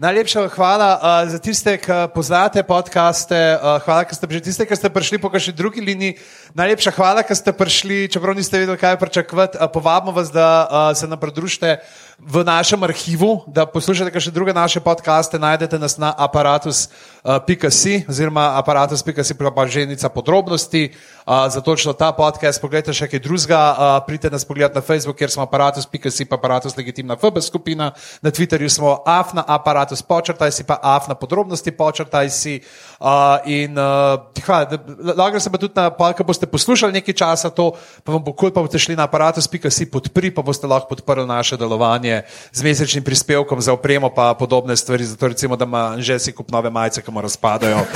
[0.00, 4.72] Najlepša hvala uh, za tiste, ki poznate podcaste, uh, hvala, ker ste že tiste, ki
[4.72, 6.16] ste prišli po kakšni drugi liniji.
[6.50, 9.54] Najlepša hvala, ker ste prišli, čeprav niste vedeli, kaj pričakovati.
[9.54, 11.78] Uh, povabimo vas, da uh, se nam pridružite
[12.18, 15.38] v našem arhivu, da poslušate še druge naše podcaste.
[15.38, 20.90] Najdete nas na aparatus.si oziroma aparatus.si pa ženica podrobnosti.
[21.22, 25.22] Uh, za točno ta podcast, pogledajte še kaj drugega, uh, pridite nas pogledati na Facebook,
[25.22, 30.66] kjer smo aparatus.si pa aparatus legitimna FB skupina, na Twitterju smo afna aparatus počrtaj si
[30.66, 32.58] pa afna podrobnosti počrtaj si.
[32.58, 32.89] Uh,
[33.48, 37.50] in uh, hvala, da- lahko se pa tudi na pa, ko boste poslušali nekaj časa
[37.50, 37.72] to,
[38.04, 41.56] pa vam bo kul, pa boste šli na aparatus.si podpri, pa boste lahko podprli naše
[41.56, 42.22] delovanje
[42.52, 46.50] z mesečnim prispevkom za opremo pa podobne stvari, zato recimo, da ima že si kup
[46.52, 47.76] nove majice, ki mu razpadajo.
[47.76, 47.84] Uh,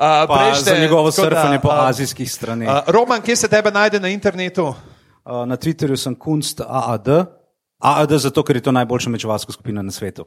[0.00, 2.68] uh, Pa za njegovo surfanje po azijskih straneh.
[2.68, 4.72] Uh, Roman, kje se tebe najde na internetu?
[5.24, 7.08] Uh, Na Twitterju sem kunst AAD.
[7.78, 10.24] AAD zato, ker je to najboljša mečevalska skupina na svetu.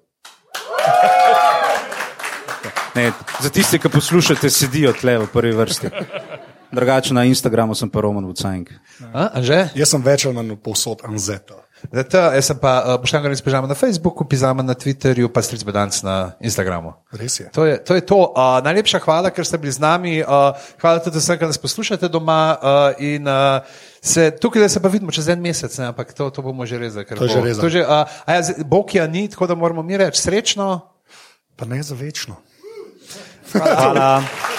[2.99, 5.87] Ne, za tiste, ki poslušate, sedijo tle v prvi vrsti.
[6.67, 8.27] Drugače na Instagramu sem pa Roman
[9.15, 9.71] Anže?
[9.71, 11.63] Jaz sem več ali manj povsod anzeta.
[11.79, 15.63] Zato, jaz sem pa uh, Boštjan Ganis Pižama na Facebooku, Pižama na Twitterju, pa Stric
[15.63, 16.91] Bedanc na Instagramu.
[17.15, 17.47] Res je.
[17.55, 17.95] To je to.
[17.95, 18.19] Je to.
[18.35, 20.19] Uh, najlepša hvala, ker ste bili z nami.
[20.19, 20.51] Uh,
[20.83, 22.59] hvala tudi vsem, ki nas poslušate doma.
[22.59, 23.63] Uh, in, uh,
[24.03, 27.07] se, tukaj se pa vidimo čez en mesec, ne, ampak to, to bomo že rezali.
[27.07, 27.63] ker To je bo- že rezano.
[27.63, 30.19] to je že, uh, a ja, z- Bog ja ni, tako da moramo mi reči
[30.19, 30.83] srečno.
[31.55, 32.43] Pa ne za večno.
[33.53, 34.23] Hvala.